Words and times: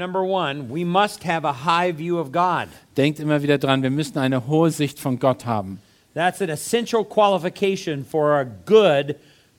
Number 0.00 0.24
one, 0.24 0.68
we 0.68 0.84
must 0.84 1.22
have 1.22 1.44
a 1.44 1.52
high 1.52 1.92
view 1.92 2.18
of 2.18 2.32
God. 2.32 2.68
Denkt 2.96 3.20
immer 3.20 3.42
wieder 3.42 3.58
dran, 3.58 3.82
wir 3.82 3.90
müssen 3.90 4.18
eine 4.18 4.48
hohe 4.48 4.70
Sicht 4.70 4.98
von 4.98 5.18
Gott 5.18 5.46
haben. 5.46 5.78
That's 6.14 6.42
an 6.42 6.48
essential 6.48 7.04
qualification 7.04 8.04
for 8.04 8.40
a 8.40 8.44
good, 8.44 9.14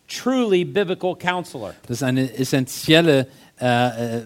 truly 0.09 0.65
biblical 0.65 1.15
counselor. 1.15 1.75
Das 1.87 1.97
ist 1.97 2.03
eine 2.03 2.33
essentielle 2.33 3.27
äh, 3.61 4.17
äh, 4.17 4.21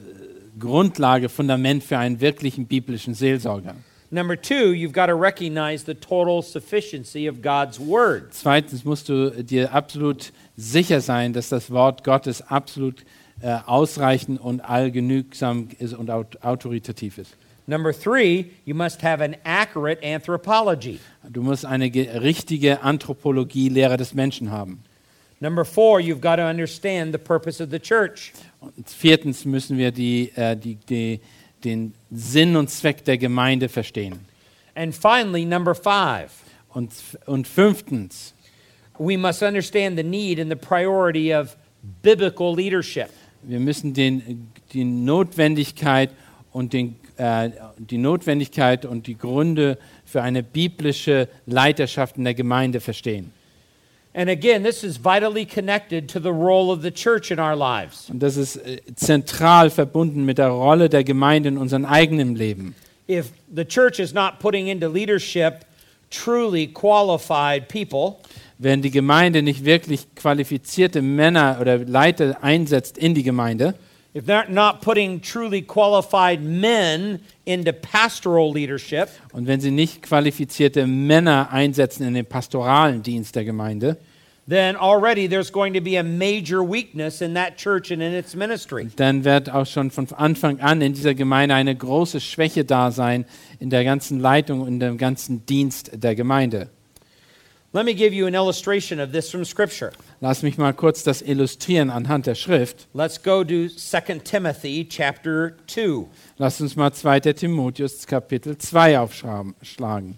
Grundlage, 0.58 1.30
Fundament 1.30 1.84
für 1.84 2.00
einen 2.00 2.20
wirklichen 2.20 2.66
biblischen 2.66 3.14
Seelsorger. 3.14 3.76
Number 4.12 4.40
two, 4.40 4.72
you've 4.72 4.94
got 4.94 5.08
to 5.08 5.16
recognize 5.16 5.84
the 5.84 5.94
total 5.94 6.42
sufficiency 6.42 7.28
of 7.28 7.42
God's 7.42 7.80
word. 7.80 8.32
Zweitens 8.32 8.86
musst 8.86 9.10
du 9.10 9.44
dir 9.44 9.74
absolut 9.74 10.32
sicher 10.56 11.02
sein, 11.02 11.34
dass 11.34 11.50
das 11.50 11.70
Wort 11.70 12.04
Gottes 12.04 12.42
absolut 12.42 13.04
äh, 13.42 13.58
ausreichend 13.66 14.40
und 14.40 14.62
allgenügsam 14.62 15.70
ist 15.80 15.94
und 15.94 16.10
aut 16.10 16.42
autoritativ 16.44 17.18
ist. 17.18 17.36
Number 17.68 17.92
three, 17.94 18.46
you 18.66 18.76
must 18.76 19.02
have 19.04 19.24
an 19.24 19.36
accurate 19.44 20.04
anthropology. 20.06 21.00
Du 21.28 21.42
musst 21.42 21.66
eine 21.66 21.90
ge- 21.90 22.18
richtige 22.20 22.82
Anthropologie, 22.84 23.70
Lehre 23.70 23.98
des 23.98 24.14
Menschen 24.14 24.52
haben. 24.52 24.84
Number 25.40 25.66
four, 25.66 26.00
you've 26.00 26.22
got 26.22 26.38
to 26.38 26.44
understand 26.48 27.12
the 27.12 27.18
purpose 27.18 27.62
of 27.62 27.72
the 27.72 27.80
church. 27.80 28.32
Und 28.62 28.88
viertens 28.88 29.46
müssen 29.46 29.78
wir 29.78 29.92
die, 29.92 30.32
äh, 30.36 30.56
die, 30.56 30.76
die, 30.76 31.20
den 31.64 31.94
Sinn 32.12 32.56
und 32.56 32.70
Zweck 32.70 33.04
der 33.04 33.18
Gemeinde 33.18 33.68
verstehen. 33.68 34.20
And 34.76 34.94
finally, 34.96 35.44
number 35.46 35.74
five, 35.76 36.32
Und, 36.70 36.92
und 37.26 37.48
fünftens, 37.48 38.34
we 39.00 39.18
must 39.18 39.42
understand 39.42 39.98
the 39.98 40.04
need 40.04 40.40
and 40.40 40.50
the 40.52 40.56
priority 40.58 41.34
of 41.34 41.56
biblical 42.04 42.54
leadership. 42.56 43.10
Wir 43.48 43.60
müssen 43.60 43.94
den, 43.94 44.52
die 44.74 44.84
Notwendigkeit 44.84 46.12
und 46.52 46.74
den, 46.74 46.96
äh, 47.18 47.50
die 47.78 47.98
Notwendigkeit 47.98 48.86
und 48.86 49.08
die 49.08 49.18
Gründe 49.18 49.78
für 50.06 50.22
eine 50.22 50.44
biblische 50.44 51.28
Leiterschaft 51.46 52.18
in 52.18 52.24
der 52.24 52.34
Gemeinde 52.34 52.80
verstehen. 52.80 53.32
And 54.14 54.30
again, 54.30 54.64
this 54.64 54.82
is 54.84 54.98
vitally 54.98 55.46
connected 55.46 56.08
to 56.08 56.22
the 56.22 56.32
role 56.32 56.72
of 56.72 56.82
the 56.82 56.92
church 56.92 57.32
in 57.32 57.40
our 57.40 57.56
lives. 57.56 58.10
Und 58.10 58.24
das 58.24 58.38
ist 58.38 58.56
äh, 58.56 58.80
zentral 58.96 59.70
verbunden 59.70 60.24
mit 60.24 60.38
der 60.38 60.48
Rolle 60.48 60.88
der 60.88 61.04
Gemeinde 61.04 61.50
in 61.50 61.58
unserem 61.58 61.84
eigenen 61.84 62.36
Leben. 62.36 62.76
If 63.10 63.32
the 63.54 63.66
church 63.66 64.00
is 64.00 64.14
not 64.14 64.40
putting 64.40 64.68
into 64.68 64.88
leadership 64.88 65.66
truly 66.10 66.68
qualified 66.68 67.68
people, 67.68 68.20
Wenn 68.58 68.82
die 68.82 68.92
Gemeinde 68.92 69.42
nicht 69.42 69.66
wirklich 69.66 70.08
qualifizierte 70.16 71.02
Männer 71.02 71.58
oder 71.60 71.78
Leiter 71.80 72.42
einsetzt 72.42 72.98
in 72.98 73.14
die 73.14 73.24
Gemeinde, 73.24 73.76
if 74.16 74.26
they're 74.26 74.50
not 74.50 74.80
putting 74.80 75.22
truly 75.22 75.62
qualified 75.62 76.42
men 76.42 77.20
into 77.44 77.74
pastoral 77.74 78.54
leadership, 78.54 79.10
und 79.34 79.46
wenn 79.46 79.60
sie 79.60 79.72
nicht 79.72 80.02
qualifizierte 80.02 80.88
Männer 80.88 81.50
einsetzen 81.52 82.08
in 82.08 82.14
den 82.14 82.26
pastoralen 82.26 83.04
Dienst 83.04 83.36
der 83.36 83.44
Gemeinde, 83.44 83.98
then 84.48 84.78
already 84.78 85.28
there's 85.28 85.52
going 85.52 85.74
to 85.74 85.82
be 85.82 85.98
a 85.98 86.04
major 86.04 86.64
weakness 86.64 87.22
in 87.22 87.34
that 87.34 87.58
church 87.58 87.92
and 87.92 88.02
in 88.02 88.14
its 88.14 88.36
ministry. 88.36 88.90
dann 88.96 89.26
wird 89.26 89.50
auch 89.50 89.66
schon 89.66 89.92
von 89.92 90.08
Anfang 90.14 90.62
an 90.62 90.82
in 90.82 90.94
dieser 90.94 91.14
Gemeinde 91.14 91.56
eine 91.56 91.76
große 91.76 92.22
Schwäche 92.22 92.64
da 92.64 92.92
sein 92.92 93.26
in 93.60 93.70
der 93.70 93.84
ganzen 93.84 94.22
Leitung 94.22 94.62
und 94.62 94.80
dem 94.80 94.98
ganzen 94.98 95.46
Dienst 95.46 95.92
der 95.94 96.16
Gemeinde. 96.16 96.70
Let 97.76 97.84
me 97.84 97.94
give 97.94 98.14
you 98.14 98.26
an 98.26 98.36
illustration 98.36 99.02
of 99.02 99.12
this 99.12 99.30
from 99.30 99.44
Scripture. 99.44 99.92
Lass 100.22 100.44
mich 100.44 100.58
mal 100.58 100.72
kurz 100.72 101.04
das 101.04 101.22
illustrieren 101.22 101.90
anhand 101.90 102.26
der 102.26 102.34
Schrift. 102.34 102.88
Let's 102.94 103.22
go 103.22 103.44
to 103.44 103.68
2 103.68 104.22
Timothy 104.24 104.86
chapter 104.86 105.58
2. 105.68 106.08
Lass 106.38 106.62
uns 106.62 106.78
mal 106.78 106.94
2. 106.94 107.34
Timotheus 107.34 108.08
Kapitel 108.08 108.58
2 108.58 108.98
aufschlagen. 108.98 110.18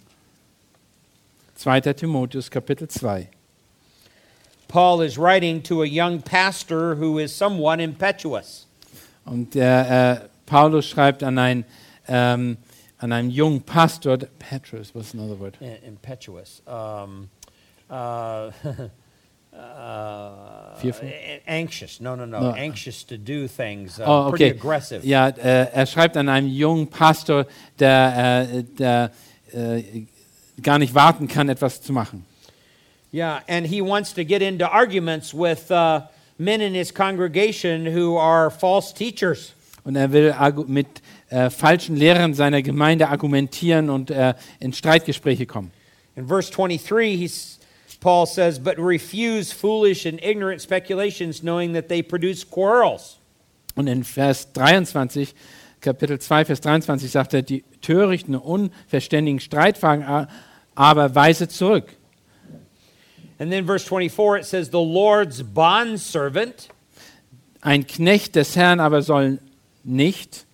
2. 1.56 1.94
Timotheus 1.94 2.51
Kapitel 2.51 2.88
2. 2.88 3.28
Paul 4.68 5.01
is 5.01 5.18
writing 5.18 5.63
to 5.63 5.81
a 5.81 5.88
young 5.88 6.22
pastor 6.22 6.94
who 6.94 7.18
is 7.18 7.35
somewhat 7.35 7.79
impetuous. 7.79 8.68
Und 9.25 9.56
der, 9.56 9.89
äh, 9.89 10.28
Paulus 10.45 10.88
schreibt 10.88 11.24
an, 11.24 11.39
ein, 11.39 11.66
ähm, 12.07 12.57
an 13.00 13.12
einen 13.12 13.31
jungen 13.31 13.63
Pastor, 13.63 14.19
Petrus, 14.38 14.94
what's 14.94 15.16
another 15.16 15.39
word? 15.39 15.57
Impetuous. 15.84 16.62
Um, 16.68 17.31
uh, 17.89 18.51
uh, 19.53 20.75
Fearful? 20.77 21.07
a- 21.07 21.41
anxious. 21.47 21.99
No, 21.99 22.15
no, 22.15 22.25
no. 22.25 22.39
No. 22.39 22.51
Anxious 22.53 23.03
to 23.05 23.17
do 23.17 23.47
things. 23.47 23.99
Uh, 23.99 24.03
Oh, 24.05 24.29
Pretty 24.29 24.45
okay. 24.45 24.57
aggressive. 24.57 25.05
Ja, 25.05 25.29
äh, 25.29 25.67
er 25.73 25.85
schreibt 25.85 26.17
an 26.17 26.29
einen 26.29 26.49
jungen 26.49 26.87
Pastor, 26.87 27.45
der, 27.79 28.47
äh, 28.49 28.63
der 28.63 29.11
äh, 29.53 29.83
gar 30.61 30.79
nicht 30.79 30.93
warten 30.93 31.27
kann, 31.27 31.49
etwas 31.49 31.81
zu 31.81 31.93
machen. 31.93 32.25
Yeah, 33.13 33.41
and 33.47 33.65
he 33.65 33.81
wants 33.81 34.13
to 34.13 34.23
get 34.25 34.41
into 34.41 34.65
arguments 34.69 35.33
with 35.33 35.71
uh, 35.71 36.01
men 36.37 36.59
in 36.61 36.73
his 36.75 36.93
congregation 36.93 37.85
who 37.85 38.17
are 38.17 38.51
false 38.51 38.93
teachers. 38.93 39.53
Und 39.85 39.95
er 39.95 40.11
will 40.11 40.35
mit 40.67 40.87
äh, 41.29 41.49
falschen 41.49 41.95
Lehrern 41.95 42.33
seiner 42.33 42.61
Gemeinde 42.61 43.07
argumentieren 43.07 43.89
und 43.89 44.11
äh, 44.11 44.33
in 44.59 44.73
Streitgespräche 44.73 45.45
kommen. 45.45 45.71
In 46.17 46.27
verse 46.27 46.51
23, 46.51 47.17
he's, 47.17 47.56
Paul 47.95 48.25
says, 48.25 48.59
But 48.59 48.77
refuse 48.77 49.51
foolish 49.51 50.05
and 50.05 50.19
ignorant 50.21 50.61
speculations, 50.61 51.41
knowing 51.41 51.73
that 51.73 51.87
they 51.87 52.01
produce 52.01 52.43
quarrels. 52.43 53.17
Und 53.75 53.87
in 53.87 54.03
Vers 54.03 54.45
23, 54.53 55.33
Kapitel 55.81 56.19
2, 56.19 56.45
Vers 56.45 56.61
23 56.61 57.11
sagt 57.11 57.33
er, 57.33 57.43
die 57.43 57.63
törichten, 57.81 58.35
unverständigen 58.35 59.39
Streitfragen 59.39 60.27
aber 60.75 61.15
weise 61.15 61.47
zurück. 61.47 61.95
And 63.39 63.51
then 63.51 63.65
verse 63.65 63.87
24, 63.87 64.37
it 64.37 64.45
says, 64.45 64.71
The 64.71 64.81
Lord's 64.81 65.43
bondservant. 65.43 66.69
Ein 67.61 67.85
Knecht 67.85 68.35
des 68.35 68.55
Herrn 68.55 68.79
aber 68.79 69.03
soll 69.03 69.39
nicht, 69.83 70.47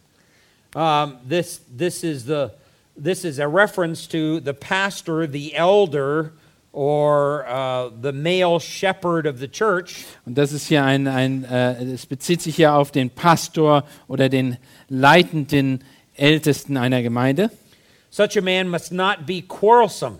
Um, 0.75 1.19
this, 1.23 1.61
this, 1.69 2.03
is 2.03 2.25
the, 2.25 2.51
this 2.97 3.25
is 3.25 3.37
a 3.37 3.47
reference 3.47 4.07
to 4.07 4.39
the 4.39 4.55
pastor, 4.55 5.27
the 5.27 5.55
elder, 5.55 6.33
or 6.73 7.45
uh, 7.47 7.91
the 8.01 8.11
male 8.11 8.59
shepherd 8.59 9.27
of 9.27 9.39
the 9.39 9.47
church. 9.47 10.05
und 10.25 10.37
das 10.37 10.51
ist 10.51 10.67
hier 10.67 10.83
ein, 10.83 11.07
ein 11.07 11.45
äh, 11.45 11.81
es 11.83 12.05
bezieht 12.07 12.41
sich 12.41 12.55
hier 12.55 12.73
auf 12.73 12.91
den 12.91 13.11
Pastor 13.11 13.85
oder 14.07 14.27
den 14.27 14.57
leitenden 14.89 15.83
Ältesten 16.15 16.75
einer 16.75 17.01
Gemeinde. 17.01 17.51
Such 18.09 18.37
a 18.37 18.41
man 18.41 18.67
must 18.69 18.91
not 18.91 19.25
be 19.25 19.41
quarrelsome, 19.41 20.17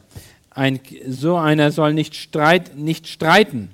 Ein, 0.52 0.80
so 1.08 1.36
einer 1.36 1.72
soll 1.72 1.94
nicht, 1.94 2.16
streit, 2.16 2.76
nicht 2.76 3.08
streiten, 3.08 3.72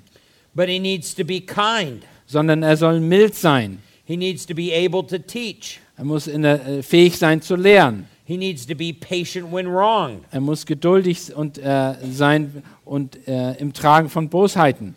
but 0.54 0.68
he 0.68 0.78
needs 0.78 1.14
to 1.14 1.24
be 1.24 1.40
kind. 1.40 2.02
sondern 2.26 2.62
er 2.62 2.76
soll 2.76 3.00
mild 3.00 3.34
sein. 3.34 3.82
He 4.04 4.16
needs 4.16 4.46
to 4.46 4.54
be 4.54 4.72
able 4.74 5.06
to 5.06 5.18
teach. 5.18 5.80
Er 5.96 6.04
muss 6.04 6.26
in 6.26 6.42
der, 6.42 6.66
äh, 6.66 6.82
fähig 6.82 7.18
sein 7.18 7.42
zu 7.42 7.56
lehren. 7.56 8.06
He 8.30 8.36
needs 8.36 8.64
to 8.66 8.76
be 8.76 8.92
patient 8.92 9.50
when 9.50 9.66
wronged. 9.66 10.22
Er 10.30 10.40
muss 10.40 10.64
geduldig 10.64 11.34
und, 11.34 11.58
äh, 11.58 11.96
sein 12.12 12.62
und 12.84 13.26
äh, 13.26 13.54
im 13.54 13.72
Tragen 13.72 14.08
von 14.08 14.28
Bosheiten. 14.28 14.94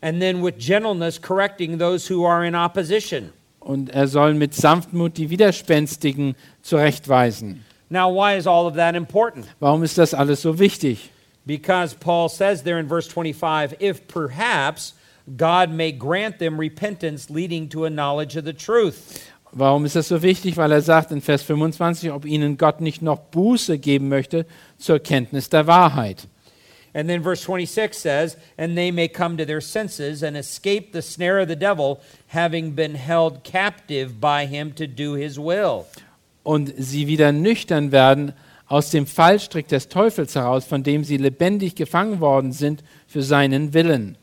And 0.00 0.20
then 0.20 0.40
with 0.40 0.54
gentleness 0.56 1.20
correcting 1.20 1.78
those 1.78 2.08
who 2.08 2.24
are 2.24 2.46
in 2.46 2.54
opposition. 2.54 3.32
Und 3.58 3.90
er 3.90 4.06
soll 4.06 4.34
mit 4.34 4.54
Sanftmut 4.54 5.16
die 5.16 5.30
Widerspenstigen 5.30 6.36
zurechtweisen. 6.62 7.64
Now, 7.90 8.08
why 8.08 8.36
is 8.36 8.46
all 8.46 8.68
of 8.68 8.76
that 8.76 8.94
important? 8.94 9.48
Warum 9.58 9.82
ist 9.82 9.98
das 9.98 10.14
alles 10.14 10.42
so 10.42 10.56
wichtig? 10.60 11.10
Because 11.44 11.92
Paul 11.92 12.28
says 12.28 12.62
there 12.62 12.78
in 12.78 12.86
verse 12.86 13.08
25, 13.08 13.74
if 13.80 14.06
perhaps 14.06 14.94
God 15.36 15.70
may 15.70 15.90
grant 15.90 16.38
them 16.38 16.56
repentance 16.56 17.30
leading 17.30 17.68
to 17.70 17.84
a 17.84 17.90
knowledge 17.90 18.36
of 18.36 18.44
the 18.44 18.52
truth. 18.52 19.28
Warum 19.58 19.86
ist 19.86 19.96
das 19.96 20.08
so 20.08 20.20
wichtig? 20.22 20.58
Weil 20.58 20.70
er 20.70 20.82
sagt 20.82 21.12
in 21.12 21.22
Vers 21.22 21.42
25, 21.42 22.12
ob 22.12 22.26
ihnen 22.26 22.58
Gott 22.58 22.82
nicht 22.82 23.00
noch 23.00 23.18
Buße 23.18 23.78
geben 23.78 24.08
möchte 24.08 24.44
zur 24.76 24.98
Kenntnis 24.98 25.48
der 25.48 25.66
Wahrheit. 25.66 26.28
And 26.92 27.08
then 27.08 27.22
verse 27.22 27.42
26 27.42 27.94
says, 27.94 28.36
And 28.56 28.76
they 28.76 28.90
may 28.90 29.08
come 29.08 29.36
to 29.36 29.44
their 29.44 29.60
senses 29.60 30.22
and 30.22 30.36
escape 30.36 30.92
the 30.92 31.02
snare 31.02 31.42
of 31.42 31.48
the 31.48 31.56
devil, 31.56 32.00
having 32.28 32.74
been 32.74 32.94
held 32.94 33.44
captive 33.44 34.20
by 34.20 34.46
him 34.46 34.74
to 34.74 34.86
do 34.86 35.14
his 35.14 35.38
will. 35.38 35.84
und 36.46 36.72
sie 36.78 37.08
wieder 37.08 37.32
nüchtern 37.32 37.92
werden 37.92 38.32
aus 38.68 38.90
dem 38.90 39.06
Fallstrick 39.06 39.68
des 39.68 39.88
Teufels 39.88 40.36
heraus, 40.36 40.64
von 40.64 40.82
dem 40.82 41.02
sie 41.02 41.16
lebendig 41.16 41.74
gefangen 41.74 42.20
worden 42.20 42.52
sind 42.52 42.84
für 43.06 43.22
seinen 43.22 43.74
Willen. 43.74 44.16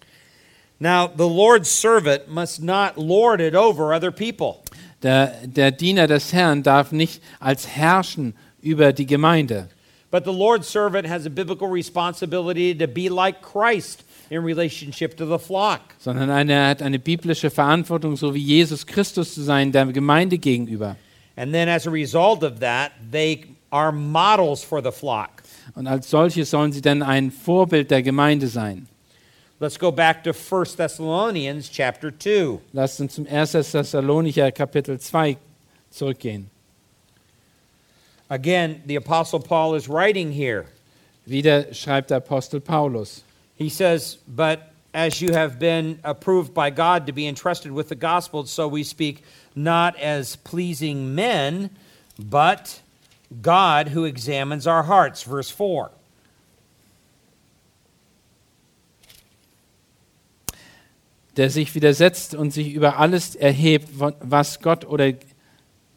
Now, 0.79 1.09
the 1.15 1.27
Lord's 1.27 1.69
servant 1.69 2.27
must 2.27 2.62
not 2.62 2.97
lord 2.97 3.39
it 3.39 3.56
over 3.56 3.94
other 3.94 4.12
people. 4.12 4.62
Der, 5.03 5.33
der 5.45 5.71
Diener 5.71 6.07
des 6.07 6.33
Herrn 6.33 6.63
darf 6.63 6.91
nicht 6.91 7.21
als 7.39 7.67
herrschen 7.67 8.35
über 8.61 8.94
die 8.94 9.05
Gemeinde. 9.05 9.67
But 10.09 10.25
the 10.25 10.31
Lord's 10.31 10.71
servant 10.71 11.09
has 11.09 11.25
a 11.25 11.29
biblical 11.29 11.67
responsibility 11.67 12.73
to 12.77 12.88
be 12.88 13.09
like 13.09 13.41
Christ 13.41 14.03
in 14.29 14.44
relationship 14.44 15.17
to 15.17 15.25
the 15.25 15.44
flock. 15.44 15.81
sondern 15.97 16.29
eine, 16.29 16.53
er 16.53 16.67
hat 16.69 16.81
eine 16.81 17.00
biblische 17.00 17.50
Verantwortung, 17.50 18.15
so 18.15 18.33
wie 18.33 18.44
Jesus 18.44 18.85
Christus 18.85 19.33
zu 19.33 19.41
sein, 19.41 19.71
der 19.71 19.88
Gemeinde 19.88 20.38
gegenüber. 20.38 20.95
And 21.35 21.51
then 21.51 21.67
as 21.67 21.88
a 21.88 21.91
result 21.91 22.44
of 22.44 22.59
that, 22.59 22.91
they 23.11 23.45
are 23.71 23.91
models 23.91 24.63
for 24.63 24.83
the 24.83 24.91
flock. 24.91 25.41
Und 25.75 25.88
als 25.88 26.09
solche 26.09 26.45
sollen 26.45 26.71
sie 26.71 26.81
dann 26.81 27.01
ein 27.01 27.31
Vorbild 27.31 27.89
der 27.89 28.03
Gemeinde 28.03 28.47
sein. 28.47 28.88
Let's 29.63 29.77
go 29.77 29.92
back 29.92 30.25
to 30.25 30.33
1 30.33 30.65
Thessalonians 30.75 31.69
chapter 31.69 32.12
2. 32.12 32.60
Lasst 32.74 33.00
uns 33.00 33.15
zum 33.15 33.25
1. 33.25 33.63
Thessalonicher 33.63 34.51
Kapitel 34.51 35.00
2 35.00 35.38
zurückgehen. 35.89 36.48
Again, 38.30 38.83
the 38.86 38.98
Apostle 38.98 39.39
Paul 39.39 39.75
is 39.75 39.88
writing 39.88 40.33
here. 40.33 40.65
Wieder 41.25 41.74
schreibt 41.74 42.10
der 42.10 42.18
Apostel 42.18 42.60
Paulus. 42.60 43.24
He 43.56 43.69
says, 43.69 44.18
But 44.27 44.69
as 44.94 45.21
you 45.21 45.31
have 45.31 45.60
been 45.60 45.98
approved 46.04 46.54
by 46.54 46.69
God 46.69 47.07
to 47.07 47.13
be 47.13 47.25
entrusted 47.25 47.71
with 47.71 47.88
the 47.88 47.95
gospel, 47.95 48.45
so 48.45 48.68
we 48.68 48.83
speak 48.83 49.24
not 49.56 49.95
as 49.98 50.36
pleasing 50.36 51.15
men, 51.15 51.69
but 52.19 52.81
God 53.42 53.88
who 53.88 54.04
examines 54.04 54.68
our 54.68 54.83
hearts. 54.83 55.24
Verse 55.24 55.50
4. 55.50 55.89
der 61.38 61.50
sich 61.50 61.74
widersetzt 61.75 62.35
und 62.35 62.51
sich 62.51 62.74
über 62.74 63.00
alles 63.00 63.35
erhebt, 63.35 63.89
was 63.97 64.62
Gott 64.62 64.85
oder 64.85 65.13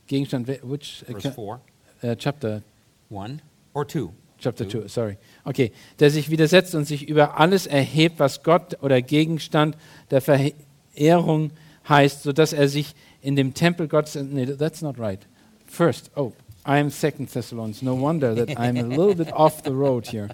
Gegenstand, 0.07 0.49
which 0.63 1.05
Verse 1.07 1.33
4. 1.33 1.61
uh, 2.03 2.15
chapter 2.17 2.63
1 3.11 3.43
or 3.75 3.87
2. 3.87 4.09
Chapter 4.39 4.69
2, 4.69 4.89
sorry. 4.89 5.17
Okay, 5.45 5.73
der 5.99 6.11
sich 6.11 6.31
widersetzt 6.31 6.75
und 6.75 6.85
sich 6.85 7.09
über 7.09 7.41
alles 7.41 7.67
erhebt, 7.67 8.19
was 8.19 8.43
Gott 8.43 8.83
oder 8.83 9.01
Gegenstand 9.01 9.77
der 10.11 10.21
Verehrung 10.21 11.51
heißt, 11.89 12.23
sodass 12.23 12.53
er 12.53 12.69
sich 12.69 12.95
in 13.23 13.35
dem 13.35 13.55
Tempel 13.55 13.89
Gottes, 13.89 14.15
nee, 14.15 14.47
that's 14.47 14.83
not 14.83 14.99
right. 14.99 15.21
First, 15.67 16.11
oh, 16.17 16.33
I'm 16.65 16.91
second 16.91 17.33
Thessalonians. 17.33 17.83
No 17.83 17.95
wonder 17.95 18.35
that 18.35 18.59
I'm 18.59 18.77
a 18.77 18.87
little 18.87 19.15
bit 19.15 19.33
off 19.33 19.63
the 19.65 19.71
road 19.71 20.07
here. 20.07 20.29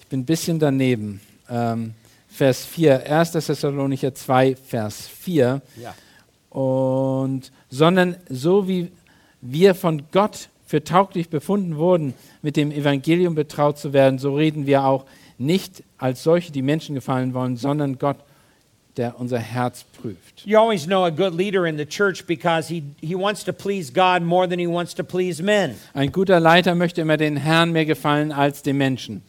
Ich 0.00 0.06
bin 0.06 0.20
ein 0.20 0.24
bisschen 0.24 0.58
daneben. 0.58 1.20
Ähm, 1.50 1.94
Vers 2.34 2.64
4, 2.64 3.08
1. 3.08 3.30
Thessalonicher 3.30 4.12
2, 4.12 4.56
Vers 4.56 5.06
4. 5.06 5.62
Yeah. 5.78 5.94
Und, 6.50 7.52
sondern 7.70 8.16
so 8.28 8.66
wie 8.66 8.90
wir 9.40 9.76
von 9.76 10.02
Gott 10.10 10.48
für 10.66 10.82
tauglich 10.82 11.28
befunden 11.28 11.76
wurden, 11.76 12.12
mit 12.42 12.56
dem 12.56 12.72
Evangelium 12.72 13.36
betraut 13.36 13.78
zu 13.78 13.92
werden, 13.92 14.18
so 14.18 14.34
reden 14.34 14.66
wir 14.66 14.84
auch 14.84 15.04
nicht 15.38 15.84
als 15.96 16.24
solche, 16.24 16.50
die 16.50 16.62
Menschen 16.62 16.96
gefallen 16.96 17.34
wollen, 17.34 17.56
sondern 17.56 18.00
Gott, 18.00 18.16
der 18.96 19.20
unser 19.20 19.38
Herz 19.38 19.84
prüft. 20.00 20.44
You 20.44 20.58
always 20.58 20.86
know 20.86 21.04
a 21.04 21.10
good 21.10 21.34
leader 21.34 21.66
in 21.66 21.78
the 21.78 21.86
church 21.86 22.26
because 22.26 22.68
he, 22.68 22.82
he 23.00 23.14
wants 23.14 23.44
to 23.44 23.52
please 23.52 23.92
God 23.92 24.22
more 24.22 24.48
than 24.48 24.58
he 24.58 24.66
wants 24.66 24.92
to 24.96 25.04
please 25.04 25.40
men. 25.40 25.76
Ein 25.92 26.10
guter 26.10 26.40
Leiter 26.40 26.74
möchte 26.74 27.00
immer 27.00 27.16
den 27.16 27.36
Herrn 27.36 27.70
mehr 27.70 27.86
gefallen 27.86 28.32
als 28.32 28.62
den 28.62 28.76
Menschen. 28.76 29.22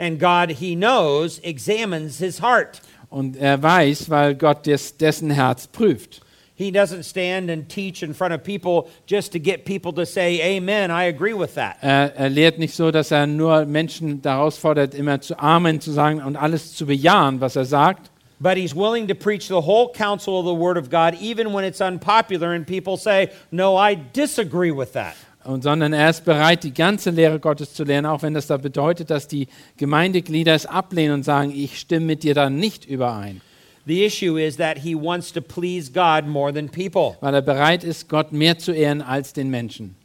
And 0.00 0.18
God, 0.18 0.50
he 0.52 0.74
knows, 0.74 1.40
examines 1.44 2.18
his 2.18 2.40
heart. 2.40 2.80
Und 3.10 3.36
er 3.36 3.62
weiß, 3.62 4.08
weil 4.08 4.34
Gott 4.34 4.64
des, 4.64 4.96
dessen 4.96 5.30
Herz 5.30 5.66
prüft. 5.66 6.22
He 6.54 6.70
doesn't 6.70 7.04
stand 7.04 7.50
and 7.50 7.68
teach 7.68 8.02
in 8.02 8.14
front 8.14 8.32
of 8.32 8.42
people 8.42 8.88
just 9.06 9.32
to 9.32 9.38
get 9.38 9.66
people 9.66 9.92
to 9.92 10.06
say, 10.06 10.56
Amen, 10.56 10.90
I 10.90 11.04
agree 11.04 11.34
with 11.34 11.54
that. 11.56 11.76
Er, 11.82 12.12
er 12.16 12.30
lehrt 12.30 12.58
nicht 12.58 12.74
so, 12.74 12.90
dass 12.90 13.10
er 13.10 13.26
nur 13.26 13.66
Menschen 13.66 14.22
daraus 14.22 14.56
fordert, 14.56 14.94
immer 14.94 15.20
zu 15.20 15.38
Amen 15.38 15.82
zu 15.82 15.92
sagen 15.92 16.22
und 16.22 16.36
alles 16.36 16.74
zu 16.74 16.86
bejahen, 16.86 17.42
was 17.42 17.56
er 17.56 17.66
sagt. 17.66 18.10
But 18.40 18.56
he's 18.56 18.74
willing 18.74 19.06
to 19.08 19.14
preach 19.14 19.48
the 19.48 19.60
whole 19.60 19.92
counsel 19.92 20.38
of 20.38 20.46
the 20.46 20.54
Word 20.54 20.78
of 20.78 20.88
God, 20.88 21.14
even 21.20 21.52
when 21.52 21.64
it's 21.64 21.82
unpopular 21.82 22.54
and 22.54 22.66
people 22.66 22.96
say, 22.96 23.30
No, 23.50 23.76
I 23.76 23.98
disagree 24.14 24.70
with 24.70 24.94
that. 24.94 25.14
Und, 25.44 25.62
sondern 25.62 25.92
er 25.94 26.10
ist 26.10 26.24
bereit, 26.24 26.64
die 26.64 26.74
ganze 26.74 27.10
Lehre 27.10 27.40
Gottes 27.40 27.72
zu 27.72 27.84
lernen, 27.84 28.06
auch 28.06 28.22
wenn 28.22 28.34
das 28.34 28.46
da 28.46 28.58
bedeutet, 28.58 29.10
dass 29.10 29.26
die 29.26 29.48
Gemeindeglieder 29.78 30.54
es 30.54 30.66
ablehnen 30.66 31.14
und 31.14 31.22
sagen, 31.22 31.50
ich 31.54 31.78
stimme 31.78 32.06
mit 32.06 32.22
dir 32.22 32.34
da 32.34 32.50
nicht 32.50 32.84
überein. 32.84 33.40
The 33.86 34.04
issue 34.04 34.38
is 34.38 34.56
that 34.58 34.78
he 34.78 34.94
wants 34.94 35.32
to 35.32 35.40
please 35.40 35.90
God 35.90 36.26
more 36.26 36.52
than 36.52 36.68
people. 36.68 37.16
Weil 37.20 37.34
er 37.34 37.42
bereit 37.42 37.82
ist, 37.82 38.08
Gott 38.08 38.32
mehr 38.32 38.58
zu 38.58 38.72
ehren 38.72 39.00
als 39.00 39.32
den 39.32 39.48
Menschen. 39.48 39.96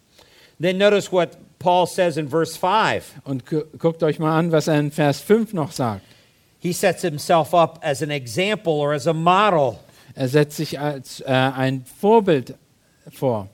Then 0.59 0.77
notice 0.77 1.11
what 1.11 1.37
Paul 1.59 1.85
says 1.85 2.15
in 2.15 2.29
verse 2.29 2.57
5. 2.57 3.21
Und 3.25 3.45
gu 3.45 3.63
guckt 3.77 4.03
euch 4.03 4.19
mal 4.19 4.37
an, 4.39 4.53
was 4.53 4.67
er 4.67 4.79
in 4.79 4.91
Vers 4.91 5.19
5 5.19 5.53
noch 5.53 5.71
sagt. 5.71 6.01
He 6.59 6.71
sets 6.71 7.01
himself 7.01 7.53
up 7.53 7.79
as 7.83 8.01
an 8.01 8.09
example 8.09 8.73
or 8.73 8.93
as 8.93 9.05
a 9.07 9.13
model. 9.13 9.77
Er 10.15 10.29
setzt 10.29 10.55
sich 10.55 10.79
als 10.79 11.19
äh, 11.19 11.25
ein 11.25 11.85
Vorbild 11.99 12.55
vor. 13.11 13.49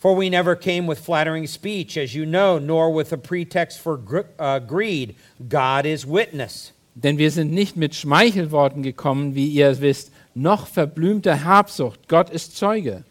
For 0.00 0.14
we 0.14 0.30
never 0.30 0.56
came 0.56 0.86
with 0.86 0.98
flattering 0.98 1.46
speech, 1.46 1.98
as 1.98 2.14
you 2.14 2.24
know, 2.24 2.58
nor 2.58 2.90
with 2.90 3.12
a 3.12 3.18
pretext 3.18 3.78
for 3.78 3.98
gr- 3.98 4.20
uh, 4.38 4.58
greed. 4.58 5.14
God 5.46 5.84
is 5.84 6.06
witness. 6.06 6.72
Denn 6.94 7.18
wir 7.18 7.30
sind 7.30 7.52
nicht 7.52 7.76
mit 7.76 7.94
Schmeichelworten 7.94 8.82
gekommen, 8.82 9.34
wie 9.34 9.46
ihr 9.46 9.78
wisst, 9.80 10.10
noch 10.34 10.66
verblümter 10.66 11.44
Habsucht. 11.44 12.08
Gott 12.08 12.30
ist 12.30 12.56
Zeuge. 12.56 13.04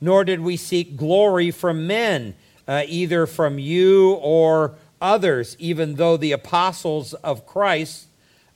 Nor 0.00 0.24
did 0.24 0.40
we 0.40 0.56
seek 0.56 0.96
glory 0.96 1.50
from 1.50 1.86
men, 1.86 2.34
uh, 2.68 2.82
either 2.86 3.26
from 3.26 3.58
you 3.58 4.14
or 4.22 4.76
others, 5.00 5.56
even 5.58 5.96
though 5.96 6.16
the 6.16 6.32
apostles 6.32 7.12
of 7.24 7.44
Christ, 7.44 8.06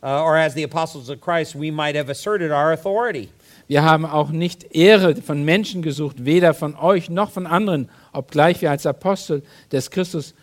uh, 0.03 0.23
or 0.23 0.37
as 0.37 0.55
the 0.55 0.63
apostles 0.63 1.09
of 1.09 1.21
Christ, 1.21 1.57
we 1.57 1.73
might 1.73 1.97
have 1.97 2.09
asserted 2.09 2.53
our 2.53 2.73
authority. 2.73 3.31
Wir 3.71 3.85
haben 3.85 4.05
auch 4.05 4.31
nicht 4.31 4.75
Ehre 4.75 5.15
von 5.15 5.45
Menschen 5.45 5.81
gesucht, 5.81 6.25
weder 6.25 6.55
von 6.55 6.75
euch 6.75 7.09
noch 7.09 7.31
von 7.31 7.47
anderen, 7.47 7.89
obgleich 8.12 8.62
wir 8.62 8.73
als 8.73 8.85
Apostel 8.85 9.45
des 9.71 9.93
Christus 9.93 10.35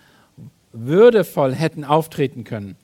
würdevoll 0.71 1.53
hätten 1.53 1.83
auftreten 1.83 2.45
können. 2.45 2.77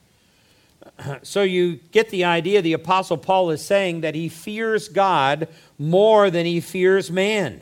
So 1.21 1.43
you 1.43 1.77
get 1.93 2.09
the 2.11 2.25
idea 2.25 2.61
the 2.61 2.75
Apostle 2.75 3.17
Paul 3.17 3.53
is 3.53 3.65
saying 3.65 4.01
that 4.01 4.15
he 4.15 4.27
fears 4.27 4.93
God 4.93 5.47
more 5.77 6.29
than 6.29 6.43
he 6.43 6.59
fears 6.59 7.09
man. 7.09 7.61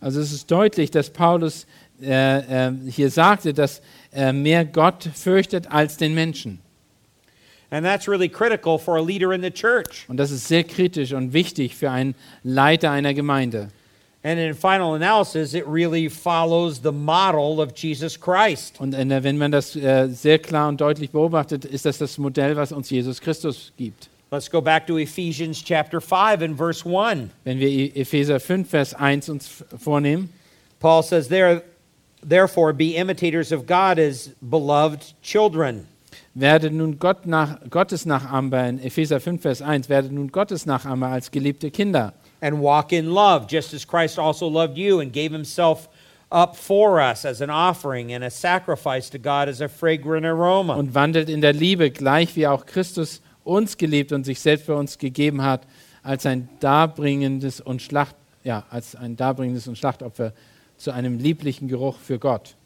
Also 0.00 0.20
es 0.20 0.30
ist 0.30 0.48
deutlich, 0.52 0.92
dass 0.92 1.10
Paulus 1.10 1.66
äh, 2.00 2.68
äh, 2.68 2.72
hier 2.88 3.10
sagte, 3.10 3.52
dass 3.52 3.82
er 4.12 4.32
mehr 4.32 4.64
Gott 4.64 5.02
fürchtet 5.16 5.72
als 5.72 5.96
den 5.96 6.14
Menschen. 6.14 6.60
And 7.70 7.84
that's 7.84 8.08
really 8.08 8.28
critical 8.28 8.78
for 8.78 8.96
a 8.96 9.02
leader 9.02 9.32
in 9.32 9.42
the 9.42 9.50
church. 9.50 10.04
Und 10.08 10.16
das 10.16 10.30
ist 10.30 10.48
sehr 10.48 10.64
kritisch 10.64 11.12
und 11.12 11.32
wichtig 11.32 11.76
für 11.76 11.90
einen 11.90 12.14
Leiter 12.42 12.90
einer 12.90 13.14
Gemeinde. 13.14 13.68
And 14.22 14.38
in 14.38 14.52
final 14.54 14.94
analysis, 14.94 15.54
it 15.54 15.66
really 15.66 16.08
follows 16.08 16.82
the 16.82 16.92
model 16.92 17.60
of 17.60 17.74
Jesus 17.74 18.18
Christ. 18.18 18.78
Und 18.78 18.90
der, 18.90 19.24
wenn 19.24 19.38
man 19.38 19.50
das 19.50 19.74
äh, 19.76 20.08
sehr 20.08 20.38
klar 20.38 20.68
und 20.68 20.80
deutlich 20.80 21.10
beobachtet, 21.10 21.64
ist 21.64 21.86
das 21.86 21.96
das 21.98 22.18
Modell, 22.18 22.54
was 22.56 22.70
uns 22.70 22.90
Jesus 22.90 23.20
Christus 23.20 23.72
gibt. 23.78 24.10
Let's 24.30 24.50
go 24.50 24.60
back 24.60 24.86
to 24.86 24.98
Ephesians 24.98 25.62
chapter 25.62 26.00
5 26.00 26.42
and 26.42 26.56
verse 26.56 26.84
1. 26.84 27.30
Wenn 27.44 27.58
wir 27.58 27.96
Epheser 27.96 28.38
5, 28.38 28.68
Vers 28.68 28.94
1 28.94 29.28
uns 29.28 29.64
vornehmen, 29.78 30.28
Paul 30.80 31.02
says 31.02 31.28
there 31.28 31.62
therefore 32.22 32.72
be 32.72 32.96
imitators 32.96 33.52
of 33.52 33.66
God 33.66 33.98
as 33.98 34.30
beloved 34.42 35.14
children. 35.22 35.86
Werde 36.34 36.70
nun 36.70 36.98
Gott 36.98 37.26
nach, 37.26 37.58
Gottes 37.70 38.06
Nachahmer, 38.06 38.68
in 38.68 38.78
Epheser 38.82 39.20
5, 39.20 39.42
Vers 39.42 39.62
1, 39.62 39.88
werde 39.88 40.14
nun 40.14 40.30
Gottes 40.30 40.66
Nachahmer 40.66 41.08
als 41.08 41.30
geliebte 41.30 41.70
Kinder 41.70 42.12
and 42.40 42.60
walk 42.60 42.92
in 42.92 43.10
love, 43.10 43.46
just 43.46 43.74
as 43.74 43.84
Christ 43.84 44.18
also 44.18 44.48
loved 44.48 44.78
you 44.78 45.00
and 45.00 45.12
gave 45.12 45.32
himself 45.32 45.88
up 46.32 46.56
for 46.56 47.00
us 47.00 47.24
as 47.24 47.40
an 47.40 47.50
offering 47.50 48.12
and 48.12 48.24
a 48.24 48.30
sacrifice 48.30 49.10
to 49.10 49.18
God 49.18 49.48
as 49.48 49.60
a 49.60 49.68
fragrant 49.68 50.24
aroma. 50.24 50.74
und 50.74 50.94
wandelt 50.94 51.28
in 51.28 51.40
der 51.40 51.52
Liebe, 51.52 51.90
gleich 51.90 52.36
wie 52.36 52.46
auch 52.46 52.66
Christus 52.66 53.20
uns 53.44 53.76
geliebt 53.76 54.12
und 54.12 54.24
sich 54.24 54.40
selbst 54.40 54.66
für 54.66 54.76
uns 54.76 54.98
gegeben 54.98 55.42
hat, 55.42 55.66
als 56.02 56.24
ein 56.26 56.48
darbringendes 56.60 57.60
und 57.60 57.82
Schlacht, 57.82 58.14
ja, 58.44 58.64
als 58.70 58.94
ein 58.94 59.16
darbringendes 59.16 59.66
und 59.66 59.76
Schlachtopfer 59.76 60.32
zu 60.76 60.92
einem 60.92 61.18
lieblichen 61.18 61.68
Geruch 61.68 61.98
für 61.98 62.18
Gott. 62.18 62.56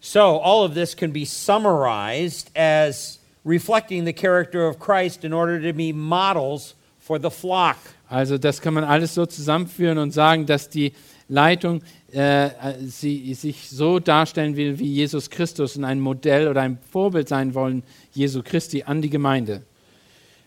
So, 0.00 0.38
all 0.38 0.64
of 0.64 0.74
this 0.74 0.94
can 0.94 1.12
be 1.12 1.24
summarized 1.24 2.50
as 2.56 3.18
reflecting 3.44 4.04
the 4.04 4.12
character 4.12 4.66
of 4.66 4.78
Christ 4.78 5.24
in 5.24 5.32
order 5.32 5.60
to 5.60 5.72
be 5.72 5.92
models 5.92 6.74
for 6.98 7.18
the 7.18 7.30
flock. 7.30 7.76
Also 8.10 8.38
das 8.38 8.60
kann 8.60 8.74
man 8.74 8.84
alles 8.84 9.14
so 9.14 9.24
zusammenführen 9.24 9.98
und 9.98 10.12
sagen, 10.12 10.46
dass 10.46 10.68
die 10.68 10.92
Leitung 11.28 11.82
äh, 12.12 12.50
sie, 12.80 13.34
sich 13.34 13.70
so 13.70 14.00
darstellen 14.00 14.56
will 14.56 14.78
wie 14.78 14.92
Jesus 14.92 15.30
Christus 15.30 15.76
und 15.76 15.84
ein 15.84 16.00
Modell 16.00 16.48
oder 16.48 16.62
ein 16.62 16.78
Vorbild 16.90 17.28
sein 17.28 17.54
wollen, 17.54 17.84
Jesu 18.12 18.42
Christi, 18.42 18.82
an 18.82 19.00
die 19.00 19.10
Gemeinde. 19.10 19.62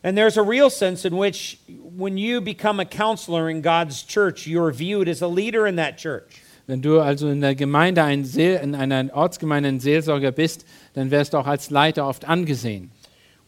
And 0.05 0.17
there's 0.17 0.37
a 0.37 0.43
real 0.43 0.69
sense 0.69 1.05
in 1.05 1.17
which, 1.17 1.59
when 1.97 2.17
you 2.17 2.41
become 2.41 2.81
a 2.81 2.85
counselor 2.85 3.49
in 3.49 3.61
God's 3.61 4.03
church, 4.03 4.45
you're 4.45 4.73
viewed 4.73 5.07
as 5.07 5.21
a 5.21 5.27
leader 5.27 5.65
in 5.65 5.77
that 5.77 5.97
church. 5.97 6.42
Wenn 6.65 6.81
du 6.81 7.01
also 7.01 7.29
in 7.29 7.41
der 7.41 7.55
Gemeinde, 7.55 8.03
ein 8.03 8.23
Seel, 8.23 8.59
in 8.63 8.73
einer 8.73 9.13
Ortsgemeinde 9.13 9.69
ein 9.69 9.79
Seelsorger 9.81 10.31
bist, 10.31 10.65
dann 10.93 11.11
wirst 11.11 11.33
du 11.33 11.37
auch 11.37 11.47
als 11.47 11.69
Leiter 11.69 12.07
oft 12.07 12.25
angesehen. 12.25 12.91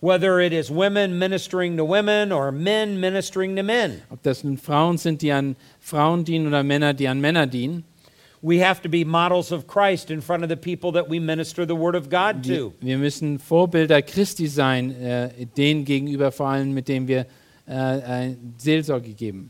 Whether 0.01 0.39
it 0.39 0.51
is 0.51 0.69
women 0.69 1.17
ministering 1.17 1.77
to 1.77 1.87
women 1.87 2.31
or 2.33 2.51
men 2.51 2.99
ministering 2.99 3.55
to 3.55 3.63
men. 3.63 4.01
Ob 4.09 4.21
das 4.23 4.43
nun 4.43 4.57
Frauen 4.57 4.97
sind, 4.97 5.21
die 5.21 5.31
an 5.31 5.55
Frauen 5.79 6.25
dienen 6.25 6.47
oder 6.47 6.63
Männer, 6.63 6.93
die 6.93 7.07
an 7.07 7.21
Männer 7.21 7.47
dienen. 7.47 7.85
We 8.41 8.63
have 8.63 8.81
to 8.83 8.89
be 8.89 9.05
models 9.05 9.51
of 9.51 9.65
Christ 9.65 10.11
in 10.11 10.21
front 10.21 10.43
of 10.43 10.49
the 10.49 10.55
people 10.55 10.91
that 10.91 11.09
we 11.09 11.19
minister 11.19 11.65
the 11.65 11.75
Word 11.75 11.95
of 11.95 12.09
God 12.09 12.45
Wir, 12.45 12.59
to. 12.59 12.73
wir 12.81 12.97
müssen 12.97 13.39
Vorbilder 13.39 14.01
Christi 14.01 14.47
sein, 14.47 14.91
äh, 15.01 15.29
denen 15.57 15.85
gegenüber 15.85 16.31
vor 16.31 16.49
allem, 16.49 16.73
mit 16.73 16.87
denen 16.87 17.07
wir 17.07 17.25
äh, 17.67 18.27
äh, 18.27 18.35
Seelsorge 18.57 19.13
geben. 19.13 19.49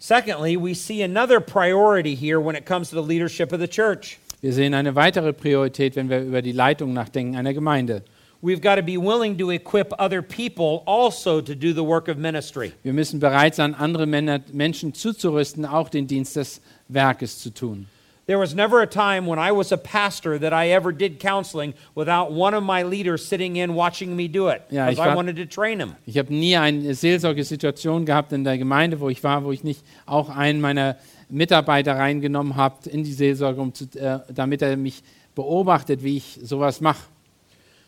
Secondly, 0.00 0.56
we 0.56 0.74
see 0.74 1.02
another 1.02 1.40
priority 1.40 2.14
here 2.14 2.38
when 2.40 2.54
it 2.54 2.64
comes 2.64 2.88
to 2.90 2.94
the 2.94 3.02
leadership 3.02 3.52
of 3.52 3.58
the 3.58 3.66
church. 3.66 4.18
Wir 4.40 4.52
sehen 4.52 4.72
eine 4.72 4.94
weitere 4.94 5.32
Priorität, 5.32 5.96
wenn 5.96 6.08
wir 6.08 6.20
über 6.20 6.40
die 6.40 6.52
Leitung 6.52 6.92
nachdenken 6.92 7.34
einer 7.36 7.52
Gemeinde. 7.52 8.04
We've 8.40 8.60
got 8.60 8.76
to 8.76 8.82
be 8.82 8.96
willing 8.96 9.36
to 9.38 9.50
equip 9.50 9.92
other 9.98 10.22
people 10.22 10.84
also 10.86 11.40
to 11.40 11.56
do 11.56 11.72
the 11.72 11.82
work 11.82 12.06
of 12.06 12.18
ministry. 12.18 12.72
Wir 12.84 12.92
müssen 12.92 13.18
bereit 13.18 13.56
sein, 13.56 13.74
andere 13.74 14.06
Männer, 14.06 14.40
Menschen 14.52 14.94
zuzurüsten, 14.94 15.66
auch 15.66 15.88
den 15.88 16.06
Dienst 16.06 16.36
des 16.36 16.60
Werkes 16.86 17.40
zu 17.40 17.50
tun. 17.50 17.88
There 18.28 18.38
was 18.38 18.54
never 18.54 18.82
a 18.82 18.86
time 18.86 19.26
when 19.26 19.38
I 19.38 19.52
was 19.52 19.72
a 19.72 19.78
pastor 19.78 20.38
that 20.38 20.52
I 20.52 20.68
ever 20.68 20.92
did 20.92 21.18
counseling 21.18 21.72
without 21.94 22.30
one 22.30 22.52
of 22.52 22.62
my 22.62 22.82
leaders 22.82 23.24
sitting 23.24 23.56
in 23.56 23.72
watching 23.72 24.14
me 24.14 24.28
do 24.28 24.48
it 24.48 24.60
Ja, 24.68 24.90
because 24.90 25.00
I 25.00 25.14
wanted 25.14 25.36
to 25.36 25.46
train 25.46 25.80
him. 25.80 25.96
Ich 26.04 26.18
habe 26.18 26.30
nie 26.30 26.54
eine 26.54 26.94
Seelsorgesituation 26.94 28.04
gehabt 28.04 28.32
in 28.34 28.44
der 28.44 28.58
Gemeinde, 28.58 29.00
wo 29.00 29.08
ich 29.08 29.24
war, 29.24 29.44
wo 29.44 29.50
ich 29.50 29.64
nicht 29.64 29.82
auch 30.04 30.28
einen 30.28 30.60
meiner 30.60 30.96
Mitarbeiter 31.30 31.96
reingenommen 31.96 32.54
habe 32.54 32.90
in 32.90 33.02
die 33.02 33.14
Seelsorge, 33.14 33.62
um 33.62 33.72
zu, 33.72 33.86
äh, 33.98 34.18
damit 34.30 34.60
er 34.60 34.76
mich 34.76 35.02
beobachtet, 35.34 36.02
wie 36.04 36.18
ich 36.18 36.38
sowas 36.42 36.82
mache. 36.82 37.04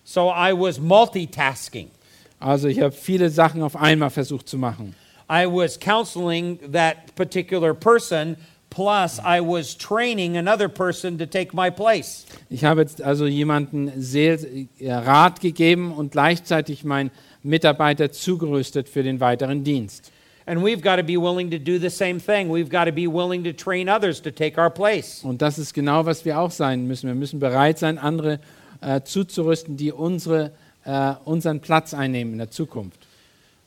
So 0.04 0.30
I 0.30 0.54
was 0.54 0.80
multitasking. 0.80 1.90
Also 2.38 2.68
ich 2.68 2.80
habe 2.80 2.92
viele 2.92 3.28
Sachen 3.28 3.62
auf 3.62 3.76
einmal 3.76 4.08
versucht 4.08 4.48
zu 4.48 4.56
machen. 4.56 4.94
I 5.30 5.44
was 5.44 5.78
counseling 5.78 6.58
that 6.72 7.14
particular 7.14 7.74
person, 7.74 8.36
plus 8.70 9.18
I 9.18 9.40
was 9.40 9.76
training 9.76 10.36
another 10.36 10.68
person 10.68 11.18
to 11.18 11.26
take 11.26 11.54
my 11.54 11.70
place. 11.70 12.24
Ich 12.48 12.64
habe 12.64 12.80
jetzt 12.82 13.02
also 13.02 13.26
jemanden 13.26 13.92
Seel 14.00 14.68
Rat 14.80 15.40
gegeben 15.40 15.92
und 15.92 16.12
gleichzeitig 16.12 16.84
meinen 16.84 17.10
Mitarbeiter 17.42 18.12
zugerüstet 18.12 18.88
für 18.88 19.02
den 19.02 19.20
weiteren 19.20 19.64
Dienst. 19.64 20.12
And 20.46 20.62
we've 20.62 20.80
got 20.80 20.96
to 20.96 21.02
be 21.02 21.16
willing 21.16 21.50
to 21.50 21.58
do 21.58 21.78
the 21.78 21.90
same 21.90 22.18
thing. 22.18 22.48
We've 22.48 22.70
got 22.70 22.86
to 22.86 22.92
be 22.92 23.06
willing 23.06 23.44
to 23.44 23.52
train 23.52 23.88
others 23.88 24.20
to 24.22 24.30
take 24.30 24.58
our 24.58 24.70
place. 24.70 25.22
Und 25.22 25.42
das 25.42 25.58
ist 25.58 25.74
genau, 25.74 26.06
was 26.06 26.24
wir 26.24 26.40
auch 26.40 26.50
sein 26.50 26.86
müssen. 26.86 27.06
Wir 27.06 27.14
müssen 27.14 27.38
bereit 27.38 27.78
sein, 27.78 27.98
andere 27.98 28.40
äh, 28.80 29.02
zuzurüsten, 29.02 29.76
die 29.76 29.92
unsere, 29.92 30.52
äh, 30.84 31.12
unseren 31.24 31.60
Platz 31.60 31.94
einnehmen 31.94 32.32
in 32.32 32.38
der 32.38 32.50
Zukunft. 32.50 33.06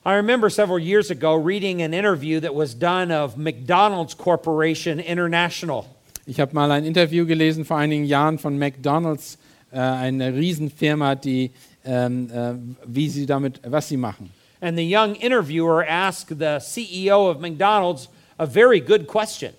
I 0.05 0.15
remember 0.15 0.49
several 0.49 0.79
years 0.79 1.11
ago 1.11 1.33
reading 1.33 1.81
an 1.81 1.93
interview 1.93 2.41
that 2.41 2.53
was 2.53 2.73
done 2.73 3.09
of 3.09 3.37
McDonald's 3.37 4.13
Corporation 4.13 4.99
International. 4.99 5.85
Ich 6.25 6.41
habe 6.41 6.53
mal 6.53 6.71
ein 6.71 6.83
Interview 6.83 7.25
gelesen 7.25 7.63
vor 7.63 7.77
einigen 7.77 8.03
Jahren 8.03 8.37
von 8.37 8.59
McDonald's, 8.59 9.37
äh, 9.71 9.79
eine 9.79 10.33
Riesenfirma, 10.33 11.15
die, 11.15 11.51
ähm, 11.85 12.29
äh, 12.29 12.53
wie 12.85 13.07
sie 13.07 13.25
damit, 13.25 13.61
was 13.65 13.87
sie 13.87 13.95
machen. 13.95 14.29
And 14.59 14.77
the 14.77 14.83
young 14.83 15.15
interviewer 15.15 15.85
asked 15.87 16.37
the 16.37 16.59
CEO 16.59 17.29
of 17.29 17.39
McDonald's 17.39 18.09
a 18.37 18.45
very 18.45 18.81
good 18.81 19.07
question. 19.07 19.53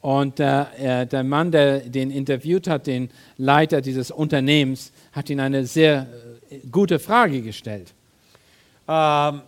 Und 0.00 0.38
äh, 0.38 1.00
äh, 1.02 1.06
der 1.06 1.24
Mann, 1.24 1.50
der 1.50 1.80
den 1.80 2.12
interviewt 2.12 2.68
hat, 2.68 2.86
den 2.86 3.10
Leiter 3.36 3.80
dieses 3.80 4.12
Unternehmens, 4.12 4.92
hat 5.10 5.28
ihn 5.28 5.40
eine 5.40 5.66
sehr 5.66 6.06
äh, 6.50 6.58
gute 6.70 7.00
Frage 7.00 7.42
gestellt. 7.42 7.92
Um, 8.86 9.42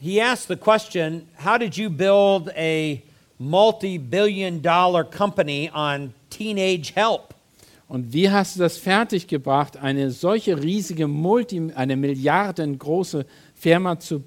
he 0.00 0.20
asked 0.20 0.48
the 0.48 0.56
question 0.56 1.26
How 1.38 1.58
did 1.58 1.76
you 1.76 1.90
build 1.90 2.50
a 2.56 3.02
multi 3.38 3.98
billion 3.98 4.60
dollar 4.60 5.04
company 5.04 5.70
on 5.70 6.14
teenage 6.30 6.92
help? 6.94 7.34
Und 7.88 8.12
wie 8.12 8.30
hast 8.30 8.56
du 8.56 8.60
das 8.60 8.78
fertiggebracht, 8.78 9.76
eine 9.76 10.10
solche 10.10 10.60
riesige, 10.60 11.06
Multi, 11.06 11.70
eine 11.74 11.96
milliardengroße 11.96 13.26
Firma 13.54 14.00
zu 14.00 14.24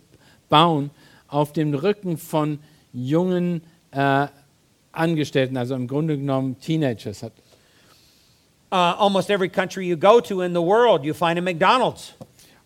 bauen 0.47 0.91
auf 1.27 1.53
dem 1.53 1.73
Rücken 1.73 2.17
von 2.17 2.59
jungen 2.93 3.61
äh, 3.91 4.27
Angestellten, 4.91 5.57
also 5.57 5.75
im 5.75 5.87
Grunde 5.87 6.17
genommen 6.17 6.59
Teenagers? 6.59 7.23
Hat. 7.23 7.33
Uh, 8.71 8.95
almost 8.99 9.29
every 9.29 9.49
country 9.49 9.87
you 9.87 9.97
go 9.97 10.19
to 10.19 10.41
in 10.41 10.53
the 10.53 10.61
world, 10.61 11.03
you 11.03 11.13
find 11.13 11.39
a 11.39 11.41
McDonald's. 11.41 12.13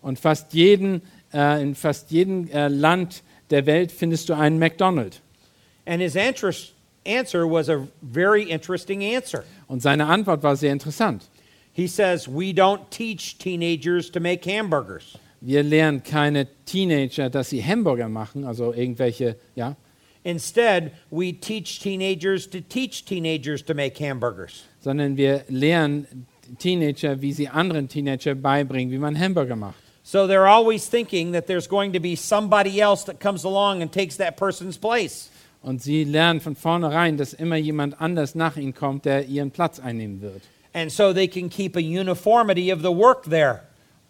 Und 0.01 0.20
fast 0.20 0.53
jeden, 0.53 1.01
äh, 1.34 1.62
in 1.62 1.76
fast 1.76 2.12
jedem 2.12 2.50
äh, 2.50 2.68
Land 2.68 3.24
der 3.50 3.66
Welt 3.66 3.92
findest 3.92 4.30
du 4.30 4.34
einen 4.34 4.60
McDonald's. 4.60 5.22
And 5.86 6.02
his 6.02 6.16
answer, 7.06 7.46
was 7.46 7.70
a 7.70 7.88
very 8.02 8.44
interesting 8.44 9.04
answer. 9.04 9.44
Und 9.68 9.82
seine 9.82 10.06
Antwort 10.06 10.44
war 10.44 10.56
sehr 10.56 10.72
interessant. 10.72 11.24
He 11.74 11.88
says, 11.88 12.28
We 12.28 12.52
don't 12.54 12.90
teach 12.90 13.38
teenagers 13.38 14.12
to 14.12 14.20
make 14.20 14.46
hamburgers. 14.46 15.18
Wir 15.42 15.64
lernen 15.64 16.04
keine 16.04 16.48
Teenager, 16.66 17.30
dass 17.30 17.50
sie 17.50 17.64
Hamburger 17.64 18.10
machen, 18.10 18.46
also 18.46 18.74
irgendwelche, 18.74 19.38
ja, 19.56 19.76
Instead, 20.24 20.92
we 21.10 21.34
teach 21.34 21.80
teenagers 21.80 22.46
to 22.46 22.62
teach 22.62 23.06
teenagers 23.06 23.64
to 23.64 23.74
make 23.74 23.98
hamburgers. 23.98 24.66
sondern 24.80 25.18
wir 25.18 25.44
lernen 25.50 26.28
Teenager, 26.60 27.20
wie 27.22 27.34
sie 27.34 27.48
anderen 27.48 27.88
Teenager 27.88 28.36
beibringen, 28.36 28.92
wie 28.92 29.00
man 29.00 29.18
Hamburger 29.18 29.56
macht. 29.56 29.82
So 30.03 30.25
they're 30.27 30.48
always 30.48 30.88
thinking 30.89 31.31
that 31.34 31.46
there's 31.48 31.67
going 31.67 31.93
to 31.93 32.00
be 32.00 32.15
somebody 32.15 32.81
else 32.81 33.03
that 33.05 33.20
comes 33.20 33.43
along 33.43 33.81
and 33.81 33.91
takes 33.91 34.17
that 34.17 34.36
person's 34.36 34.77
place. 34.77 35.29
Und 35.63 35.81
sie 35.81 36.05
lernen 36.05 36.41
von 36.41 36.55
vornherein, 36.55 37.17
dass 37.17 37.34
immer 37.34 37.55
jemand 37.55 38.01
anders 38.01 38.34
nach 38.34 38.58
ihnen 38.58 38.74
kommt, 38.74 39.05
der 39.05 39.25
ihren 39.27 39.51
Platz 39.51 39.79
einnehmen 39.79 40.22
wird, 40.22 40.41
And 40.74 40.91
so 40.91 41.13
they 41.13 41.27
can 41.27 41.50
keep 41.50 41.75
a 41.75 41.81
uniformity 41.81 42.72
of 42.72 42.81
the 42.81 42.91
work 42.91 43.25
there. 43.29 43.62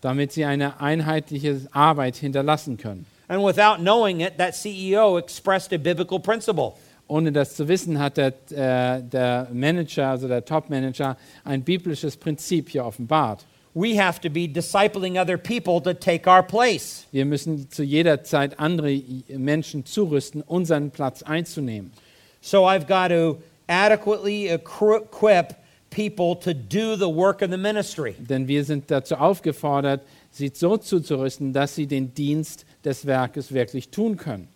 damit 0.02 0.32
sie 0.32 0.46
eine 0.46 0.80
einheitliche 0.80 1.68
Arbeit 1.74 2.16
hinterlassen 2.16 2.78
können. 2.78 3.06
And 3.28 3.44
without 3.44 3.78
knowing 3.80 4.22
it, 4.22 4.38
that 4.38 4.54
CEO 4.56 5.18
expressed 5.18 5.74
a 5.74 5.78
biblical 5.78 6.20
principle. 6.20 6.74
Ohne 7.08 7.32
das 7.34 7.56
zu 7.56 7.68
wissen, 7.68 8.00
hat 8.00 8.16
der, 8.16 8.34
äh, 8.52 9.04
der 9.04 9.48
Manager, 9.52 10.08
also 10.08 10.30
der 10.30 10.46
Top-Manager, 10.46 11.18
ein 11.44 11.62
biblisches 11.64 12.16
Prinzip 12.16 12.70
hier 12.70 12.86
offenbart. 12.86 13.46
We 13.74 13.96
have 13.98 14.20
to 14.22 14.30
be 14.30 14.48
discipling 14.48 15.18
other 15.18 15.38
people 15.38 15.80
to 15.82 15.94
take 15.94 16.28
our 16.28 16.44
place. 16.44 17.06
Wir 17.12 17.26
müssen 17.26 17.70
zu 17.72 17.84
jeder 17.84 18.24
Zeit 18.24 18.60
andere 18.60 19.02
Menschen 19.30 19.86
zurüsten, 19.86 20.42
unseren 20.42 20.92
Platz 20.92 21.24
einzunehmen. 21.24 21.92
So 22.42 22.66
I've 22.68 22.86
got 22.86 23.10
to 23.10 23.42
adequately 23.68 24.50
equi- 24.50 25.04
equip 25.04 25.56
people 25.90 26.36
to 26.36 26.54
do 26.54 26.98
the 26.98 27.08
work 27.08 27.42
of 27.42 27.50
the 27.50 27.58
ministry. 27.58 28.16
Denn 28.20 28.48
wir 28.48 28.66
sind 28.66 28.92
dazu 28.92 29.16
aufgefordert, 29.16 30.02
sie 30.32 30.52
so 30.54 30.76
zuzurüsten, 30.76 31.54
dass 31.54 31.76
sie 31.76 31.88
den 31.88 32.14
Dienst 32.14 32.66
des 32.84 33.06
Werkes 33.06 33.54
wirklich 33.54 33.90
tun 33.90 34.18
können. 34.18 34.50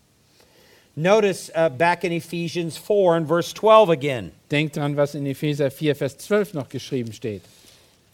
Notice 0.97 1.51
uh, 1.55 1.69
back 1.69 2.03
in 2.03 2.11
Ephesians 2.13 2.77
4 2.77 3.15
and 3.15 3.27
verse 3.27 3.53
12 3.53 3.89
again. 3.89 4.31
Denkt 4.49 4.77
dran, 4.77 4.95
was 4.95 5.13
in 5.13 5.25
Epheser 5.25 5.69
4, 5.69 5.93
Vers 5.93 6.17
12 6.17 6.53
noch 6.53 6.69
geschrieben 6.69 7.11
steht. 7.11 7.41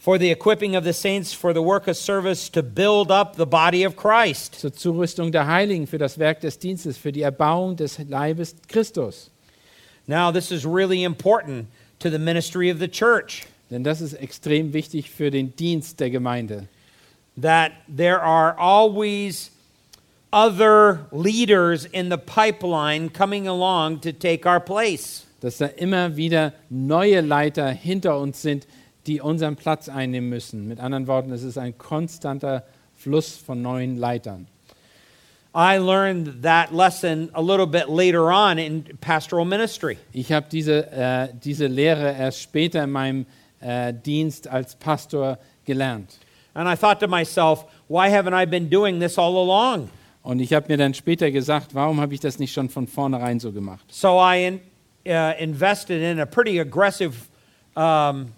For 0.03 0.17
the 0.17 0.31
equipping 0.31 0.75
of 0.75 0.84
the 0.84 0.93
saints 0.93 1.31
for 1.31 1.53
the 1.53 1.62
work 1.62 1.88
of 1.88 1.96
service 1.96 2.50
to 2.50 2.63
build 2.63 3.12
up 3.12 3.36
the 3.36 3.46
body 3.46 3.84
of 3.84 3.96
Christ. 3.96 4.55
Zur 4.55 4.72
Zurüstung 4.72 5.31
der 5.31 5.46
Heiligen 5.46 5.86
für 5.86 6.00
das 6.00 6.17
Werk 6.17 6.41
des 6.41 6.58
Dienstes, 6.58 6.98
für 6.98 7.12
die 7.12 7.22
Erbauung 7.22 7.75
des 7.75 8.00
Leibes 8.00 8.55
Christus. 8.67 9.29
Now, 10.08 10.31
this 10.31 10.51
is 10.51 10.65
really 10.65 11.03
important 11.03 11.67
to 12.00 12.10
the 12.10 12.17
ministry 12.17 12.72
of 12.72 12.79
the 12.79 12.88
church 12.88 13.46
Denn 13.70 13.84
das 13.84 14.01
ist 14.01 14.13
extrem 14.13 14.74
wichtig 14.74 15.12
für 15.12 15.29
den 15.29 15.55
Dienst 15.55 16.00
der 16.00 16.10
Gemeinde. 16.10 16.67
that 17.38 17.72
there 17.88 18.20
are 18.20 18.55
always 18.58 19.51
other 20.34 21.05
leaders 21.12 21.86
in 21.86 22.10
the 22.10 22.17
pipeline 22.17 23.08
coming 23.10 23.48
along 23.48 24.00
to 24.00 24.12
take 24.12 24.48
our 24.48 24.60
place. 24.60 25.27
Dass 25.41 25.60
da 25.60 25.67
immer 25.77 26.17
wieder 26.17 26.53
neue 26.72 27.22
Leiter 27.22 27.70
hinter 27.70 28.17
uns 28.17 28.41
sind, 28.41 28.65
die 29.08 29.22
unseren 29.22 29.55
Platz 29.55 29.89
einnehmen 29.89 30.29
müssen. 30.29 30.67
Mit 30.67 30.79
anderen 30.79 31.08
Worten, 31.08 31.31
es 31.31 31.43
ist 31.43 31.58
ein 31.58 31.77
konstanter 31.77 32.63
Fluss 32.96 33.36
von 33.36 33.62
neuen 33.62 33.98
Leitern. 33.98 34.48
I 35.53 35.77
learned 35.77 36.43
that 36.43 36.72
lesson 36.72 37.29
a 37.34 37.41
little 37.41 37.67
bit 37.67 37.89
later 37.89 38.31
on 38.31 38.58
in 38.58 38.86
pastoral 39.01 39.43
ministry. 39.43 39.98
Ich 40.13 40.31
habe 40.31 40.46
diese, 40.50 40.89
äh, 40.91 41.27
diese 41.43 41.67
Lehre 41.67 42.15
erst 42.17 42.41
später 42.41 42.84
in 42.84 42.91
meinem 42.91 43.25
äh, 43.60 43.93
Dienst 43.93 44.48
als 44.48 44.75
Pastor 44.75 45.38
gelernt. 45.65 46.20
And 46.53 46.70
I 46.70 46.75
thought 46.75 47.00
to 47.01 47.08
myself, 47.08 47.65
why 47.89 48.10
haven't 48.10 48.34
I 48.34 48.46
been 48.46 48.70
doing 48.70 49.00
this 49.00 49.17
all 49.17 49.36
along? 49.36 49.89
Und 50.24 50.39
ich 50.39 50.53
habe 50.53 50.67
mir 50.70 50.77
dann 50.77 50.93
später 50.93 51.31
gesagt, 51.31 51.74
warum 51.74 52.00
habe 52.00 52.13
ich 52.13 52.20
das 52.20 52.39
nicht 52.39 52.53
schon 52.53 52.70
von 52.70 52.88
vornherein 52.88 53.39
so 53.39 53.51
gemacht? 53.51 53.84
So 53.89 54.20
I 54.22 54.46
in, 54.46 54.60
uh, 55.08 55.34
invested 55.38 56.01
in 56.01 56.20
a 56.20 56.25
pretty 56.25 56.60
aggressive 56.60 57.13
um, 57.75 58.31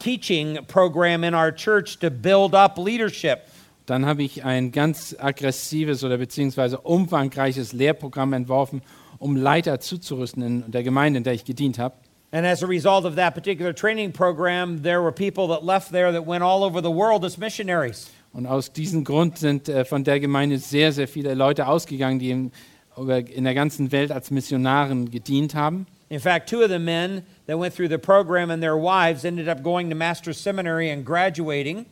teaching 0.00 0.58
program 0.66 1.22
in 1.22 1.34
our 1.34 1.54
church 1.54 1.98
to 2.00 2.10
build 2.10 2.54
up 2.54 2.76
leadership. 2.76 3.42
Dann 3.86 4.06
habe 4.06 4.22
ich 4.22 4.44
ein 4.44 4.72
ganz 4.72 5.16
aggressives 5.18 6.04
oder 6.04 6.18
beziehungsweise 6.18 6.78
umfangreiches 6.78 7.72
Lehrprogramm 7.72 8.32
entworfen, 8.32 8.82
um 9.18 9.36
Leiter 9.36 9.80
zuzurüsten 9.80 10.42
in 10.42 10.70
der 10.70 10.82
Gemeinde, 10.82 11.18
in 11.18 11.24
der 11.24 11.34
ich 11.34 11.44
gedient 11.44 11.78
habe. 11.78 11.94
And 12.32 12.46
as 12.46 12.62
a 12.62 12.66
result 12.66 13.04
of 13.04 13.16
that 13.16 13.34
particular 13.34 13.74
training 13.74 14.12
program, 14.12 14.82
there 14.82 15.02
were 15.02 15.10
people 15.10 15.48
that 15.48 15.64
left 15.64 15.90
there 15.90 16.12
that 16.12 16.24
went 16.26 16.42
all 16.42 16.62
over 16.62 16.80
the 16.80 16.90
world 16.90 17.24
as 17.24 17.36
missionaries. 17.36 18.08
Und 18.32 18.46
aus 18.46 18.72
diesem 18.72 19.02
Grund 19.02 19.38
sind 19.38 19.68
äh, 19.68 19.84
von 19.84 20.04
der 20.04 20.20
Gemeinde 20.20 20.58
sehr, 20.58 20.92
sehr 20.92 21.08
viele 21.08 21.34
Leute 21.34 21.66
ausgegangen, 21.66 22.20
die 22.20 22.30
in, 22.30 22.52
in 23.34 23.44
der 23.44 23.54
ganzen 23.54 23.90
Welt 23.90 24.12
als 24.12 24.30
Missionaren 24.30 25.10
gedient 25.10 25.56
haben. 25.56 25.86
In 26.10 26.18
fact, 26.18 26.48
two 26.48 26.62
of 26.62 26.70
the 26.70 26.80
men 26.80 27.24
that 27.46 27.56
went 27.56 27.72
through 27.72 27.88
the 27.88 27.98
program 27.98 28.50
and 28.50 28.60
their 28.60 28.76
wives 28.76 29.24
ended 29.24 29.48
up 29.48 29.62
going 29.62 29.90
to 29.90 29.94
Master's 29.94 30.38
Seminary 30.38 30.90
and 30.90 31.04
graduating. 31.04 31.86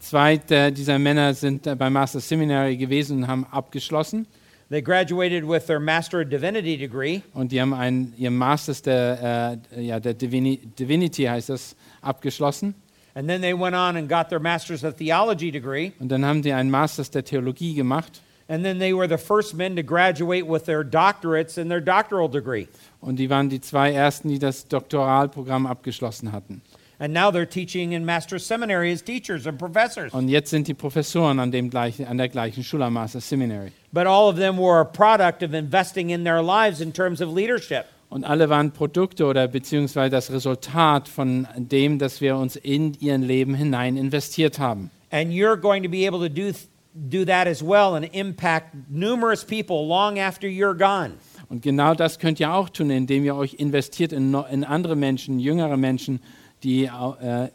Zwei 0.00 0.36
dieser 0.36 0.98
Männer 0.98 1.32
sind 1.32 1.66
äh, 1.66 1.74
beim 1.74 1.94
Master 1.94 2.20
Seminary 2.20 2.76
gewesen 2.76 3.22
und 3.22 3.26
haben 3.26 3.46
abgeschlossen. 3.50 4.26
They 4.68 4.82
graduated 4.82 5.44
with 5.44 5.66
their 5.66 5.80
Master 5.80 6.20
of 6.20 6.28
Divinity 6.28 6.76
degree. 6.76 7.22
Und 7.32 7.52
die 7.52 7.60
haben 7.60 7.72
ein, 7.72 8.12
ihr 8.18 8.30
Masters 8.30 8.82
der, 8.82 9.58
äh, 9.74 9.80
ja, 9.80 9.98
der 9.98 10.12
Divini 10.12 10.58
Divinity, 10.58 11.24
heißt 11.24 11.48
das, 11.48 11.74
abgeschlossen. 12.02 12.74
And 13.14 13.28
then 13.28 13.40
they 13.40 13.54
went 13.54 13.74
on 13.74 13.96
and 13.96 14.08
got 14.10 14.28
their 14.28 14.40
Master's 14.40 14.84
of 14.84 14.96
Theology 14.96 15.50
degree. 15.50 15.92
Und 16.00 16.10
dann 16.10 16.24
haben 16.26 16.42
die 16.42 16.52
einen 16.52 16.70
Masters 16.70 17.10
der 17.10 17.24
Theologie 17.24 17.74
gemacht. 17.74 18.20
And 18.46 18.62
then 18.62 18.78
they 18.78 18.92
were 18.92 19.08
the 19.08 19.16
first 19.16 19.54
men 19.54 19.74
to 19.76 19.82
graduate 19.82 20.46
with 20.46 20.66
their 20.66 20.84
doctorates 20.84 21.56
and 21.56 21.70
their 21.70 21.80
doctoral 21.80 22.28
degree. 22.28 22.68
Und 23.04 23.16
die 23.16 23.28
waren 23.28 23.50
die 23.50 23.60
zwei 23.60 23.92
ersten, 23.92 24.30
die 24.30 24.38
das 24.38 24.66
Doktoralprogramm 24.66 25.66
abgeschlossen 25.66 26.32
hatten. 26.32 26.62
And 26.98 27.12
now 27.12 27.30
they're 27.30 27.44
teaching 27.44 27.92
in 27.92 28.06
Master's 28.06 28.46
Seminary 28.46 28.90
as 28.92 29.02
teachers 29.02 29.46
and 29.46 29.58
professors. 29.58 30.14
Und 30.14 30.28
jetzt 30.28 30.48
sind 30.48 30.68
die 30.68 30.74
Professoren 30.74 31.38
an, 31.38 31.50
dem 31.50 31.68
gleichen, 31.68 32.06
an 32.06 32.16
der 32.16 32.30
gleichen 32.30 32.64
Schule, 32.64 32.88
Master 32.88 33.20
Seminary. 33.20 33.72
But 33.92 34.06
all 34.06 34.30
of 34.30 34.36
them 34.36 34.56
were 34.56 34.80
a 34.80 34.84
product 34.84 35.42
of 35.42 35.52
investing 35.52 36.10
in 36.10 36.24
their 36.24 36.42
lives 36.42 36.80
in 36.80 36.94
terms 36.94 37.20
of 37.20 37.34
leadership. 37.34 37.84
Und 38.08 38.24
alle 38.24 38.48
waren 38.48 38.70
Produkte 38.70 39.26
oder 39.26 39.48
beziehungsweise 39.48 40.10
das 40.10 40.30
Resultat 40.30 41.06
von 41.06 41.46
dem, 41.56 41.98
dass 41.98 42.22
wir 42.22 42.36
uns 42.36 42.56
in 42.56 42.94
ihren 43.00 43.22
Leben 43.22 43.54
hinein 43.54 43.98
investiert 43.98 44.58
haben. 44.58 44.90
And 45.10 45.30
you're 45.30 45.60
going 45.60 45.82
to 45.82 45.90
be 45.90 46.06
able 46.06 46.26
to 46.26 46.32
do, 46.32 46.52
do 46.94 47.26
that 47.26 47.46
as 47.46 47.62
well 47.62 47.96
and 47.96 48.06
impact 48.14 48.74
numerous 48.88 49.44
people 49.44 49.86
long 49.86 50.18
after 50.18 50.48
you're 50.48 50.76
gone. 50.76 51.18
Und 51.54 51.62
genau 51.62 51.94
das 51.94 52.18
könnt 52.18 52.40
ihr 52.40 52.52
auch 52.52 52.68
tun, 52.68 52.90
indem 52.90 53.24
ihr 53.24 53.36
euch 53.36 53.54
investiert 53.54 54.12
in, 54.12 54.34
in 54.50 54.64
andere 54.64 54.96
Menschen, 54.96 55.38
jüngere 55.38 55.76
Menschen, 55.76 56.18
die 56.64 56.86
äh, 56.86 57.48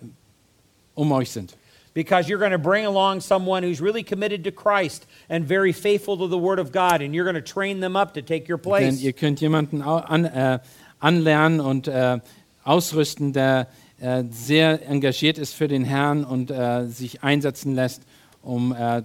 um 0.96 1.12
euch 1.12 1.32
sind. 1.32 1.58
Because 1.94 2.30
you're 2.30 2.40
going 2.40 2.54
to 2.54 2.58
bring 2.58 2.86
along 2.86 3.20
someone 3.20 3.62
who's 3.62 3.82
really 3.82 4.02
committed 4.02 4.46
to 4.46 4.52
Christ 4.52 5.06
and 5.28 5.46
very 5.46 5.74
faithful 5.74 6.18
to 6.18 6.30
the 6.30 6.38
Word 6.38 6.60
of 6.60 6.72
God, 6.72 7.02
and 7.02 7.14
you're 7.14 7.30
going 7.30 7.36
to 7.36 7.42
train 7.42 7.82
them 7.82 7.98
up 7.98 8.14
to 8.14 8.22
take 8.22 8.50
your 8.50 8.58
Denn 8.58 8.70
place. 8.72 9.02
ihr 9.02 9.12
könnt 9.12 9.42
jemanden 9.42 9.82
an, 9.82 10.24
äh, 10.24 10.60
anlernen 11.02 11.60
und 11.60 11.90
äh, 11.90 12.20
ausrüsten, 12.64 13.34
der 13.34 13.68
äh, 14.00 14.24
sehr 14.32 14.88
engagiert 14.88 15.38
ist 15.38 15.54
für 15.54 15.68
den 15.68 15.84
Herrn 15.84 16.24
und 16.24 16.52
äh, 16.52 16.86
sich 16.86 17.22
einsetzen 17.22 17.76
lässt, 17.76 18.04
um 18.44 18.74
äh, 18.74 19.02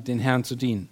den 0.00 0.18
Herrn 0.18 0.42
zu 0.42 0.56
dienen. 0.56 0.88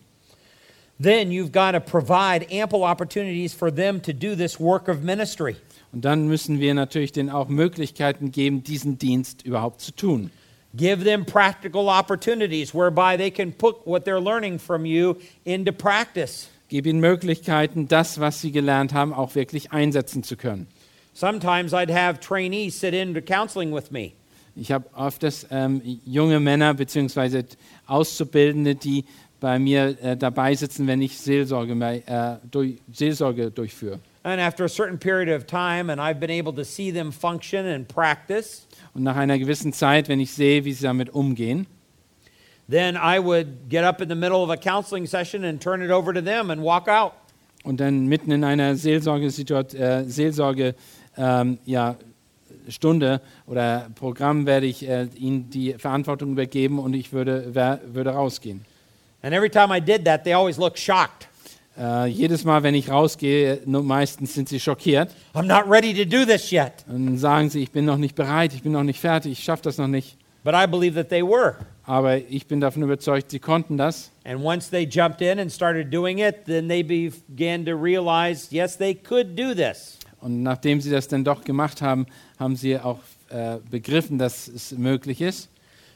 Then 1.00 1.32
you've 1.32 1.50
got 1.50 1.72
to 1.72 1.80
provide 1.80 2.46
ample 2.52 2.84
opportunities 2.84 3.54
for 3.54 3.70
them 3.70 4.02
to 4.02 4.12
do 4.12 4.34
this 4.36 4.60
work 4.60 4.86
of 4.86 5.02
ministry. 5.02 5.56
Und 5.92 6.04
dann 6.04 6.28
müssen 6.28 6.60
wir 6.60 6.74
natürlich 6.74 7.12
denen 7.12 7.30
auch 7.30 7.48
Möglichkeiten 7.48 8.30
geben, 8.32 8.62
diesen 8.62 8.98
Dienst 8.98 9.42
überhaupt 9.46 9.80
zu 9.80 9.92
tun. 9.92 10.30
Give 10.76 11.02
them 11.02 11.24
practical 11.24 11.88
opportunities 11.88 12.74
whereby 12.74 13.16
they 13.16 13.30
can 13.30 13.52
put 13.52 13.86
what 13.86 14.04
they're 14.04 14.20
learning 14.20 14.58
from 14.58 14.84
you 14.84 15.16
into 15.44 15.72
practice. 15.72 16.48
Gib 16.68 16.86
ihnen 16.86 17.00
Möglichkeiten, 17.00 17.88
das, 17.88 18.20
was 18.20 18.40
sie 18.40 18.52
gelernt 18.52 18.92
haben, 18.92 19.12
auch 19.12 19.34
wirklich 19.34 19.72
einsetzen 19.72 20.22
zu 20.22 20.36
können. 20.36 20.68
Sometimes 21.14 21.72
I'd 21.72 21.92
have 21.92 22.20
trainees 22.20 22.78
sit 22.78 22.94
into 22.94 23.20
counseling 23.20 23.74
with 23.74 23.90
me. 23.90 24.12
Ich 24.54 24.70
habe 24.70 24.84
öfters 24.96 25.46
ähm, 25.50 25.80
junge 26.04 26.38
Männer 26.38 26.74
bzw. 26.74 27.44
Auszubildende, 27.86 28.74
die 28.74 29.04
bei 29.40 29.58
mir 29.58 29.96
äh, 30.02 30.16
dabei 30.16 30.54
sitzen, 30.54 30.86
wenn 30.86 31.02
ich 31.02 31.18
Seelsorge, 31.18 31.72
äh, 32.06 32.36
durch, 32.50 32.76
Seelsorge 32.92 33.50
durchführe. 33.50 33.98
And 34.22 34.40
after 34.40 34.64
a 34.64 34.68
certain 34.68 34.98
period 34.98 35.34
of 35.34 35.46
time, 35.46 35.90
and 35.90 35.98
I've 35.98 36.20
been 36.20 36.30
able 36.30 36.52
to 36.54 36.64
see 36.64 36.92
them 36.92 37.10
function 37.10 37.66
and 37.66 37.88
practice, 37.88 38.66
Und 38.92 39.02
nach 39.04 39.16
einer 39.16 39.38
gewissen 39.38 39.72
Zeit, 39.72 40.08
wenn 40.08 40.20
ich 40.20 40.32
sehe, 40.32 40.64
wie 40.64 40.72
sie 40.72 40.82
damit 40.82 41.10
umgehen, 41.10 41.66
then 42.68 42.96
I 42.96 43.18
would 43.18 43.70
get 43.70 43.84
up 43.84 44.00
in 44.00 44.08
the 44.08 44.14
middle 44.14 44.42
of 44.42 44.50
a 44.50 44.56
counseling 44.56 45.06
session 45.06 45.44
and 45.44 45.60
turn 45.60 45.80
it 45.80 45.90
over 45.90 46.12
to 46.12 46.20
them 46.20 46.50
and 46.50 46.62
walk 46.62 46.88
out. 46.88 47.12
und 47.64 47.80
dann 47.80 48.06
mitten 48.06 48.30
in 48.30 48.44
einer 48.44 48.76
Seelsorgesituation, 48.76 49.80
äh, 49.80 50.04
Seelsorge, 50.04 50.74
ähm, 51.16 51.58
ja, 51.64 51.96
Stunde 52.68 53.20
oder 53.46 53.90
Programm 53.94 54.46
werde 54.46 54.66
ich 54.66 54.88
äh, 54.88 55.08
ihnen 55.16 55.50
die 55.50 55.74
Verantwortung 55.74 56.32
übergeben 56.32 56.78
und 56.78 56.94
ich 56.94 57.12
würde, 57.12 57.48
wer, 57.52 57.80
würde 57.92 58.10
rausgehen. 58.10 58.64
And 59.22 59.34
every 59.34 59.50
time 59.50 59.74
I 59.74 59.80
did 59.80 60.04
that, 60.06 60.24
they 60.24 60.32
always 60.32 60.58
looked 60.58 60.78
shocked. 60.78 61.28
Äh, 61.78 62.06
jedes 62.06 62.44
Mal, 62.44 62.62
wenn 62.62 62.74
ich 62.74 62.90
rausgehe, 62.90 63.60
meistens 63.64 64.34
sind 64.34 64.48
sie 64.48 64.58
schockiert 64.60 65.10
I'm 65.34 65.44
not 65.44 65.70
ready 65.70 65.94
to 65.94 66.04
do 66.04 66.24
this 66.26 66.50
yet. 66.50 66.72
und 66.88 67.06
dann 67.06 67.18
sagen 67.18 67.48
sie, 67.48 67.62
ich 67.62 67.70
bin 67.70 67.84
noch 67.84 67.96
nicht 67.96 68.14
bereit, 68.14 68.52
ich 68.52 68.62
bin 68.62 68.72
noch 68.72 68.82
nicht 68.82 69.00
fertig, 69.00 69.32
ich 69.32 69.44
schaffe 69.44 69.62
das 69.62 69.78
noch 69.78 69.86
nicht. 69.86 70.16
But 70.42 70.54
I 70.54 70.66
believe 70.66 70.94
that 70.94 71.10
they 71.10 71.22
were. 71.22 71.56
Aber 71.84 72.16
ich 72.16 72.46
bin 72.46 72.60
davon 72.60 72.82
überzeugt, 72.82 73.30
sie 73.30 73.38
konnten 73.38 73.76
das. 73.76 74.10
And 74.24 74.42
once 74.42 74.70
they 74.70 74.84
jumped 74.84 75.20
in 75.20 75.38
and 75.38 75.52
started 75.52 75.92
doing 75.92 76.18
it, 76.18 76.44
then 76.46 76.68
they 76.68 76.82
began 76.82 77.64
to 77.66 77.72
realize, 77.72 78.48
yes, 78.50 78.76
they 78.76 78.94
could 78.94 79.38
do 79.38 79.54
this. 79.54 79.98
Und 80.20 80.42
nachdem 80.42 80.80
sie 80.80 80.90
das 80.90 81.08
dann 81.08 81.24
doch 81.24 81.44
gemacht 81.44 81.82
haben, 81.82 82.06
haben 82.38 82.56
sie 82.56 82.78
auch 82.78 82.98
äh, 83.30 83.56
begriffen, 83.70 84.18
dass 84.18 84.48
es 84.48 84.72
möglich 84.72 85.20
ist. 85.20 85.48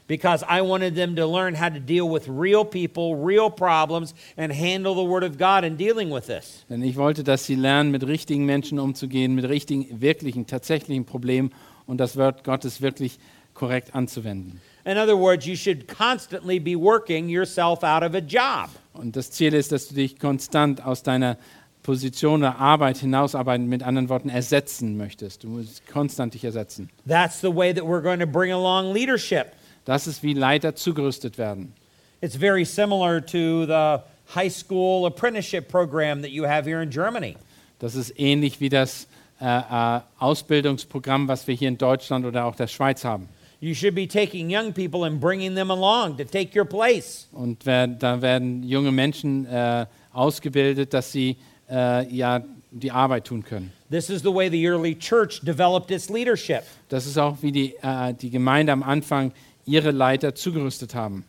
Because 0.07 0.43
I 0.47 0.61
wanted 0.61 0.95
them 0.95 1.15
to 1.15 1.25
learn 1.25 1.55
how 1.55 1.69
to 1.69 1.79
deal 1.79 2.07
with 2.07 2.27
real 2.27 2.63
people, 2.63 3.15
real 3.15 3.49
problems, 3.49 4.13
and 4.37 4.51
handle 4.51 4.93
the 4.93 5.03
Word 5.03 5.23
of 5.23 5.39
God 5.39 5.63
in 5.63 5.77
dealing 5.77 6.11
with 6.11 6.27
this. 6.27 6.63
Denn 6.69 6.83
ich 6.83 6.95
wollte, 6.95 7.23
dass 7.23 7.45
sie 7.45 7.55
lernen, 7.55 7.89
mit 7.89 8.05
richtigen 8.05 8.45
Menschen 8.45 8.77
umzugehen, 8.77 9.33
mit 9.33 9.49
richtigen, 9.49 10.01
wirklichen, 10.01 10.45
tatsächlichen 10.45 11.05
Problemen 11.05 11.51
und 11.87 11.97
das 11.97 12.17
Wort 12.17 12.43
Gottes 12.43 12.81
wirklich 12.81 13.17
korrekt 13.55 13.95
anzuwenden. 13.95 14.61
In 14.85 14.97
other 14.97 15.17
words, 15.17 15.47
you 15.47 15.55
should 15.55 15.87
constantly 15.87 16.59
be 16.59 16.75
working 16.75 17.27
yourself 17.27 17.83
out 17.83 18.03
of 18.03 18.13
a 18.13 18.19
job. 18.19 18.69
Und 18.93 19.15
das 19.15 19.31
Ziel 19.31 19.55
ist, 19.55 19.71
dass 19.71 19.87
du 19.87 19.95
dich 19.95 20.19
konstant 20.19 20.85
aus 20.85 21.01
deiner 21.01 21.37
Position 21.81 22.41
der 22.41 22.59
Arbeit 22.59 22.97
hinausarbeiten, 22.97 23.67
mit 23.67 23.83
anderen 23.83 24.09
Worten 24.09 24.29
ersetzen 24.29 24.97
möchtest. 24.97 25.43
Du 25.43 25.49
musst 25.49 25.87
konstant 25.87 26.33
dich 26.33 26.43
ersetzen. 26.43 26.89
That's 27.07 27.41
the 27.41 27.55
way 27.55 27.73
that 27.73 27.83
we're 27.83 28.01
going 28.01 28.19
to 28.19 28.27
bring 28.27 28.51
along 28.51 28.93
leadership. 28.93 29.53
Das 29.85 30.07
ist, 30.07 30.23
wie 30.23 30.33
Leiter 30.33 30.75
zugerüstet 30.75 31.37
werden. 31.37 31.73
It's 32.21 32.35
very 32.35 32.65
similar 32.65 33.23
to 33.23 33.65
the 33.65 34.03
high 34.33 34.51
school 34.51 35.05
apprenticeship 35.05 35.67
program 35.67 36.21
that 36.21 36.31
you 36.31 36.45
have 36.45 36.65
here 36.67 36.81
in 36.81 36.89
Germany. 36.89 37.35
Das 37.79 37.95
ist 37.95 38.19
ähnlich 38.19 38.59
wie 38.59 38.69
das 38.69 39.07
äh, 39.39 39.45
äh, 39.45 40.01
Ausbildungsprogramm, 40.17 41.27
was 41.27 41.47
wir 41.47 41.55
hier 41.55 41.67
in 41.67 41.77
Deutschland 41.77 42.25
oder 42.25 42.45
auch 42.45 42.55
der 42.55 42.67
Schweiz 42.67 43.03
haben. 43.03 43.29
You 43.59 43.73
should 43.73 43.95
be 43.95 44.07
taking 44.07 44.49
young 44.49 44.73
people 44.73 45.05
and 45.05 45.19
bringing 45.19 45.55
them 45.55 45.71
along 45.71 46.17
to 46.17 46.23
take 46.23 46.57
your 46.57 46.65
place. 46.65 47.27
Und 47.31 47.65
da 47.65 48.21
werden 48.21 48.63
junge 48.63 48.91
Menschen 48.91 49.45
äh, 49.45 49.85
ausgebildet, 50.13 50.93
dass 50.93 51.11
sie 51.11 51.37
äh, 51.69 52.07
ja 52.13 52.43
die 52.71 52.91
Arbeit 52.91 53.25
tun 53.25 53.43
können. 53.43 53.71
This 53.89 54.09
is 54.09 54.21
the 54.21 54.33
way 54.33 54.49
the 54.49 54.65
early 54.65 54.95
church 54.95 55.41
developed 55.41 55.91
its 55.91 56.09
leadership. 56.09 56.63
Das 56.89 57.05
ist 57.05 57.17
auch, 57.17 57.37
wie 57.41 57.51
die, 57.51 57.75
äh, 57.81 58.13
die 58.13 58.29
Gemeinde 58.29 58.71
am 58.71 58.83
Anfang 58.83 59.31
ihre 59.65 59.91
Leiter 59.91 60.35
zugerüstet 60.35 60.95
haben. 60.95 61.25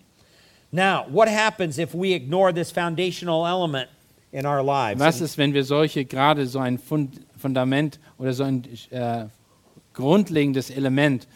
Now, 0.71 1.07
what 1.11 1.29
happens 1.29 1.79
if 1.79 1.95
we 1.95 2.15
ignore 2.15 2.53
this 2.53 2.71
foundational 2.71 3.47
element 3.47 3.89
in 4.33 4.47
our 4.47 4.63
lives? 4.63 5.01
Was 5.01 5.21
ist, 5.21 5.39
wenn 5.39 5.55
wir 5.55 5.65
solche, 5.65 6.05
gerade 6.05 6.47
so 6.47 6.59
ein 6.59 6.79
Fund, 6.79 7.21
Fundament 7.37 7.99
oder 8.19 8.33
so 8.33 8.45
ein 8.45 8.65
äh, 8.91 9.27
grundlegendes 9.95 10.71
Element 10.71 11.27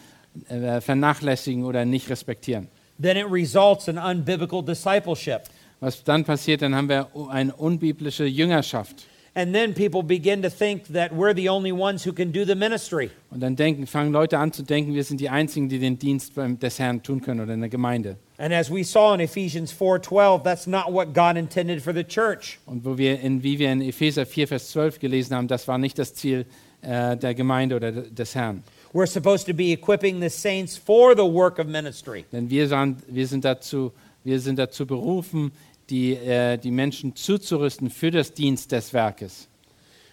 äh, 0.49 0.81
vernachlässigen 0.81 1.63
oder 1.63 1.85
nicht 1.85 2.09
respektieren? 2.09 2.67
then 3.01 3.17
it 3.17 3.29
results 3.29 3.87
in 3.87 3.97
unbiblical 3.97 4.61
discipleship. 4.61 5.49
Was 5.79 6.03
dann 6.03 6.23
passiert, 6.23 6.61
dann 6.61 6.75
haben 6.75 6.89
wir 6.89 7.07
eine 7.29 7.53
unbiblische 7.55 8.25
Jüngerschaft. 8.25 9.07
And 9.33 9.53
then 9.55 9.73
people 9.73 10.03
begin 10.03 10.41
to 10.41 10.49
think 10.49 10.87
that 10.87 11.13
we're 11.13 11.33
the 11.33 11.47
only 11.47 11.71
ones 11.71 12.05
who 12.05 12.11
can 12.11 12.33
do 12.33 12.43
the 12.43 12.53
ministry. 12.55 13.11
Und 13.29 13.39
dann 13.39 13.55
denken, 13.55 13.87
fangen 13.87 14.11
Leute 14.11 14.37
an 14.37 14.51
zu 14.51 14.61
denken, 14.61 14.93
wir 14.93 15.05
sind 15.05 15.21
die 15.21 15.29
Einzigen, 15.29 15.69
die 15.69 15.79
den 15.79 15.97
Dienst 15.97 16.35
beim, 16.35 16.59
des 16.59 16.79
Herrn 16.79 17.01
tun 17.01 17.21
können 17.21 17.39
oder 17.39 17.53
in 17.53 17.61
der 17.61 17.69
Gemeinde. 17.69 18.17
And 18.37 18.53
as 18.53 18.69
we 18.69 18.83
saw 18.83 19.13
in 19.13 19.21
Ephesians 19.21 19.71
4:12, 19.71 20.43
that's 20.43 20.67
not 20.67 20.91
what 20.91 21.13
God 21.13 21.37
intended 21.37 21.81
for 21.81 21.93
the 21.93 22.03
church. 22.03 22.59
Und 22.65 22.83
wo 22.83 22.97
wir 22.97 23.21
in, 23.21 23.41
wie 23.41 23.57
wir 23.57 23.71
in 23.71 23.81
Epheser 23.81 24.25
4, 24.25 24.49
Vers 24.49 24.71
12 24.71 24.99
gelesen 24.99 25.33
haben, 25.35 25.47
das 25.47 25.65
war 25.67 25.77
nicht 25.77 25.97
das 25.97 26.13
Ziel 26.13 26.45
äh, 26.81 27.15
der 27.15 27.33
Gemeinde 27.33 27.77
oder 27.77 27.93
de- 27.93 28.09
des 28.11 28.35
Herrn. 28.35 28.63
We're 28.93 29.07
supposed 29.07 29.47
to 29.47 29.53
be 29.53 29.71
equipping 29.71 30.19
the 30.19 30.27
saints 30.29 30.75
for 30.75 31.15
the 31.15 31.23
work 31.23 31.57
of 31.57 31.67
ministry. 31.67 32.25
Denn 32.33 32.49
wir, 32.49 32.67
sahen, 32.67 32.97
wir, 33.07 33.25
sind, 33.27 33.45
dazu, 33.45 33.93
wir 34.25 34.41
sind 34.41 34.59
dazu 34.59 34.85
berufen, 34.85 35.53
die, 35.89 36.13
äh, 36.13 36.57
die 36.57 36.71
Menschen 36.71 37.15
zuzurüsten 37.15 37.89
für 37.89 38.11
das 38.11 38.33
Dienst 38.33 38.71
des 38.71 38.93
Werkes. 38.93 39.47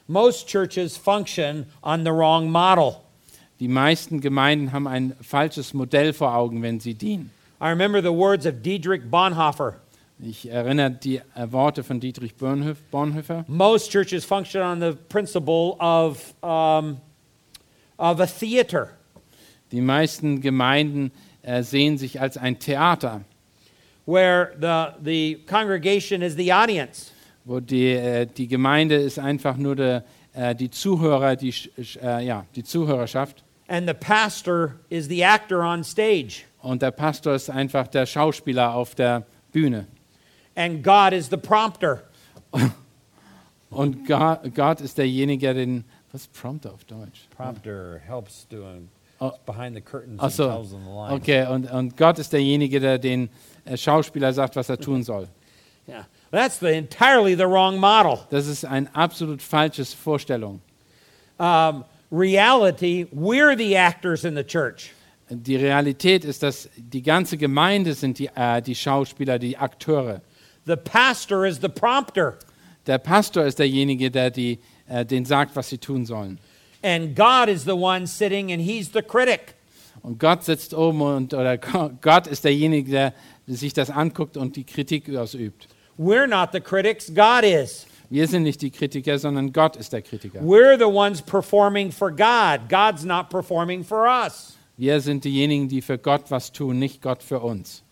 Most 0.07 0.49
churches 0.49 0.97
function 0.97 1.67
on 1.83 2.05
the 2.05 2.11
wrong 2.11 2.51
model. 2.51 2.97
Die 3.61 3.69
meisten 3.69 4.21
Gemeinden 4.21 4.73
haben 4.73 4.87
ein 4.87 5.15
falsches 5.21 5.75
Modell 5.75 6.13
vor 6.13 6.35
Augen, 6.35 6.63
wenn 6.63 6.81
sie 6.81 6.95
dienen. 6.95 7.31
I 7.61 7.67
remember 7.67 8.01
the 8.01 8.09
words 8.17 8.47
of 8.47 8.63
Dietrich 8.63 9.03
Bonhoeffer. 9.11 9.75
Ich 10.21 10.49
erinnere 10.49 10.93
die 10.93 11.21
äh, 11.35 11.53
Worte 11.53 11.85
von 11.85 12.01
Dietrich 12.01 12.35
Bonhoef- 12.41 12.77
Bonhoeffer. 12.91 13.45
Most 13.47 13.91
churches 13.91 14.25
function 14.25 14.63
on 14.63 14.81
the 14.81 14.97
principle 15.09 15.77
of, 15.79 16.35
um, 16.43 16.99
of 17.99 18.21
a 18.21 18.27
theater. 18.27 18.91
Die 19.71 19.81
meisten 19.81 20.41
Gemeinden 20.41 21.13
äh, 21.43 21.63
sehen 21.63 21.99
sich 21.99 22.21
als 22.21 22.37
ein 22.37 22.59
Theater, 22.59 23.23
where 24.09 24.53
the, 24.61 24.95
the 25.05 25.35
congregation 25.47 26.23
is 26.23 26.35
the 26.37 26.51
audience. 26.53 27.13
wo 27.45 27.61
die, 27.61 27.93
äh, 27.93 28.27
die 28.27 28.47
Gemeinde 28.49 28.95
ist 28.97 29.19
einfach 29.19 29.57
nur 29.57 29.77
der, 29.77 30.05
äh, 30.35 30.55
die 30.55 30.71
Zuhörer, 30.71 31.37
die, 31.37 31.53
sch- 31.53 31.71
sch- 31.79 31.99
äh, 32.01 32.25
ja, 32.27 32.45
die 32.57 32.63
Zuhörerschaft. 32.65 33.45
And 33.69 33.87
the 33.87 33.95
pastor 33.95 34.75
is 34.89 35.09
the 35.09 35.25
actor 35.25 35.61
on 35.63 35.85
stage. 35.85 36.45
Und 36.63 36.81
der 36.83 36.91
Pastor 36.91 37.35
ist 37.35 37.51
einfach 37.51 37.87
der 37.89 38.07
Schauspieler 38.07 38.75
auf 38.75 38.95
der 38.95 39.25
Bühne. 39.53 39.87
And 40.55 40.83
God 40.83 41.13
is 41.13 41.29
the 41.31 41.37
prompter. 41.37 42.03
Und 43.71 44.07
God, 44.07 44.55
Gott 44.55 44.81
ist 44.81 44.97
derjenige, 44.99 45.53
den. 45.55 45.85
Was 46.11 46.27
Prompter 46.29 46.73
auf 46.73 46.85
Deutsch? 46.85 47.29
Prompter 47.37 47.99
helps 48.07 48.47
doing 48.49 48.89
Oh. 49.21 49.33
behind 49.45 49.75
the 49.75 49.81
curtains 49.83 50.19
Ach 50.23 50.31
so. 50.31 50.65
Okay, 51.11 51.45
und, 51.47 51.69
und 51.73 51.97
Gott 51.97 52.19
ist 52.21 52.33
derjenige, 52.33 52.79
der 52.81 52.99
den 52.99 53.29
Schauspieler 53.77 54.33
sagt, 54.33 54.57
was 54.57 54.69
er 54.69 54.79
tun 54.79 55.03
soll. 55.03 55.29
Yeah. 55.89 56.05
That's 56.31 56.59
the 56.59 56.73
entirely 56.73 57.35
the 57.35 57.47
wrong 57.47 57.79
model. 57.79 58.27
Das 58.31 58.47
ist 58.47 58.65
eine 58.65 58.95
absolut 58.95 59.41
falsche 59.41 59.85
Vorstellung. 59.85 60.61
Um, 61.39 61.85
reality, 62.11 63.07
we're 63.15 63.57
the 63.57 63.77
actors 63.77 64.25
in 64.25 64.35
the 64.35 64.45
church. 64.45 64.93
Die 65.31 65.57
Realität 65.57 66.25
ist, 66.25 66.43
dass 66.43 66.69
die 66.77 67.03
ganze 67.03 67.37
Gemeinde 67.37 67.95
sind 67.95 68.19
die, 68.19 68.31
äh, 68.35 68.63
die 68.63 68.75
Schauspieler, 68.75 69.39
die 69.39 69.57
Akteure. 69.57 70.21
The 70.67 70.77
pastor 70.77 71.47
is 71.47 71.61
the 71.61 71.69
prompter. 71.69 72.39
Der 72.87 72.99
Pastor 72.99 73.45
ist 73.45 73.59
derjenige, 73.59 74.11
der 74.11 74.31
die, 74.31 74.59
äh, 74.89 75.05
den 75.05 75.27
sagt, 75.27 75.55
was 75.55 75.69
sie 75.69 75.79
tun 75.79 76.07
sollen. 76.07 76.39
And 76.83 77.15
God 77.15 77.49
is 77.49 77.65
the 77.65 77.73
one 77.73 78.07
sitting 78.07 78.53
and 78.53 78.63
he's 78.63 78.91
the 78.93 79.03
critic. 79.03 79.55
Und 80.03 80.19
Gott 80.19 80.45
sitzt 80.45 80.73
oben 80.75 81.01
und 81.01 81.35
oder 81.35 81.59
Gott 82.01 82.27
ist 82.27 82.45
derjenige, 82.45 82.91
der 82.91 83.15
sich 83.57 83.73
das 83.73 83.91
anguckt 83.91 84.37
und 84.37 84.57
die 84.57 84.65
Kritik 84.65 85.15
ausübt. 85.15 85.69
We're 85.99 86.27
not 86.27 86.51
the 86.53 86.61
critics, 86.61 87.13
God 87.13 87.45
is. 87.45 87.87
Wir 88.11 88.27
sind 88.27 88.45
nicht 88.45 88.63
die 88.63 88.71
Kritiker, 88.71 89.19
sondern 89.19 89.53
Gott 89.53 89.77
ist 89.77 89.93
der 89.93 90.03
Kritiker. 90.03 90.41
We're 90.41 90.79
the 90.79 90.85
ones 90.85 91.21
performing 91.21 91.93
for 91.93 92.11
God. 92.11 92.69
God's 92.69 93.05
not 93.05 93.29
performing 93.29 93.85
for 93.85 94.07
us. 94.07 94.57
Wir 94.77 95.01
sind 95.01 95.25
diejenigen, 95.25 95.69
die 95.69 95.83
für 95.83 95.99
Gott 95.99 96.31
was 96.31 96.53
tun, 96.53 96.79
nicht 96.79 97.03
Gott 97.03 97.23
für 97.23 97.41
uns. 97.41 97.83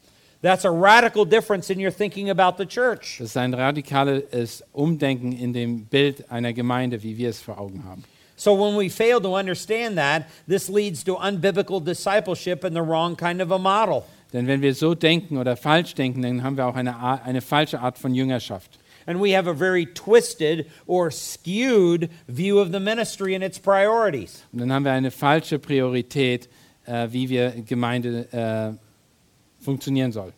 That's 0.42 0.64
a 0.64 0.70
radical 0.70 1.26
difference 1.26 1.70
in 1.70 1.80
your 1.80 1.90
thinking 1.90 2.30
about 2.30 2.56
the 2.56 2.66
church. 2.66 3.16
Das 3.18 3.30
ist 3.30 3.36
ein 3.36 3.52
radikales 3.52 4.62
Umdenken 4.72 5.32
in 5.32 5.52
dem 5.52 5.86
Bild 5.86 6.30
einer 6.30 6.52
Gemeinde, 6.52 7.02
wie 7.02 7.16
wir 7.16 7.30
es 7.30 7.40
vor 7.40 7.58
Augen 7.58 7.84
haben. 7.84 8.04
So 8.36 8.54
when 8.54 8.76
we 8.78 8.88
fail 8.88 9.20
to 9.20 9.34
understand 9.36 9.96
that, 9.96 10.26
this 10.46 10.68
leads 10.68 11.02
to 11.04 11.16
unbiblical 11.16 11.80
discipleship 11.80 12.64
and 12.64 12.76
the 12.76 12.82
wrong 12.82 13.16
kind 13.16 13.40
of 13.42 13.50
a 13.50 13.58
model. 13.58 14.04
Denn 14.32 14.46
wenn 14.46 14.60
wir 14.60 14.74
so 14.74 14.94
denken 14.94 15.38
oder 15.38 15.56
falsch 15.56 15.94
denken, 15.94 16.22
dann 16.22 16.42
haben 16.42 16.56
wir 16.56 16.66
auch 16.66 16.74
eine, 16.74 17.22
eine 17.22 17.40
falsche 17.40 17.80
Art 17.80 17.98
von 17.98 18.14
Jüngerschaft. 18.14 18.78
And 19.06 19.20
we 19.20 19.36
have 19.36 19.46
a 19.46 19.54
very 19.54 19.86
twisted 19.86 20.66
or 20.86 21.12
skewed 21.12 22.10
view 22.26 22.58
of 22.58 22.72
the 22.72 22.80
ministry 22.80 23.36
and 23.36 23.44
its 23.44 23.58
priorities. 23.58 24.42
Und 24.52 24.60
dann 24.60 24.72
haben 24.72 24.84
wir 24.84 24.92
eine 24.92 25.12
falsche 25.12 25.60
Priorität, 25.60 26.48
äh, 26.86 27.08
wie 27.12 27.28
wir 27.28 27.50
Gemeinde 27.64 28.26
äh, 28.32 29.64
funktionieren 29.64 30.10
soll. 30.10 30.32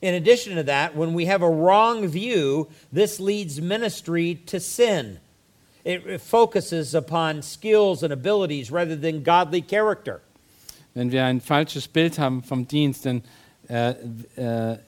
In 0.00 0.14
addition 0.14 0.56
to 0.56 0.62
that, 0.64 0.96
when 0.96 1.14
we 1.14 1.26
have 1.26 1.42
a 1.42 1.50
wrong 1.50 2.08
view, 2.08 2.68
this 2.92 3.18
leads 3.20 3.60
ministry 3.60 4.36
to 4.46 4.58
sin. 4.60 5.18
It 5.84 6.20
focuses 6.20 6.94
upon 6.94 7.42
skills 7.42 8.02
and 8.02 8.12
abilities 8.12 8.70
rather 8.70 8.94
than 8.94 9.22
godly 9.22 9.62
character. 9.62 10.20
Wenn 10.98 11.12
wir 11.12 11.26
ein 11.26 11.40
falsches 11.40 11.86
Bild 11.86 12.18
haben 12.18 12.42
vom 12.42 12.66
Dienst, 12.66 13.06
dann 13.06 13.22
äh, 13.68 13.90
äh, 14.34 14.78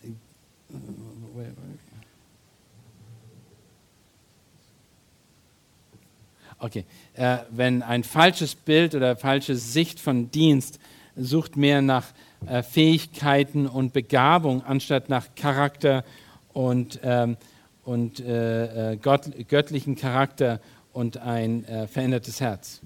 Okay, 6.59 6.85
äh, 7.14 7.38
wenn 7.51 7.85
ein 7.85 8.03
falsches 8.03 8.57
Bild 8.57 8.96
oder 8.96 9.14
falsche 9.14 9.55
Sicht 9.55 10.01
von 10.01 10.33
Dienst 10.33 10.81
sucht 11.14 11.57
mehr 11.57 11.81
nach 11.81 12.07
äh, 12.44 12.64
Fähigkeiten 12.64 13.68
und 13.68 13.92
Begabung 13.92 14.64
anstatt 14.64 15.11
nach 15.11 15.29
Charakter 15.37 16.05
und, 16.53 16.99
ähm, 17.05 17.37
und 17.85 18.18
äh, 18.18 18.94
äh, 18.94 18.96
Gott, 18.96 19.31
göttlichen 19.46 19.94
Charakter 19.94 20.61
und 20.92 21.18
ein 21.18 21.64
verändertes 21.88 22.40
Herz. 22.40 22.81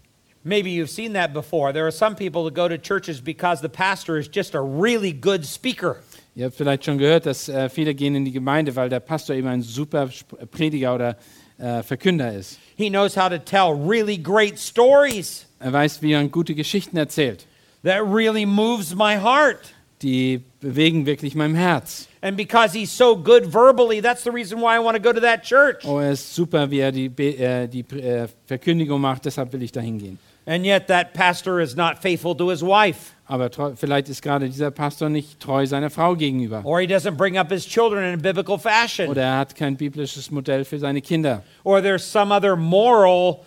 Maybe 0.44 0.70
you've 0.70 0.90
seen 0.90 1.14
that 1.14 1.32
before. 1.32 1.72
There 1.72 1.86
are 1.86 1.90
some 1.92 2.14
people 2.14 2.44
that 2.44 2.54
go 2.54 2.68
to 2.68 2.76
churches 2.78 3.20
because 3.22 3.62
the 3.62 3.68
pastor 3.70 4.18
is 4.18 4.28
just 4.30 4.54
a 4.54 4.60
really 4.60 5.12
good 5.12 5.44
speaker. 5.46 5.96
Ihr 6.36 6.46
habt 6.46 6.56
vielleicht 6.56 6.84
schon 6.84 6.98
gehört, 6.98 7.24
dass 7.26 7.48
äh, 7.48 7.68
viele 7.70 7.94
gehen 7.94 8.14
in 8.14 8.24
die 8.24 8.32
Gemeinde, 8.32 8.74
weil 8.76 8.88
der 8.88 9.00
Pastor 9.00 9.34
eben 9.36 9.48
ein 9.48 9.62
super 9.62 10.08
Sp- 10.12 10.44
Prediger 10.50 10.94
oder 10.94 11.16
äh, 11.58 11.82
Verkünder 11.82 12.32
ist. 12.34 12.58
He 12.76 12.90
knows 12.90 13.16
how 13.16 13.28
to 13.30 13.38
tell 13.38 13.72
really 13.72 14.18
great 14.18 14.58
stories 14.58 15.46
Er 15.60 15.72
weiß, 15.72 16.02
wie 16.02 16.12
er 16.12 16.26
gute 16.28 16.54
Geschichten 16.54 16.96
erzählt. 16.96 17.46
that 17.84 18.02
really 18.04 18.44
moves 18.44 18.94
my 18.94 19.16
heart. 19.16 19.72
Die 20.02 20.42
bewegen 20.60 21.06
wirklich 21.06 21.34
meinem 21.34 21.54
Herz. 21.54 22.08
And 22.20 22.36
because 22.36 22.76
he's 22.76 22.90
so 22.94 23.16
good 23.16 23.46
verbally, 23.46 24.02
that's 24.02 24.24
the 24.24 24.30
reason 24.30 24.60
why 24.60 24.76
I 24.76 24.80
want 24.80 24.96
to 24.96 25.02
go 25.02 25.12
to 25.12 25.20
that 25.20 25.42
church. 25.44 25.84
Oh, 25.86 26.00
er 26.00 26.12
ist 26.12 26.34
super, 26.34 26.70
wie 26.70 26.80
er 26.80 26.90
die, 26.92 27.06
äh, 27.06 27.68
die 27.68 27.80
äh, 27.96 28.26
Verkündigung 28.46 29.00
macht, 29.00 29.24
deshalb 29.24 29.52
will 29.52 29.62
ich 29.62 29.72
da 29.72 29.80
hingehen. 29.80 30.18
And 30.46 30.66
yet 30.66 30.88
that 30.88 31.14
pastor 31.14 31.58
is 31.60 31.74
not 31.74 31.98
faithful 32.02 32.36
to 32.36 32.50
his 32.50 32.62
wife, 32.62 33.12
Aber 33.26 33.48
vielleicht 33.76 34.10
ist 34.10 34.20
gerade 34.20 34.46
dieser 34.50 34.70
Pastor 34.70 35.08
nicht 35.08 35.40
treu 35.40 35.64
seiner 35.66 35.88
Frau 35.88 36.14
gegenüber. 36.14 36.60
or 36.64 36.80
he 36.80 36.86
doesn't 36.86 37.16
bring 37.16 37.38
up 37.38 37.50
his 37.50 37.64
children 37.66 38.04
in 38.04 38.14
a 38.18 38.22
biblical 38.22 38.58
fashion, 38.58 39.08
Oder 39.08 39.22
er 39.22 39.38
hat 39.38 39.54
kein 39.56 39.76
biblisches 39.76 40.30
Modell 40.30 40.64
für 40.66 40.78
seine 40.78 41.00
Kinder. 41.00 41.42
or 41.64 41.80
there's 41.80 42.04
some 42.04 42.30
other 42.30 42.56
moral 42.56 43.40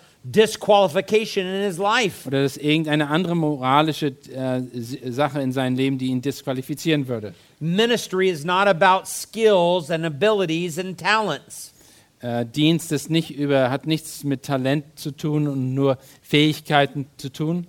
disqualification 0.52 1.46
in 1.46 1.64
his 1.64 1.78
life. 1.78 2.26
Oder 2.28 2.44
das 2.44 2.58
ist 2.58 2.64
irgendeine 2.64 3.10
andere 3.10 3.36
moralische 3.36 4.08
äh, 4.34 4.62
Sache 5.12 5.40
in 5.42 5.52
seinem 5.52 5.76
Leben, 5.76 5.98
die 5.98 6.08
ihn 6.08 6.22
disqualifizieren 6.22 7.08
würde. 7.08 7.34
Ministry 7.60 8.30
is 8.30 8.44
not 8.44 8.68
about 8.68 9.06
skills 9.08 9.90
and 9.92 10.04
abilities 10.06 10.78
and 10.80 10.98
talents. 10.98 11.74
Äh, 12.20 12.46
Dienst 12.46 12.92
ist 12.92 13.10
nicht 13.10 13.36
über, 13.36 13.70
hat 13.70 13.86
nichts 13.86 14.24
mit 14.24 14.44
Talent 14.44 14.86
zu 14.96 15.12
tun 15.12 15.48
und 15.48 15.74
nur 15.76 15.98
Fähigkeiten 16.22 17.08
zu 17.18 17.30
tun, 17.32 17.68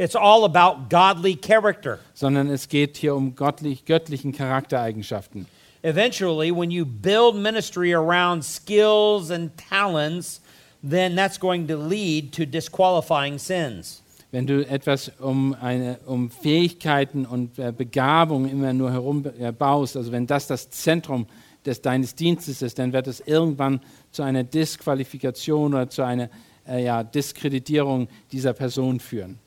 It's 0.00 0.14
all 0.14 0.44
about 0.44 0.88
godly 0.88 1.34
character. 1.34 1.98
sondern 2.14 2.48
es 2.48 2.68
geht 2.68 2.96
hier 2.96 3.16
um 3.16 3.34
gottlich, 3.34 3.84
göttlichen 3.84 4.32
Charaktereigenschaften. 4.32 5.46
Eventually, 5.82 6.52
when 6.52 6.70
you 6.70 6.84
build 6.84 7.34
ministry 7.34 7.92
around 7.92 8.44
skills 8.44 9.30
and 9.30 9.50
talents, 9.56 10.40
then 10.88 11.16
that's 11.16 11.38
going 11.38 11.66
to 11.66 11.76
lead 11.76 12.32
to 12.32 12.44
disqualifying 12.46 13.38
sins. 13.38 14.02
Wenn 14.30 14.46
du 14.46 14.64
etwas 14.68 15.10
um, 15.20 15.56
eine, 15.60 15.98
um 16.06 16.30
Fähigkeiten 16.30 17.24
und 17.24 17.58
äh, 17.58 17.72
Begabung 17.72 18.48
immer 18.48 18.72
nur 18.72 18.92
herum 18.92 19.24
äh, 19.38 19.50
baust, 19.50 19.96
also 19.96 20.12
wenn 20.12 20.26
das 20.26 20.46
das 20.46 20.70
Zentrum 20.70 21.26
des, 21.64 21.82
deines 21.82 22.14
Dienstes 22.14 22.62
ist, 22.62 22.78
dann 22.78 22.92
wird 22.92 23.06
es 23.06 23.20
irgendwann 23.20 23.80
zu 24.12 24.22
einer 24.22 24.44
Disqualifikation 24.44 25.74
oder 25.74 25.88
zu 25.90 26.02
einer 26.02 26.30
äh, 26.68 26.84
ja, 26.84 27.02
Diskreditierung 27.02 28.08
dieser 28.32 28.52
Person 28.52 29.00
führen. 29.00 29.38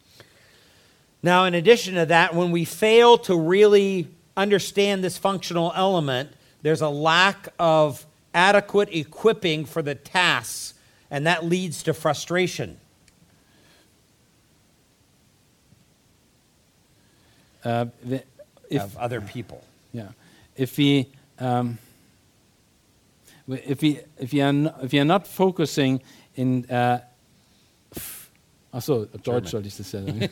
Now, 1.23 1.45
in 1.45 1.53
addition 1.53 1.95
to 1.95 2.05
that, 2.05 2.35
when 2.35 2.51
we 2.51 2.65
fail 2.65 3.17
to 3.19 3.35
really 3.35 4.07
understand 4.35 5.03
this 5.03 5.17
functional 5.17 5.71
element, 5.75 6.29
there's 6.63 6.81
a 6.81 6.89
lack 6.89 7.49
of 7.59 8.07
adequate 8.33 8.89
equipping 8.91 9.65
for 9.65 9.83
the 9.83 9.93
tasks, 9.93 10.73
and 11.11 11.27
that 11.27 11.45
leads 11.45 11.83
to 11.83 11.93
frustration. 11.93 12.77
Uh, 17.63 17.85
if, 18.71 18.81
of 18.81 18.97
other 18.97 19.21
people. 19.21 19.63
yeah, 19.93 20.07
if 20.55 20.75
we 20.77 21.07
um, 21.37 21.77
we- 21.77 21.90
if 23.47 23.81
we 23.81 23.99
if 24.19 24.31
we 24.31 24.41
are 24.41 24.73
if 24.83 24.91
we 24.91 24.99
are 24.99 25.05
not 25.05 25.27
focusing 25.27 26.01
in 26.35 26.65
uh, 26.69 26.99
f- 27.95 28.31
ach 28.71 28.81
so, 28.81 29.05
Deutsch 29.23 29.49
sollte 29.49 29.67
ich 29.67 29.77
das 29.77 29.91
ja 29.91 30.01
sagen. 30.01 30.29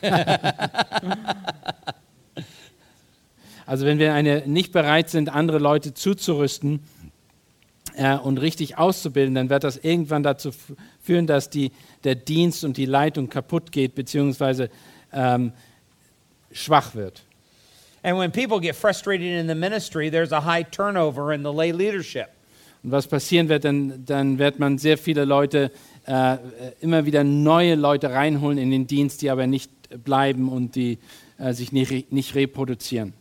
also 3.66 3.86
wenn 3.86 3.98
wir 3.98 4.14
eine, 4.14 4.46
nicht 4.46 4.72
bereit 4.72 5.10
sind, 5.10 5.28
andere 5.28 5.58
Leute 5.58 5.94
zuzurüsten 5.94 6.80
äh, 7.94 8.16
und 8.16 8.38
richtig 8.38 8.78
auszubilden, 8.78 9.34
dann 9.34 9.50
wird 9.50 9.64
das 9.64 9.76
irgendwann 9.76 10.22
dazu 10.22 10.50
führen, 11.02 11.26
dass 11.26 11.50
die, 11.50 11.72
der 12.04 12.14
Dienst 12.14 12.64
und 12.64 12.76
die 12.76 12.86
Leitung 12.86 13.28
kaputt 13.28 13.72
geht 13.72 13.94
beziehungsweise 13.94 14.70
ähm, 15.12 15.52
schwach 16.52 16.94
wird. 16.94 17.22
And 18.02 18.18
when 18.18 18.32
people 18.32 18.60
get 18.60 18.74
frustrated 18.76 19.26
in 19.26 19.46
the 19.46 19.54
ministry, 19.54 20.10
there's 20.10 20.32
a 20.32 20.40
high 20.40 20.64
turnover 20.64 21.34
in 21.34 21.42
the 21.42 21.52
lay 21.52 21.70
leadership. 21.70 22.30
Und 22.82 22.92
was 22.92 23.06
passieren 23.06 23.48
wird, 23.48 23.64
dann, 23.64 24.04
dann 24.04 24.38
wird 24.38 24.58
man 24.58 24.78
sehr 24.78 24.96
viele 24.96 25.24
Leute, 25.24 25.70
äh, 26.06 26.36
immer 26.80 27.04
wieder 27.06 27.24
neue 27.24 27.74
Leute 27.74 28.10
reinholen 28.10 28.58
in 28.58 28.70
den 28.70 28.86
Dienst, 28.86 29.22
die 29.22 29.30
aber 29.30 29.46
nicht 29.46 29.70
bleiben 30.04 30.48
und 30.48 30.74
die 30.74 30.98
äh, 31.38 31.52
sich 31.52 31.72
nicht, 31.72 32.12
nicht 32.12 32.34
reproduzieren. 32.34 33.12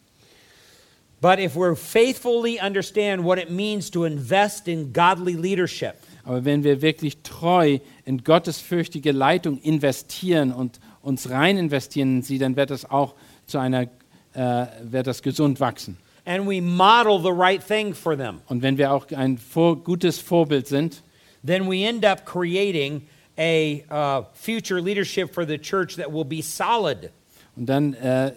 But 1.21 1.39
if 1.39 1.55
we're 1.55 1.75
faithfully 1.75 2.59
understand 2.65 3.23
what 3.25 3.37
it 3.37 3.49
means 3.49 3.91
to 3.91 4.05
invest 4.05 4.69
in 4.69 4.93
godly 4.93 5.33
leadership, 5.33 5.95
Aber 6.29 6.45
wenn 6.45 6.63
wir 6.63 6.83
wirklich 6.83 7.23
treu 7.23 7.79
in 8.05 8.23
gottesfürchtige 8.23 9.11
Leitung 9.11 9.59
investieren 9.61 10.51
und 10.51 10.79
uns 11.01 11.31
rein 11.31 11.57
investieren 11.57 12.17
in 12.17 12.21
sie, 12.21 12.37
dann 12.37 12.55
wird 12.55 12.69
das 12.69 12.89
auch 12.89 13.15
zu 13.47 13.57
einer, 13.57 13.87
äh, 14.33 14.65
wird 14.83 15.07
das 15.07 15.23
gesund 15.23 15.59
wachsen. 15.59 15.97
And 16.29 16.45
we 16.45 16.61
model 16.61 17.17
the 17.17 17.33
right 17.33 17.61
thing 17.61 17.91
for 17.91 18.15
them, 18.15 18.41
Und 18.47 18.61
wenn 18.61 18.77
wir 18.77 18.91
auch 18.91 19.07
ein 19.11 19.39
vor, 19.39 19.77
gutes 19.83 20.19
Vorbild 20.19 20.67
sind, 20.67 21.01
then 21.43 21.67
we 21.67 21.83
end 21.83 22.05
up 22.05 22.23
creating 22.23 23.07
a 23.35 23.83
uh, 23.89 24.23
future 24.33 24.79
leadership 24.79 25.33
for 25.33 25.43
the 25.43 25.57
church 25.57 25.95
that 25.95 26.11
will 26.11 26.23
be 26.23 26.43
solid. 26.43 27.11
Und 27.55 27.65
dann 27.65 27.95
äh, 27.95 28.31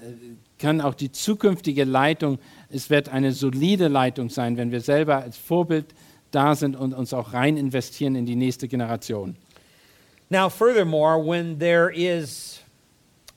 kann 0.58 0.80
auch 0.80 0.94
die 0.94 1.12
zukünftige 1.12 1.84
Leitung, 1.84 2.38
es 2.70 2.88
wird 2.88 3.10
eine 3.10 3.32
solide 3.32 3.88
Leitung 3.88 4.30
sein, 4.30 4.56
wenn 4.56 4.72
wir 4.72 4.80
selber 4.80 5.18
als 5.18 5.36
Vorbild 5.36 5.94
da 6.30 6.54
sind 6.54 6.76
und 6.76 6.94
uns 6.94 7.12
auch 7.12 7.34
rein 7.34 7.58
investieren 7.58 8.14
in 8.14 8.24
die 8.24 8.36
nächste 8.36 8.68
Generation. 8.68 9.36
Now, 10.30 10.48
furthermore, 10.48 11.22
when 11.22 11.58
there 11.58 11.92
is 11.94 12.62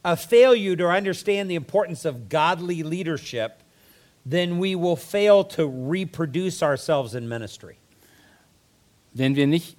a 0.06 0.16
failure 0.16 0.78
to 0.78 0.88
understand 0.88 1.50
the 1.50 1.56
importance 1.56 2.06
of 2.06 2.30
godly 2.30 2.84
leadership, 2.84 3.65
then 4.26 4.58
we 4.58 4.76
will 4.76 4.96
fail 4.96 5.44
to 5.44 5.68
reproduce 5.68 6.64
ourselves 6.64 7.14
in 7.14 7.28
ministry. 7.30 7.78
Wenn 9.14 9.36
wir 9.36 9.48
nicht, 9.48 9.78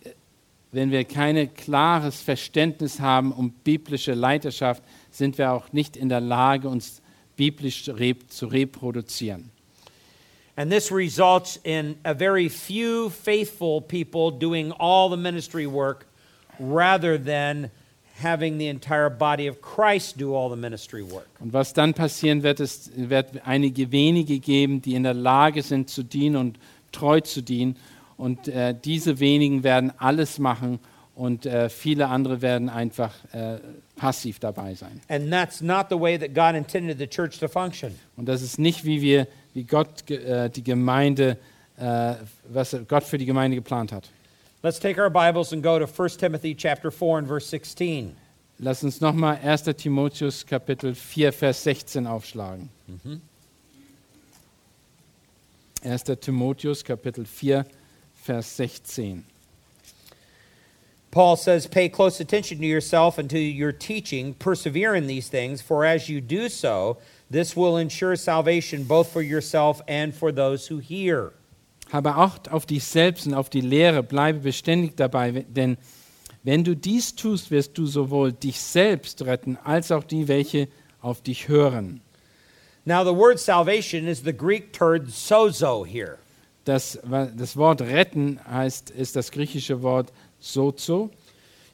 wenn 0.72 0.90
wir 0.90 1.04
kein 1.04 1.52
klares 1.54 2.22
Verständnis 2.22 3.00
haben 3.00 3.32
um 3.32 3.50
biblische 3.64 4.14
Leiterschaft, 4.14 4.82
sind 5.10 5.36
wir 5.38 5.52
auch 5.52 5.72
nicht 5.72 5.96
in 5.96 6.08
der 6.08 6.20
Lage, 6.20 6.68
uns 6.68 7.02
biblisch 7.36 7.84
zu 7.84 7.92
rep- 7.92 8.30
zu 8.30 8.46
reproduzieren. 8.46 9.50
And 10.56 10.70
this 10.70 10.90
results 10.90 11.58
in 11.64 11.98
a 12.04 12.14
very 12.14 12.48
few 12.48 13.10
faithful 13.10 13.82
people 13.82 14.30
doing 14.30 14.72
all 14.72 15.10
the 15.10 15.16
ministry 15.16 15.66
work 15.66 16.06
rather 16.58 17.18
than 17.18 17.70
having 18.22 18.58
the 18.58 18.68
entire 18.68 19.10
body 19.10 19.48
of 19.48 19.60
Christ 19.60 20.18
do 20.18 20.34
all 20.34 20.50
the 20.50 20.56
ministry 20.56 21.02
work. 21.02 21.28
Und 21.40 21.52
was 21.52 21.72
dann 21.72 21.94
passieren 21.94 22.42
wird, 22.42 22.60
ist, 22.60 22.90
wird 22.96 23.46
einige 23.46 23.92
wenige 23.92 24.38
geben, 24.38 24.82
die 24.82 24.94
in 24.94 25.02
der 25.02 25.14
Lage 25.14 25.62
sind 25.62 25.90
zu 25.90 26.02
dienen 26.02 26.36
und 26.36 26.58
treu 26.92 27.20
zu 27.20 27.42
dienen. 27.42 27.76
Und 28.16 28.48
äh, 28.48 28.74
diese 28.74 29.20
wenigen 29.20 29.62
werden 29.62 29.92
alles 29.98 30.38
machen 30.38 30.78
und 31.14 31.46
äh, 31.46 31.68
viele 31.68 32.08
andere 32.08 32.42
werden 32.42 32.68
einfach 32.68 33.12
äh, 33.32 33.58
passiv 33.96 34.38
dabei 34.38 34.74
sein. 34.74 35.00
And 35.08 35.30
that's 35.30 35.60
not 35.60 35.86
the 35.90 35.98
way 35.98 36.18
that 36.18 36.34
God 36.34 36.54
intended 36.54 36.98
the 36.98 37.06
church 37.06 37.38
to 37.40 37.48
function. 37.48 37.94
Und 38.16 38.26
das 38.26 38.42
ist 38.42 38.58
nicht, 38.58 38.84
wie 38.84 39.00
wir, 39.00 39.26
wie 39.54 39.64
Gott 39.64 40.10
äh, 40.10 40.50
die 40.50 40.62
Gemeinde, 40.62 41.38
äh, 41.78 42.14
was 42.48 42.76
Gott 42.88 43.04
für 43.04 43.18
die 43.18 43.26
Gemeinde 43.26 43.56
geplant 43.56 43.92
hat. 43.92 44.10
Let's 44.66 44.80
take 44.80 44.98
our 44.98 45.10
Bibles 45.10 45.52
and 45.52 45.62
go 45.62 45.78
to 45.78 45.86
1 45.86 46.08
Timothy 46.18 46.52
chapter 46.52 46.90
4 46.90 47.20
and 47.20 47.28
verse 47.28 47.46
16. 47.46 48.16
Lass 48.58 48.82
uns 48.82 48.98
nochmal 48.98 49.40
1. 49.40 49.74
Timotheus 49.74 50.42
Kapitel 50.42 50.96
4, 50.96 51.30
Vers 51.30 51.56
16 51.58 52.02
aufschlagen. 52.02 52.66
Mhm. 52.90 53.20
1. 55.84 56.16
Timotheus 56.16 56.82
Kapitel 56.82 57.24
4, 57.24 57.64
Vers 58.24 58.44
16. 58.46 59.24
Paul 61.12 61.36
says, 61.36 61.68
Pay 61.68 61.88
close 61.88 62.18
attention 62.18 62.58
to 62.58 62.66
yourself 62.66 63.18
and 63.18 63.30
to 63.30 63.38
your 63.38 63.70
teaching, 63.70 64.34
persevere 64.34 64.96
in 64.96 65.06
these 65.06 65.28
things, 65.28 65.62
for 65.62 65.84
as 65.84 66.08
you 66.08 66.20
do 66.20 66.48
so, 66.48 66.98
this 67.30 67.54
will 67.54 67.76
ensure 67.76 68.16
salvation 68.16 68.82
both 68.82 69.12
for 69.12 69.22
yourself 69.22 69.80
and 69.86 70.12
for 70.12 70.32
those 70.32 70.66
who 70.66 70.78
hear. 70.78 71.34
Habe 71.92 72.14
Acht 72.14 72.50
auf 72.50 72.66
dich 72.66 72.84
selbst 72.84 73.26
und 73.26 73.34
auf 73.34 73.48
die 73.48 73.60
Lehre, 73.60 74.02
bleibe 74.02 74.40
beständig 74.40 74.96
dabei, 74.96 75.44
denn 75.48 75.76
wenn 76.42 76.62
du 76.62 76.76
dies 76.76 77.14
tust, 77.16 77.50
wirst 77.50 77.76
du 77.76 77.86
sowohl 77.86 78.32
dich 78.32 78.60
selbst 78.60 79.22
retten, 79.22 79.58
als 79.64 79.90
auch 79.90 80.04
die, 80.04 80.28
welche 80.28 80.68
auf 81.00 81.20
dich 81.20 81.48
hören. 81.48 82.00
Now, 82.84 83.04
the 83.04 83.16
word 83.16 83.40
salvation 83.40 84.06
is 84.06 84.22
the 84.22 84.32
Greek 84.32 84.72
word 84.72 85.10
sozo 85.10 85.84
here. 85.84 86.18
Das, 86.64 86.98
das 87.36 87.56
Wort 87.56 87.80
retten 87.80 88.38
heißt, 88.48 88.90
ist 88.90 89.16
das 89.16 89.32
griechische 89.32 89.82
Wort 89.82 90.12
sozo. 90.38 91.10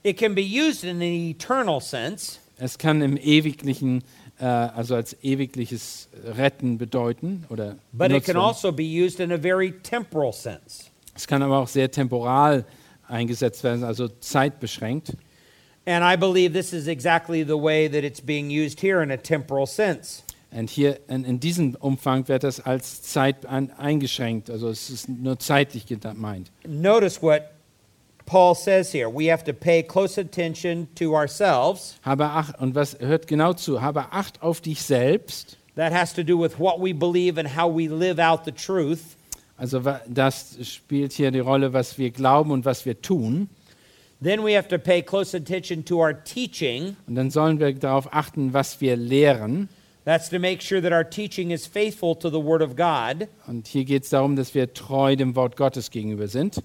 It 0.02 0.16
can 0.16 0.34
be 0.34 0.42
used 0.42 0.84
in 0.84 0.96
an 0.96 1.02
eternal 1.02 1.80
sense, 1.80 2.38
Es 2.58 2.78
kann 2.78 3.02
im 3.02 3.16
ewiglichen, 3.16 4.04
äh, 4.42 4.44
also 4.44 4.96
als 4.96 5.16
ewigliches 5.22 6.08
Retten 6.36 6.76
bedeuten 6.76 7.44
oder 7.48 7.76
but 7.92 8.10
it 8.10 8.24
can 8.24 8.36
also 8.36 8.72
be 8.72 8.82
used 8.82 9.20
in 9.20 9.30
a 9.30 9.38
very 9.38 9.72
temporal 9.82 10.32
sense. 10.32 10.86
Es 11.14 11.26
kann 11.26 11.42
aber 11.42 11.58
auch 11.58 11.68
sehr 11.68 11.90
temporal 11.90 12.64
eingesetzt 13.06 13.62
werden, 13.62 13.84
also 13.84 14.08
zeitbeschränkt. 14.08 15.16
And 15.86 16.04
I 16.04 16.16
believe 16.16 16.52
this 16.52 16.72
is 16.72 16.88
exactly 16.88 17.44
the 17.44 17.56
way 17.60 17.88
that 17.88 18.02
it's 18.02 18.20
being 18.20 18.50
used 18.50 18.80
here 18.80 19.02
in 19.02 19.10
a 19.12 19.16
temporal 19.16 19.66
sense. 19.66 20.22
Und 20.50 20.68
hier 20.68 20.98
in, 21.08 21.24
in 21.24 21.40
diesem 21.40 21.76
Umfang 21.76 22.28
wird 22.28 22.42
das 22.42 22.60
als 22.60 23.02
Zeit 23.02 23.46
an, 23.46 23.70
eingeschränkt, 23.70 24.50
also 24.50 24.68
es 24.68 24.90
ist 24.90 25.08
nur 25.08 25.38
zeitlich 25.38 25.86
gemeint. 25.86 26.50
Notice 26.66 27.22
what 27.22 27.42
Paul 28.32 28.54
says 28.54 28.90
here. 28.90 29.10
We 29.10 29.26
have 29.26 29.44
to 29.44 29.52
pay 29.52 29.82
close 29.82 30.16
attention 30.16 30.88
to 30.94 31.14
ourselves. 31.14 31.98
Habe 32.02 32.24
Acht, 32.24 32.58
und 32.58 32.74
was 32.74 32.98
hört 32.98 33.26
genau 33.26 33.52
zu? 33.52 33.82
Habe 33.82 34.10
Acht 34.10 34.40
auf 34.40 34.62
dich 34.62 34.82
selbst. 34.82 35.58
That 35.76 35.92
has 35.92 36.14
to 36.14 36.22
do 36.24 36.38
with 36.42 36.58
what 36.58 36.80
we 36.80 36.94
believe 36.94 37.38
and 37.38 37.46
how 37.46 37.68
we 37.68 37.88
live 37.88 38.18
out 38.18 38.46
the 38.46 38.52
truth. 38.52 39.18
Also 39.58 39.82
das 40.08 40.56
spielt 40.62 41.12
hier 41.12 41.30
die 41.30 41.40
Rolle, 41.40 41.74
was 41.74 41.98
wir 41.98 42.10
glauben 42.10 42.52
und 42.52 42.64
was 42.64 42.86
wir 42.86 43.02
tun. 43.02 43.50
Then 44.22 44.42
we 44.42 44.56
have 44.56 44.68
to 44.68 44.78
pay 44.78 45.02
close 45.02 45.36
attention 45.36 45.84
to 45.84 45.98
our 45.98 46.14
teaching. 46.14 46.96
Und 47.06 47.16
dann 47.16 47.30
sollen 47.30 47.60
wir 47.60 47.74
darauf 47.74 48.14
achten, 48.14 48.54
was 48.54 48.80
wir 48.80 48.96
lehren. 48.96 49.68
That's 50.06 50.30
to 50.30 50.38
make 50.38 50.62
sure 50.62 50.80
that 50.80 50.92
our 50.92 51.04
teaching 51.04 51.50
is 51.50 51.66
faithful 51.66 52.16
to 52.16 52.30
the 52.30 52.42
Word 52.42 52.62
of 52.62 52.76
God. 52.76 53.28
Und 53.46 53.66
hier 53.68 53.84
geht 53.84 54.04
es 54.04 54.08
darum, 54.08 54.36
dass 54.36 54.54
wir 54.54 54.72
treu 54.72 55.16
dem 55.16 55.36
Wort 55.36 55.58
Gottes 55.58 55.90
gegenüber 55.90 56.28
sind. 56.28 56.62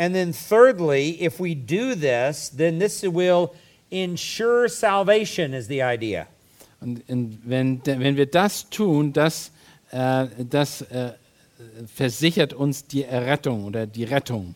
And 0.00 0.14
then, 0.14 0.32
thirdly, 0.32 1.20
if 1.20 1.38
we 1.38 1.54
do 1.54 1.94
this, 1.94 2.48
then 2.48 2.78
this 2.78 3.02
will 3.02 3.54
ensure 3.90 4.66
salvation, 4.66 5.52
is 5.52 5.68
the 5.68 5.82
idea. 5.82 6.26
Und 6.80 7.02
wenn, 7.44 7.82
wenn 7.84 8.16
wir 8.16 8.24
das 8.24 8.64
tun, 8.70 9.12
das, 9.12 9.50
äh, 9.90 10.26
das 10.38 10.80
äh, 10.80 11.12
versichert 11.86 12.54
uns 12.54 12.86
die 12.86 13.04
Errettung 13.04 13.66
oder 13.66 13.86
die 13.86 14.04
Rettung. 14.04 14.54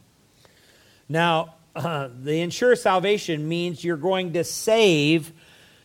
Now, 1.11 1.51
uh, 1.77 2.09
the 2.25 2.41
ensure 2.41 2.75
salvation 2.75 3.47
means 3.47 3.85
you're 3.85 4.01
going 4.01 4.33
to 4.33 4.45
save 4.45 5.31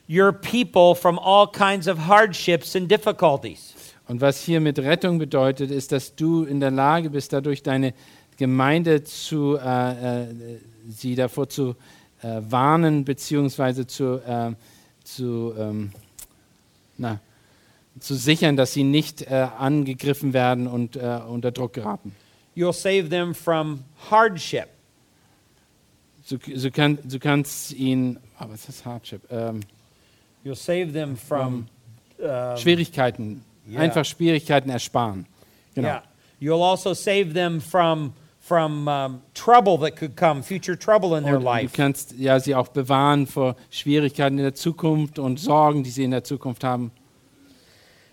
your 0.07 0.31
people 0.31 0.95
from 0.95 1.19
all 1.19 1.45
kinds 1.45 1.89
of 1.89 2.07
hardships 2.07 2.77
and 2.77 2.87
difficulties. 2.87 3.73
Und 4.07 4.21
was 4.21 4.41
hier 4.41 4.61
mit 4.61 4.79
Rettung 4.79 5.19
bedeutet, 5.19 5.69
ist, 5.69 5.91
dass 5.91 6.15
du 6.15 6.45
in 6.45 6.61
der 6.61 6.71
Lage 6.71 7.09
bist, 7.09 7.33
dadurch 7.33 7.61
deine 7.61 7.93
Gemeinde 8.39 9.03
zu, 9.03 9.57
äh, 9.57 10.21
äh, 10.23 10.27
sie 10.87 11.13
davor 11.15 11.49
zu 11.49 11.75
äh, 12.21 12.41
warnen, 12.49 13.05
beziehungsweise 13.05 13.85
zu, 13.85 14.21
äh, 14.25 14.53
zu 15.03 15.53
ähm, 15.57 15.91
na, 16.97 17.19
zu 17.99 18.15
sichern, 18.15 18.55
dass 18.55 18.73
sie 18.73 18.83
nicht 18.83 19.23
äh, 19.23 19.47
angegriffen 19.57 20.33
werden 20.33 20.67
und 20.67 20.95
äh, 20.95 21.19
unter 21.27 21.51
Druck 21.51 21.73
geraten. 21.73 22.15
You'll 22.55 22.73
save 22.73 23.09
them 23.09 23.35
from 23.35 23.83
hardship. 24.09 24.69
So, 26.23 26.37
so, 26.55 26.71
kann, 26.71 26.97
du 27.03 27.19
kannst 27.19 27.73
ihn, 27.73 28.19
ah, 28.37 28.45
was 28.49 28.69
ist 28.69 28.85
Hardship? 28.85 29.21
Ähm, 29.31 29.61
You'll 30.45 30.55
save 30.55 30.93
them 30.93 31.17
from 31.17 31.67
um, 32.17 32.57
Schwierigkeiten, 32.57 33.43
ja. 33.67 33.81
einfach 33.81 34.05
Schwierigkeiten 34.05 34.69
ersparen. 34.69 35.25
Genau. 35.75 35.87
Yeah. 35.87 36.03
You'll 36.39 36.63
also 36.63 36.93
save 36.93 37.33
them 37.33 37.59
from 37.59 38.13
from 38.49 38.87
um, 38.87 39.21
trouble 39.35 39.77
that 39.77 39.95
could 39.95 40.15
come, 40.15 40.41
future 40.41 40.75
trouble 40.75 41.15
in 41.15 41.23
their 41.23 41.35
Und 41.35 41.41
du 41.41 41.45
life. 41.45 41.71
kannst 41.71 42.15
ja 42.17 42.39
sie 42.39 42.55
auch 42.55 42.69
bewahren 42.69 43.27
vor 43.27 43.55
Schwierigkeiten 43.69 44.39
in 44.39 44.43
der 44.43 44.55
Zukunft 44.55 45.19
und 45.19 45.39
Sorgen, 45.39 45.83
die 45.83 45.91
sie 45.91 46.03
in 46.03 46.09
der 46.09 46.23
Zukunft 46.23 46.63
haben. 46.63 46.91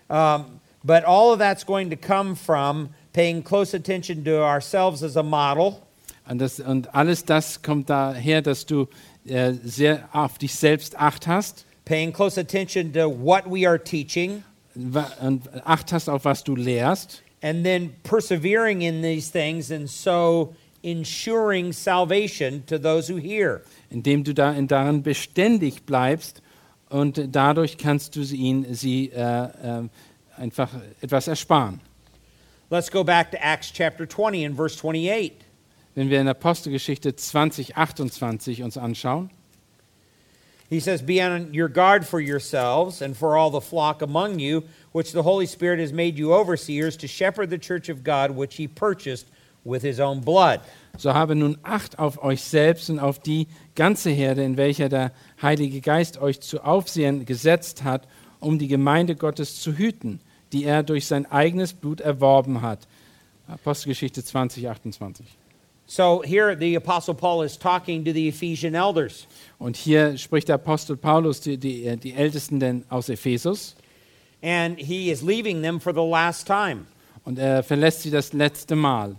Um, 0.09 0.61
but 0.83 1.03
all 1.05 1.33
of 1.33 1.39
that's 1.39 1.65
going 1.65 1.89
to 1.89 1.97
come 1.97 2.35
from 2.35 2.89
paying 3.13 3.43
close 3.43 3.75
attention 3.75 4.23
to 4.23 4.43
ourselves 4.43 5.01
as 5.01 5.17
a 5.17 5.23
model, 5.23 5.81
Und, 6.29 6.39
das, 6.39 6.59
und 6.59 6.93
alles 6.93 7.25
das 7.25 7.63
kommt 7.63 7.89
daher, 7.89 8.43
dass 8.43 8.67
du 8.67 8.87
äh, 9.25 9.53
sehr 9.63 10.07
auf 10.13 10.37
dich 10.37 10.53
selbst 10.53 10.95
acht 10.99 11.25
hast 11.25 11.65
paying 11.83 12.13
close 12.13 12.37
attention 12.37 12.93
to 12.93 13.07
what 13.09 13.45
we 13.49 13.65
are 13.65 13.79
teaching, 13.83 14.43
und 14.75 15.49
acht 15.65 15.91
hast 15.91 16.09
auf 16.09 16.25
was 16.25 16.43
du 16.43 16.55
lehrst 16.55 17.23
and 17.41 17.63
then 17.63 17.95
persevering 18.03 18.81
in 18.81 19.01
these 19.01 19.29
things 19.29 19.71
and 19.71 19.89
so 19.89 20.55
ensuring 20.83 21.73
salvation 21.73 22.63
to 22.67 22.77
those 22.77 23.07
who 23.07 23.17
hear. 23.17 23.61
indem 23.89 24.23
du 24.23 24.33
da 24.33 24.51
in 24.51 24.67
darin 24.67 25.03
beständig 25.03 25.85
bleibst 25.85 26.41
und 26.89 27.35
dadurch 27.35 27.77
kannst 27.77 28.15
du 28.15 28.21
ihnen 28.21 28.73
sie 28.73 29.11
äh, 29.11 29.19
äh, 29.19 29.89
einfach 30.37 30.69
etwas 31.01 31.27
ersparen. 31.27 31.81
Let's 32.69 32.91
go 32.91 33.03
back 33.03 33.31
to 33.31 33.37
Acts 33.37 33.71
chapter 33.71 34.05
20 34.05 34.45
and 34.45 34.55
verse 34.55 34.77
28. 34.77 35.33
Wenn 35.95 36.09
wir 36.09 36.21
in 36.21 36.27
Apostelgeschichte 36.27 37.15
20, 37.15 37.77
28 37.77 38.61
uns 38.61 38.77
anschauen, 38.77 39.31
He 40.69 40.79
says, 40.79 41.01
Be 41.01 41.21
on 41.21 41.53
your 41.53 41.69
guard 41.69 42.05
for 42.05 42.19
yourselves 42.19 43.01
and 43.01 43.15
for 43.15 43.37
all 43.37 43.49
the 43.49 43.61
flock 43.61 44.01
among 44.01 44.39
you, 44.39 44.63
which 44.91 45.13
the 45.13 45.23
Holy 45.23 45.45
Spirit 45.45 45.79
has 45.79 45.93
made 45.93 46.17
you 46.17 46.33
overseers 46.33 46.97
to 46.97 47.07
shepherd 47.07 47.49
the 47.49 47.57
church 47.57 47.89
of 47.89 48.03
God, 48.03 48.31
which 48.31 48.55
he 48.55 48.67
purchased 48.67 49.27
with 49.63 49.81
his 49.81 49.99
own 49.99 50.21
blood. 50.21 50.61
so 50.97 51.13
habe 51.13 51.35
nun 51.35 51.57
Acht 51.63 51.99
auf 51.99 52.23
euch 52.23 52.41
selbst 52.41 52.89
und 52.89 52.99
auf 52.99 53.19
die 53.19 53.47
ganze 53.75 54.09
Herde, 54.09 54.43
in 54.43 54.57
welcher 54.57 54.89
der 54.89 55.11
Heilige 55.41 55.81
Geist 55.81 56.19
euch 56.19 56.41
zu 56.41 56.63
Aufsehern 56.63 57.25
gesetzt 57.25 57.83
hat, 57.83 58.07
um 58.39 58.59
die 58.59 58.67
Gemeinde 58.67 59.15
Gottes 59.15 59.61
zu 59.61 59.77
hüten, 59.77 60.19
die 60.53 60.63
er 60.65 60.83
durch 60.83 61.05
sein 61.05 61.25
eigenes 61.25 61.73
Blut 61.73 62.01
erworben 62.01 62.61
hat. 62.61 62.87
Apostelgeschichte 63.47 64.23
20, 64.23 64.69
28. 64.69 65.25
So 65.89 66.21
here 66.21 66.53
the 66.55 66.75
Apostle 66.75 67.13
Paul 67.15 67.43
is 67.43 67.57
talking 67.57 68.03
to 68.03 68.11
the 68.11 68.27
Ephesian 68.27 68.75
elders. 68.75 69.25
Und 69.57 69.77
hier 69.77 70.17
spricht 70.17 70.49
der 70.49 70.55
Apostel 70.55 70.97
Paulus 70.97 71.39
die, 71.39 71.57
die, 71.57 71.95
die 71.97 72.13
Ältesten 72.13 72.59
denn 72.59 72.83
aus 72.89 73.07
Ephesus 73.09 73.75
And 74.43 74.77
he 74.77 75.09
is 75.09 75.21
leaving 75.23 75.61
them 75.63 75.79
for 75.79 75.93
the 75.93 76.03
last 76.03 76.45
time. 76.45 76.85
und 77.23 77.39
er 77.39 77.63
verlässt 77.63 78.01
sie 78.03 78.11
das 78.11 78.33
letzte 78.33 78.75
Mal. 78.75 79.15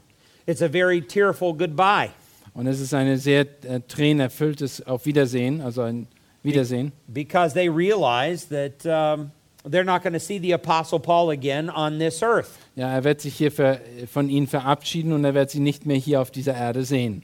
It's 0.47 0.63
a 0.63 0.69
very 0.69 1.01
tearful 1.01 1.55
goodbye 1.55 2.11
Und 2.55 2.67
es 2.67 2.81
ist 2.81 2.93
ein 2.93 3.17
sehr 3.17 3.47
äh, 3.65 3.81
tränenerfülltes 3.89 4.87
Auf 4.87 5.07
Wiedersehen, 5.07 5.61
also 5.63 5.83
ein 5.83 6.07
Wiedersehen. 6.43 6.93
because 7.09 7.55
they 7.55 7.69
realize 7.69 8.47
that 8.49 8.85
um, 8.85 9.31
they're 9.64 9.85
not 9.85 10.03
going 10.03 10.12
to 10.12 10.21
see 10.21 10.38
the 10.38 10.53
Apostle 10.53 11.01
Paul 11.01 11.31
again 11.31 11.71
on 11.71 11.99
this 11.99 12.23
earth. 12.23 12.59
Ja, 12.77 12.92
er 12.92 13.05
wird 13.05 13.21
sich 13.21 13.37
hier 13.37 13.51
ver, 13.51 13.81
von 14.11 14.29
ihnen 14.29 14.47
verabschieden 14.47 15.12
und 15.12 15.25
er 15.25 15.35
wird 15.35 15.51
sie 15.51 15.61
nicht 15.61 15.87
mehr 15.87 15.97
hier 15.97 16.21
auf 16.21 16.31
dieser 16.31 16.55
Erde 16.55 16.85
sehen. 16.85 17.23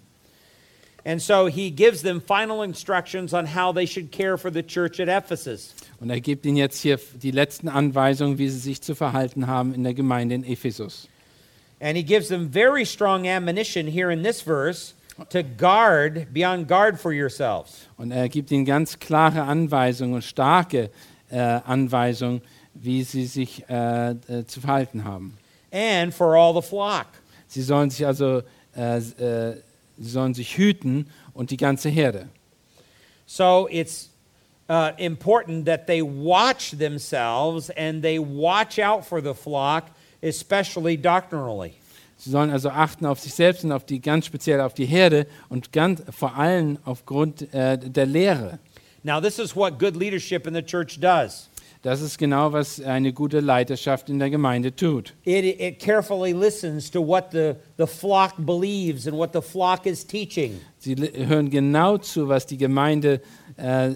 And 1.06 1.20
so 1.20 1.46
he 1.48 1.70
gives 1.70 2.00
them 2.00 2.20
final 2.20 2.62
instructions 2.62 3.34
on 3.34 3.46
how 3.46 3.72
they 3.72 3.86
should 3.86 4.10
care 4.10 4.38
for 4.38 4.50
the 4.50 4.62
church 4.62 5.00
at 5.00 5.08
Ephesus. 5.08 5.74
Und 6.00 6.08
er 6.10 6.20
gibt 6.20 6.46
ihnen 6.46 6.56
jetzt 6.56 6.80
hier 6.80 6.98
die 7.22 7.30
letzten 7.30 7.68
Anweisungen, 7.68 8.38
wie 8.38 8.48
sie 8.48 8.58
sich 8.58 8.80
zu 8.80 8.94
verhalten 8.94 9.46
haben 9.46 9.74
in 9.74 9.84
der 9.84 9.92
Gemeinde 9.92 10.34
in 10.34 10.44
Ephesus. 10.44 11.08
And 11.80 11.96
he 11.96 12.02
gives 12.02 12.28
them 12.28 12.50
very 12.50 12.86
strong 12.86 13.28
admonition 13.28 13.86
here 13.86 14.10
in 14.10 14.22
this 14.22 14.40
verse 14.40 14.94
to 15.28 15.42
guard, 15.42 16.32
be 16.32 16.44
on 16.44 16.66
guard 16.66 16.98
for 16.98 17.12
yourselves. 17.12 17.86
Und 17.98 18.10
er 18.10 18.28
gibt 18.30 18.50
ihnen 18.50 18.64
ganz 18.64 18.98
klare 18.98 19.42
Anweisungen 19.42 20.14
und 20.14 20.24
starke 20.24 20.90
äh, 21.30 21.38
Anweisungen, 21.38 22.42
wie 22.74 23.02
sie 23.04 23.26
sich 23.26 23.64
äh, 23.68 24.10
äh, 24.10 24.46
zu 24.46 24.60
verhalten 24.60 25.04
haben. 25.04 25.36
And 25.72 26.14
for 26.14 26.36
all 26.36 26.54
the 26.54 26.66
flock. 26.66 27.06
Sie 27.46 27.62
sollen 27.62 27.90
sich 27.90 28.06
also 28.06 28.42
äh, 28.76 28.98
äh, 28.98 29.56
sie 29.98 30.10
sollen 30.10 30.34
sich 30.34 30.56
hüten 30.56 31.10
und 31.32 31.50
die 31.50 31.56
ganze 31.56 31.88
Herde. 31.88 32.28
So 33.26 33.68
it's 33.70 34.10
uh, 34.68 34.90
important 34.98 35.66
that 35.66 35.86
they 35.86 36.02
watch 36.02 36.76
themselves 36.76 37.70
and 37.70 38.02
they 38.02 38.18
watch 38.18 38.78
out 38.78 39.04
for 39.04 39.22
the 39.22 39.34
flock, 39.34 39.84
especially 40.22 40.96
doctrinally. 40.96 41.74
Sie 42.16 42.30
sollen 42.30 42.50
also 42.50 42.70
achten 42.70 43.06
auf 43.06 43.20
sich 43.20 43.34
selbst 43.34 43.64
und 43.64 43.72
auf 43.72 43.84
die 43.84 44.00
ganz 44.00 44.26
speziell 44.26 44.60
auf 44.60 44.74
die 44.74 44.86
Herde 44.86 45.26
und 45.48 45.72
ganz 45.72 46.02
vor 46.10 46.36
allem 46.36 46.78
aufgrund 46.84 47.52
äh, 47.52 47.78
der 47.78 48.06
Lehre. 48.06 48.58
Now, 49.04 49.20
this 49.20 49.38
is 49.38 49.54
what 49.54 49.78
good 49.78 49.96
leadership 49.96 50.46
in 50.46 50.54
the 50.54 50.62
church 50.62 50.98
does. 50.98 51.50
Das 51.82 52.00
ist 52.00 52.16
genau, 52.16 52.54
was 52.54 52.80
eine 52.80 53.12
gute 53.12 53.40
Leiterschaft 53.40 54.08
in 54.08 54.18
der 54.18 54.30
Gemeinde 54.30 54.74
tut. 54.74 55.12
It, 55.26 55.44
it 55.60 55.78
carefully 55.78 56.32
listens 56.32 56.90
to 56.90 57.06
what 57.06 57.30
the, 57.30 57.56
the 57.76 57.86
flock 57.86 58.36
believes 58.38 59.06
and 59.06 59.18
what 59.18 59.34
the 59.34 59.42
flock 59.42 59.84
is 59.84 60.06
teaching. 60.06 60.58
Sie 60.78 60.96
hören 60.96 61.50
genau 61.50 61.98
zu, 61.98 62.28
was 62.28 62.46
die 62.46 62.56
Gemeinde 62.56 63.20
äh, 63.58 63.90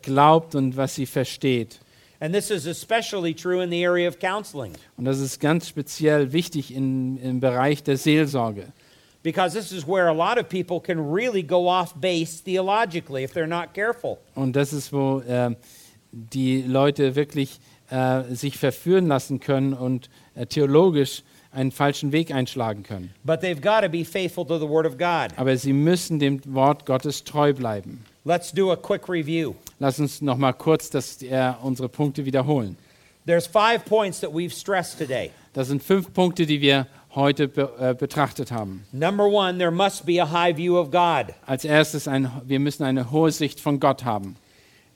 glaubt 0.00 0.54
und 0.54 0.76
was 0.76 0.94
sie 0.94 1.06
versteht. 1.06 1.80
And 2.20 2.32
this 2.32 2.52
is 2.52 2.66
especially 2.66 3.34
true 3.34 3.60
in 3.60 3.70
the 3.70 3.84
area 3.84 4.06
of 4.06 4.20
counseling 4.20 4.72
Und 4.96 5.04
das 5.04 5.18
ist 5.18 5.40
ganz 5.40 5.68
speziell 5.68 6.32
wichtig 6.32 6.72
in, 6.72 7.16
im 7.16 7.40
Bereich 7.40 7.82
der 7.82 7.96
Seelsorge. 7.96 8.72
Because 9.24 9.54
this 9.54 9.72
is 9.72 9.84
where 9.84 10.06
a 10.06 10.12
lot 10.12 10.38
of 10.38 10.48
people 10.48 10.78
can 10.78 11.10
really 11.12 11.42
go 11.42 11.66
off 11.66 12.00
base 12.00 12.40
theologically 12.40 13.24
if 13.24 13.32
they're 13.32 13.48
not 13.48 13.74
careful. 13.74 14.18
Und 14.36 14.54
das 14.54 14.72
ist, 14.72 14.92
wo 14.92 15.20
äh, 15.20 15.56
die 16.12 16.62
Leute 16.62 17.16
wirklich 17.16 17.58
äh, 17.90 18.22
sich 18.34 18.56
verführen 18.58 19.08
lassen 19.08 19.40
können 19.40 19.72
und 19.72 20.08
äh, 20.36 20.46
theologisch 20.46 21.22
einen 21.50 21.72
falschen 21.72 22.12
Weg 22.12 22.32
einschlagen 22.32 22.82
können. 22.82 23.10
But 23.24 23.40
they've 23.40 23.60
got 23.60 23.82
to 23.82 23.88
be 23.88 24.04
faithful 24.04 24.44
to 24.46 24.58
the 24.58 24.68
Word 24.68 24.86
of 24.86 24.98
God. 24.98 25.36
Aber 25.36 25.56
sie 25.56 25.72
müssen 25.72 26.18
dem 26.18 26.40
Wort 26.46 26.84
Gottes 26.86 27.24
treu 27.24 27.52
bleiben. 27.52 28.04
Let's 28.24 28.52
do 28.52 28.70
a 28.72 28.76
quick 28.76 29.08
review. 29.08 29.54
Lass 29.78 29.98
uns 29.98 30.20
noch 30.20 30.36
mal 30.36 30.52
kurz 30.52 30.90
das, 30.90 31.22
äh, 31.22 31.52
unsere 31.62 31.88
Punkte 31.88 32.24
wiederholen. 32.24 32.76
There's 33.26 33.46
five 33.46 33.84
points 33.86 34.20
that 34.20 34.30
we've 34.30 34.52
stressed 34.52 34.98
today. 34.98 35.30
Das 35.54 35.68
sind 35.68 35.82
fünf 35.82 36.12
Punkte, 36.12 36.44
die 36.46 36.60
wir 36.60 36.86
heute 37.14 37.48
be 37.48 37.70
äh, 37.78 37.94
betrachtet 37.94 38.50
haben. 38.50 38.84
Number 38.92 39.26
one, 39.26 39.58
there 39.58 39.70
must 39.70 40.04
be 40.06 40.20
a 40.20 40.30
high 40.30 40.56
view 40.56 40.78
of 40.78 40.90
God. 40.90 41.34
Als 41.46 41.64
erstes, 41.64 42.08
ein, 42.08 42.30
wir 42.44 42.60
müssen 42.60 42.84
eine 42.84 43.10
hohe 43.10 43.30
Sicht 43.30 43.60
von 43.60 43.80
Gott 43.80 44.04
haben. 44.04 44.36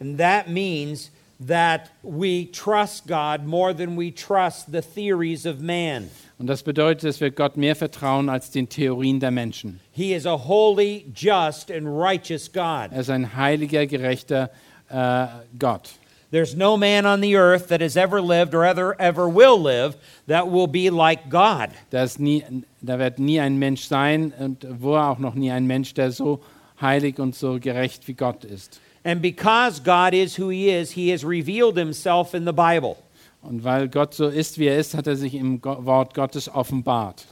And 0.00 0.18
that 0.18 0.48
means 0.48 1.10
that 1.40 1.90
we 2.02 2.50
trust 2.50 3.06
God 3.06 3.44
more 3.44 3.74
than 3.74 3.96
we 3.96 4.10
trust 4.10 4.72
the 4.72 4.82
theories 4.82 5.46
of 5.46 5.60
man. 5.60 6.10
Und 6.38 6.46
das 6.46 6.62
bedeutet, 6.62 7.08
dass 7.08 7.20
wir 7.20 7.30
Gott 7.30 7.56
mehr 7.56 7.74
vertrauen 7.74 8.28
als 8.28 8.50
den 8.50 8.68
Theorien 8.68 9.18
der 9.18 9.30
Menschen. 9.30 9.80
He 9.92 10.14
is 10.14 10.24
a 10.26 10.36
holy, 10.36 11.06
just, 11.14 11.70
and 11.70 11.86
righteous 11.86 12.52
God. 12.52 12.92
Er 12.92 13.00
ist 13.00 13.10
ein 13.10 13.34
heiliger, 13.34 13.86
gerechter 13.86 14.50
äh, 14.88 15.26
Gott. 15.58 15.90
There's 16.30 16.54
no 16.54 16.76
man 16.76 17.06
on 17.06 17.20
the 17.22 17.36
earth 17.36 17.68
that 17.68 17.80
has 17.80 17.96
ever 17.96 18.20
lived 18.20 18.54
or 18.54 18.64
ever, 18.64 18.94
ever 19.00 19.28
will 19.28 19.58
live 19.58 19.96
that 20.26 20.50
will 20.50 20.66
be 20.66 20.90
like 20.90 21.30
God. 21.30 21.70
Da, 21.90 22.02
ist 22.02 22.20
nie, 22.20 22.44
da 22.82 22.98
wird 22.98 23.18
nie 23.18 23.40
ein 23.40 23.58
Mensch 23.58 23.84
sein 23.86 24.34
und 24.38 24.66
war 24.82 25.10
auch 25.10 25.18
noch 25.18 25.34
nie 25.34 25.50
ein 25.50 25.66
Mensch, 25.66 25.94
der 25.94 26.12
so 26.12 26.40
heilig 26.80 27.18
und 27.18 27.34
so 27.34 27.58
gerecht 27.58 28.06
wie 28.08 28.14
Gott 28.14 28.44
ist. 28.44 28.80
And 29.04 29.22
because 29.22 29.80
God 29.80 30.12
is 30.12 30.36
who 30.36 30.50
He 30.50 30.68
is, 30.70 30.90
He 30.90 31.10
has 31.12 31.24
revealed 31.24 31.78
Himself 31.78 32.34
in 32.34 32.44
the 32.44 32.52
Bible. 32.52 32.96
Und 33.40 33.64
weil 33.64 33.88
Gott 33.88 34.12
so 34.12 34.28
ist, 34.28 34.58
wie 34.58 34.66
er 34.66 34.78
ist, 34.78 34.94
hat 34.94 35.06
er 35.06 35.16
sich 35.16 35.34
im 35.34 35.62
Wort 35.64 36.12
Gottes 36.12 36.52
offenbart. 36.52 37.24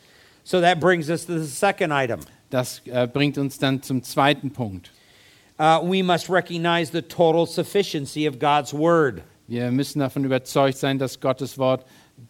So 0.43 0.61
that 0.61 0.81
brings 0.81 1.11
us 1.11 1.27
to 1.27 1.39
the 1.39 1.47
second 1.47 1.93
item. 1.93 2.21
Das 2.49 2.81
äh, 2.87 3.07
bringt 3.07 3.37
uns 3.37 3.59
dann 3.59 3.83
zum 3.83 4.03
zweiten 4.03 4.53
Punkt. 4.53 4.91
Uh, 5.59 5.81
we 5.83 6.03
must 6.03 6.29
recognize 6.29 6.91
the 6.91 7.03
total 7.03 7.47
sufficiency 7.47 8.27
of 8.27 8.39
God's 8.39 8.75
Word. 8.75 9.23
Wir 9.49 9.71
müssen 9.71 10.01
davon 10.01 10.25
überzeugt 10.25 10.77
sein, 10.77 10.99
dass 10.99 11.21
Gottes 11.21 11.57
Wort 11.57 11.87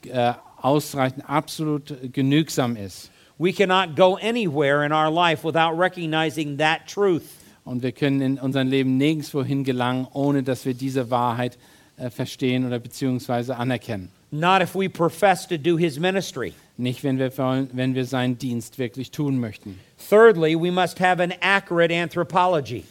äh, 0.07 0.33
ausreichend, 0.61 1.29
absolut 1.29 2.13
genügsam 2.13 2.77
ist. 2.77 3.11
We 3.39 3.53
cannot 3.53 3.97
go 3.97 4.17
anywhere 4.17 4.85
in 4.85 4.93
our 4.93 5.11
life 5.11 5.45
without 5.45 5.77
recognizing 5.77 6.59
that 6.59 6.87
truth. 6.87 7.25
Und 7.65 7.83
wir 7.83 7.93
können 7.93 8.21
in 8.21 8.39
unserem 8.39 8.69
Leben 8.69 8.97
nirgendwo 8.97 9.43
hingelangen, 9.43 10.07
ohne 10.13 10.43
dass 10.43 10.65
wir 10.65 10.75
diese 10.75 11.11
Wahrheit 11.11 11.59
äh, 11.97 12.11
verstehen 12.11 12.65
oder 12.65 12.79
beziehungsweise 12.79 13.57
anerkennen. 13.57 14.11
not 14.31 14.63
if 14.63 14.75
we 14.75 14.89
profess 14.89 15.47
to 15.47 15.59
do 15.59 15.77
his 15.77 15.99
ministry. 15.99 16.55
Nicht, 16.79 17.03
wenn 17.05 17.19
wir, 17.19 17.37
wollen, 17.39 17.71
wenn 17.73 17.95
wir 17.95 18.05
seinen 18.05 18.39
Dienst 18.39 18.79
wirklich 18.79 19.11
tun 19.11 19.41
möchten. 19.41 19.79
Thirdly, 20.11 20.55
we 20.55 20.71
must 20.71 20.99
have 20.99 21.21
an 21.21 21.33
accurate 21.41 21.91
anthropology. 21.91 22.85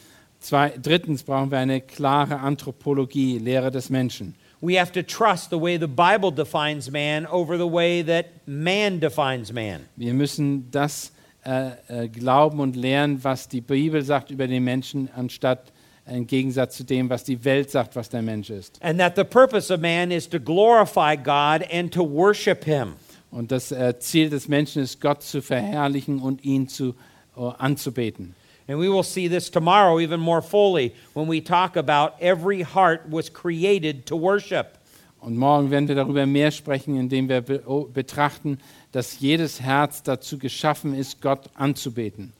Zwei, 0.46 0.72
drittens 0.80 1.24
brauchen 1.24 1.50
wir 1.50 1.58
eine 1.58 1.80
klare 1.80 2.38
Anthropologie, 2.38 3.40
Lehre 3.40 3.72
des 3.72 3.90
Menschen. 3.90 4.36
We 4.60 4.78
have 4.78 4.92
to 4.92 5.02
trust 5.02 5.50
the 5.50 5.60
way 5.60 5.76
the 5.76 5.88
Bible 5.88 6.30
defines 6.30 6.88
man 6.88 7.26
over 7.26 7.58
the 7.58 7.68
way 7.68 8.00
that 8.04 8.26
man 8.46 9.00
defines 9.00 9.52
man. 9.52 9.80
Wir 9.96 10.14
müssen 10.14 10.70
das 10.70 11.10
äh, 11.44 11.70
äh, 11.88 12.08
glauben 12.08 12.60
und 12.60 12.76
lernen, 12.76 13.24
was 13.24 13.48
die 13.48 13.60
Bibel 13.60 14.02
sagt 14.02 14.30
über 14.30 14.46
den 14.46 14.62
Menschen, 14.62 15.08
anstatt 15.16 15.72
im 16.08 16.28
Gegensatz 16.28 16.76
zu 16.76 16.84
dem, 16.84 17.10
was 17.10 17.24
die 17.24 17.44
Welt 17.44 17.72
sagt, 17.72 17.96
was 17.96 18.08
der 18.08 18.22
Mensch 18.22 18.48
ist. 18.48 18.80
And 18.84 19.00
that 19.00 19.16
the 19.16 19.24
purpose 19.24 19.74
of 19.74 19.80
man 19.80 20.12
is 20.12 20.28
to 20.28 20.38
glorify 20.38 21.16
God 21.16 21.68
and 21.72 21.92
to 21.92 22.08
worship 22.08 22.62
him. 22.62 22.92
Und 23.32 23.50
das 23.50 23.72
äh, 23.72 23.98
Ziel 23.98 24.30
des 24.30 24.46
Menschen 24.46 24.80
ist, 24.82 25.00
Gott 25.00 25.24
zu 25.24 25.42
verherrlichen 25.42 26.20
und 26.20 26.44
ihn 26.44 26.68
zu, 26.68 26.94
äh, 27.36 27.40
anzubeten. 27.58 28.36
And 28.68 28.78
we 28.78 28.88
will 28.88 29.04
see 29.04 29.28
this 29.28 29.48
tomorrow 29.48 30.00
even 30.00 30.18
more 30.18 30.42
fully 30.42 30.94
when 31.14 31.28
we 31.28 31.40
talk 31.40 31.76
about 31.76 32.14
every 32.20 32.62
heart 32.62 33.08
was 33.08 33.30
created 33.30 34.06
to 34.06 34.16
worship. 34.16 34.78
Und 35.20 35.36
morgen 35.36 35.70
werden 35.70 35.88
wir 35.88 35.94
darüber 35.94 36.26
mehr 36.26 36.50
sprechen, 36.50 36.96
indem 36.96 37.28
wir 37.28 37.40
be 37.40 37.62
oh, 37.66 37.84
betrachten, 37.84 38.58
dass 38.92 39.18
jedes 39.18 39.60
Herz 39.60 40.02
dazu 40.02 40.38
geschaffen 40.38 40.94
ist, 40.94 41.20
Gott 41.20 41.48
anzubeten. 41.54 42.32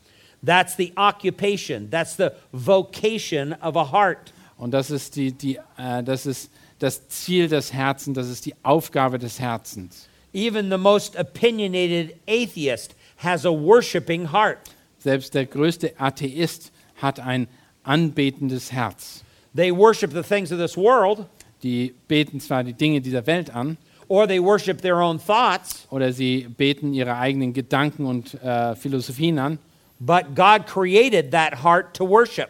That's 0.44 0.76
the 0.76 0.92
occupation, 0.96 1.90
that's 1.90 2.16
the 2.16 2.30
vocation 2.52 3.54
of 3.62 3.76
a 3.76 3.90
heart. 3.90 4.32
Und 4.58 4.72
das 4.72 4.90
ist, 4.90 5.16
die, 5.16 5.32
die, 5.32 5.58
äh, 5.76 6.02
das 6.02 6.26
ist 6.26 6.50
das 6.78 7.08
Ziel 7.08 7.48
des 7.48 7.72
Herzens, 7.72 8.14
das 8.14 8.28
ist 8.28 8.46
die 8.46 8.54
Aufgabe 8.62 9.18
des 9.18 9.40
Herzens. 9.40 10.08
Even 10.32 10.70
the 10.70 10.78
most 10.78 11.18
opinionated 11.18 12.16
atheist 12.28 12.94
has 13.16 13.44
a 13.46 13.50
worshiping 13.50 14.32
heart. 14.32 14.58
Selbst 15.06 15.34
der 15.34 15.46
größte 15.46 15.92
Atheist 16.00 16.72
hat 16.96 17.20
ein 17.20 17.46
anbetendes 17.84 18.72
Herz. 18.72 19.22
They 19.54 19.70
worship 19.70 20.10
the 20.10 20.22
things 20.22 20.50
of 20.50 20.58
this 20.58 20.76
world, 20.76 21.26
Die 21.62 21.94
beten 22.08 22.40
zwar 22.40 22.64
die 22.64 22.72
Dinge 22.72 23.00
dieser 23.00 23.24
Welt 23.24 23.54
an, 23.54 23.76
or 24.08 24.26
they 24.26 24.42
worship 24.42 24.82
their 24.82 24.96
own 24.96 25.20
thoughts, 25.24 25.86
oder 25.90 26.12
sie 26.12 26.48
beten 26.48 26.92
ihre 26.92 27.16
eigenen 27.18 27.52
Gedanken 27.52 28.04
und 28.04 28.34
äh, 28.42 28.74
Philosophien 28.74 29.38
an, 29.38 29.60
but 30.00 30.34
God 30.34 30.66
created 30.66 31.30
that 31.30 31.62
heart 31.62 31.94
to 31.94 32.04
worship. 32.04 32.48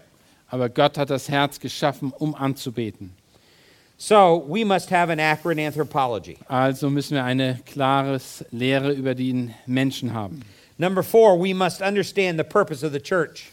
aber 0.49 0.71
Gott 0.71 0.97
hat 0.97 1.11
das 1.11 1.29
Herz 1.29 1.61
geschaffen, 1.61 2.11
um 2.19 2.35
anzubeten. 2.35 3.11
So 3.99 4.47
we 4.49 4.65
must 4.65 4.91
have 4.91 5.13
an 5.13 5.21
accurate 5.21 5.61
anthropology. 5.61 6.39
Also 6.49 6.89
müssen 6.89 7.17
wir 7.17 7.25
eine 7.25 7.61
klare 7.67 8.19
Lehre 8.51 8.93
über 8.93 9.15
den 9.15 9.53
Menschen 9.67 10.15
haben. 10.15 10.41
Number 10.79 11.03
four, 11.03 11.39
we 11.39 11.55
must 11.55 11.81
understand 11.81 12.39
the 12.39 12.45
purpose 12.45 12.83
of 12.83 12.93
the 12.93 13.01
church. 13.01 13.51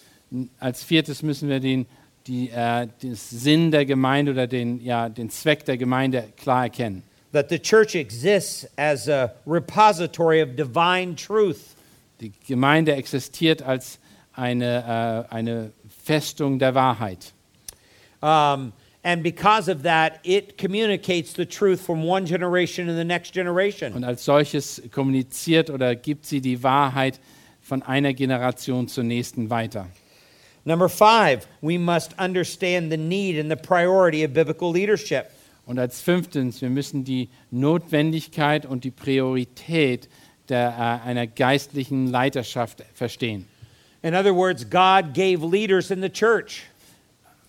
Als 0.59 0.83
viertes 0.83 1.21
müssen 1.23 1.47
wir 1.47 1.59
den, 1.59 1.85
die, 2.27 2.49
äh, 2.49 2.87
den 3.01 3.15
Sinn 3.15 3.71
der 3.71 3.85
Gemeinde 3.85 4.31
oder 4.31 4.47
den, 4.47 4.81
ja, 4.83 5.09
den 5.09 5.29
Zweck 5.29 5.65
der 5.65 5.77
Gemeinde 5.77 6.25
klar 6.37 6.63
erkennen. 6.63 7.03
That 7.31 7.49
the 7.49 7.59
church 7.59 7.95
exists 7.95 8.67
as 8.77 9.07
a 9.07 9.33
repository 9.45 10.41
of 10.41 10.55
divine 10.55 11.15
truth. 11.15 11.75
Die 12.19 12.31
Gemeinde 12.47 12.93
existiert 12.95 13.61
als 13.61 13.99
eine, 14.33 15.27
äh, 15.29 15.33
eine 15.33 15.71
Festung 16.03 16.59
der 16.59 16.75
Wahrheit. 16.75 17.33
Um, 18.21 18.71
and 19.03 19.21
because 19.21 19.67
of 19.67 19.83
that, 19.83 20.19
it 20.23 20.57
communicates 20.57 21.33
the 21.33 21.45
truth 21.45 21.81
from 21.81 22.03
one 22.03 22.25
generation 22.25 22.87
to 22.87 22.93
the 22.93 23.03
next 23.03 23.33
generation. 23.33 23.93
Und 23.93 24.03
als 24.03 24.23
solches 24.23 24.81
kommuniziert 24.91 25.69
oder 25.69 25.95
gibt 25.95 26.25
sie 26.25 26.41
die 26.41 26.63
Wahrheit 26.63 27.19
von 27.61 27.83
einer 27.83 28.13
Generation 28.13 28.87
zur 28.87 29.03
nächsten 29.03 29.49
weiter. 29.49 29.87
Number 30.65 30.87
five, 30.87 31.45
we 31.61 31.77
must 31.77 32.13
understand 32.17 32.89
the 32.89 32.97
need 32.97 33.37
and 33.37 33.49
the 33.49 33.57
priority 33.57 34.23
of 34.23 34.33
biblical 34.33 34.71
leadership. 34.71 35.29
Und 35.65 35.79
als 35.79 36.01
fünftens, 36.01 36.61
wir 36.61 36.69
müssen 36.69 37.03
die 37.03 37.29
Notwendigkeit 37.51 38.65
und 38.65 38.83
die 38.83 38.91
Priorität 38.91 40.09
der, 40.49 41.01
äh, 41.05 41.07
einer 41.07 41.27
geistlichen 41.27 42.07
Leiterschaft 42.07 42.83
verstehen. 42.93 43.47
In 44.01 44.13
other 44.13 44.35
words, 44.35 44.69
God 44.69 45.13
gave 45.13 45.45
leaders 45.45 45.89
in 45.89 46.01
the 46.01 46.09
church. 46.09 46.63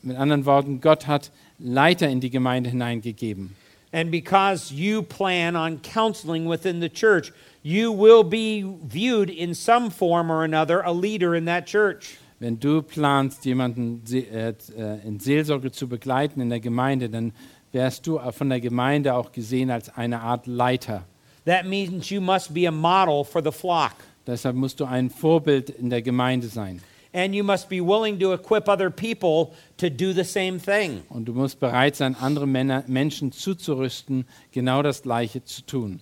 Mit 0.02 0.16
anderen 0.16 0.44
Worten, 0.44 0.80
Gott 0.80 1.06
hat 1.06 1.32
Leiter 1.64 2.08
in 2.08 2.20
die 2.20 2.30
Gemeinde 2.30 2.70
hineingegeben. 2.70 3.56
And 3.90 4.10
because 4.10 4.74
you 4.74 5.02
plan 5.02 5.56
on 5.56 5.80
counseling 5.80 6.46
within 6.46 6.80
the 6.80 6.88
church, 6.88 7.32
you 7.62 7.92
will 7.92 8.24
be 8.24 8.64
viewed 8.86 9.30
in 9.30 9.54
some 9.54 9.88
form 9.90 10.30
or 10.30 10.42
another 10.42 10.82
a 10.84 10.92
leader 10.92 11.34
in 11.34 11.46
that 11.46 11.66
church. 11.66 12.18
Wenn 12.40 12.58
du 12.58 12.82
planst, 12.82 13.44
jemanden 13.44 14.02
äh, 14.12 14.50
äh, 14.50 15.06
in 15.06 15.20
Seelsorge 15.20 15.70
zu 15.70 15.88
begleiten 15.88 16.40
in 16.40 16.50
der 16.50 16.60
Gemeinde, 16.60 17.08
dann 17.08 17.32
wärst 17.72 18.06
du 18.06 18.18
von 18.32 18.50
der 18.50 18.60
Gemeinde 18.60 19.14
auch 19.14 19.32
gesehen 19.32 19.70
als 19.70 19.88
eine 19.96 20.20
Art 20.20 20.46
Leiter. 20.46 21.04
That 21.46 21.64
means 21.64 22.10
you 22.10 22.20
must 22.20 22.52
be 22.52 22.66
a 22.66 22.72
model 22.72 23.24
for 23.24 23.42
the 23.42 23.52
flock. 23.52 23.92
Deshalb 24.26 24.56
musst 24.56 24.80
du 24.80 24.84
ein 24.84 25.08
Vorbild 25.08 25.70
in 25.70 25.88
der 25.88 26.02
Gemeinde 26.02 26.48
sein. 26.48 26.82
And 27.14 27.32
you 27.32 27.44
must 27.44 27.68
be 27.68 27.80
willing 27.80 28.18
to 28.18 28.32
equip 28.32 28.68
other 28.68 28.90
people 28.90 29.54
to 29.76 29.88
do 29.88 30.12
the 30.12 30.24
same 30.24 30.58
thing. 30.58 31.04
Und 31.08 31.26
du 31.26 31.32
musst 31.32 31.60
bereit 31.60 31.94
sein, 31.94 32.16
andere 32.16 32.46
Männer, 32.46 32.82
Menschen 32.88 33.30
zuzurüsten, 33.30 34.26
genau 34.50 34.82
das 34.82 35.02
Gleiche 35.02 35.44
zu 35.44 35.62
tun. 35.62 36.00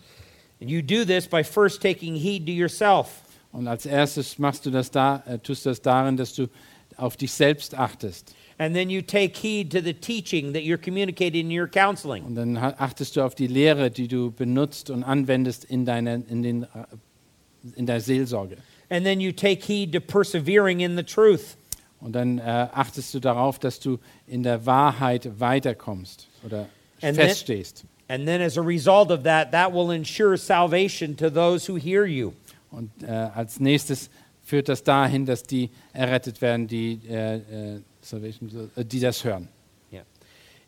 And 0.61 0.71
you 0.71 0.81
do 0.81 1.05
this 1.05 1.27
by 1.27 1.45
first 1.45 1.83
taking 1.83 2.15
heed 2.15 2.47
to 2.47 2.53
yourself. 2.53 3.23
Und 3.53 3.69
als 3.69 3.85
erstes 3.85 4.39
machst 4.39 4.65
du 4.65 4.71
das 4.71 4.91
da, 4.91 5.23
äh, 5.27 5.39
tust 5.39 5.67
du 5.67 5.71
das 5.71 5.83
darin, 5.83 6.17
dass 6.17 6.35
du 6.35 6.49
auf 6.97 7.19
dich 7.19 7.33
selbst 7.33 7.75
achtest. 7.75 8.35
And 8.57 8.75
then 8.75 8.89
you 8.89 9.03
take 9.03 9.37
heed 9.37 9.71
to 9.73 9.81
the 9.81 9.93
teaching 9.93 10.55
that 10.55 10.63
you're 10.63 10.83
communicating 10.83 11.51
in 11.51 11.61
your 11.61 11.67
counseling. 11.67 12.25
Und 12.25 12.37
dann 12.37 12.57
achtest 12.57 13.17
du 13.17 13.23
auf 13.23 13.35
die 13.35 13.49
Lehre, 13.49 13.91
die 13.91 14.09
du 14.09 14.31
benutzt 14.31 14.89
und 14.89 15.05
anwendest 15.05 15.65
in, 15.65 15.85
deiner, 15.85 16.15
in, 16.15 16.43
den, 16.43 16.63
äh, 16.63 16.67
in 17.77 17.85
der 17.85 18.01
Seelsorge. 18.01 18.57
And 18.93 19.07
then 19.07 19.21
you 19.21 19.33
take 19.33 19.65
heed 19.65 19.93
to 19.95 20.01
persevering 20.01 20.81
in 20.81 20.97
the 20.97 21.03
truth. 21.03 21.57
Und 21.99 22.13
dann 22.13 22.39
äh, 22.39 22.43
achtest 22.43 23.15
du 23.15 23.21
darauf, 23.21 23.59
dass 23.59 23.81
du 23.81 23.99
in 24.27 24.43
der 24.43 24.67
Wahrheit 24.67 25.41
weiterkommst 25.41 26.29
oder 26.45 26.69
And 27.01 27.17
then- 27.17 27.29
feststehst. 27.29 27.85
And 28.09 28.27
then 28.27 28.43
as 28.43 28.59
a 28.59 28.61
result 28.61 29.11
of 29.11 29.23
that, 29.23 29.53
that 29.53 29.73
will 29.73 29.91
ensure 29.93 30.37
salvation 30.37 31.17
to 31.17 31.31
those 31.31 31.67
who 31.67 31.79
hear 31.79 32.05
you. 32.05 32.33
Und 32.71 32.91
äh, 33.03 33.07
als 33.11 33.61
nächstes 33.61 34.11
führt 34.45 34.69
das 34.69 34.83
dahin, 34.85 35.25
dass 35.25 35.45
die 35.45 35.71
errettet 35.95 36.43
werden, 36.43 36.67
die, 36.67 37.01
äh, 37.09 37.37
äh, 37.37 37.81
Salvation, 38.03 38.71
die 38.77 39.01
das 39.01 39.25
hören. 39.25 39.49
Yeah. 39.91 40.05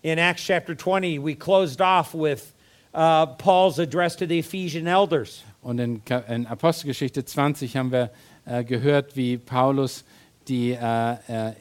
In 0.01 0.19
Acts 0.19 0.43
chapter 0.43 0.75
20, 0.75 1.19
we 1.23 1.35
closed 1.35 1.83
off 1.83 2.15
with 2.15 2.54
uh, 2.95 3.27
Paul's 3.27 3.79
address 3.79 4.17
to 4.17 4.27
the 4.27 4.39
Ephesian 4.39 4.87
elders. 4.87 5.43
Und 5.63 5.79
in, 5.79 6.03
in 6.29 6.47
Apostelgeschichte 6.47 7.25
20 7.25 7.77
haben 7.77 7.91
wir 7.91 8.11
äh, 8.45 8.65
gehört, 8.65 9.17
wie 9.17 9.39
Paulus 9.39 10.05
die, 10.49 10.73
äh, 10.73 11.13
äh, 11.13 11.53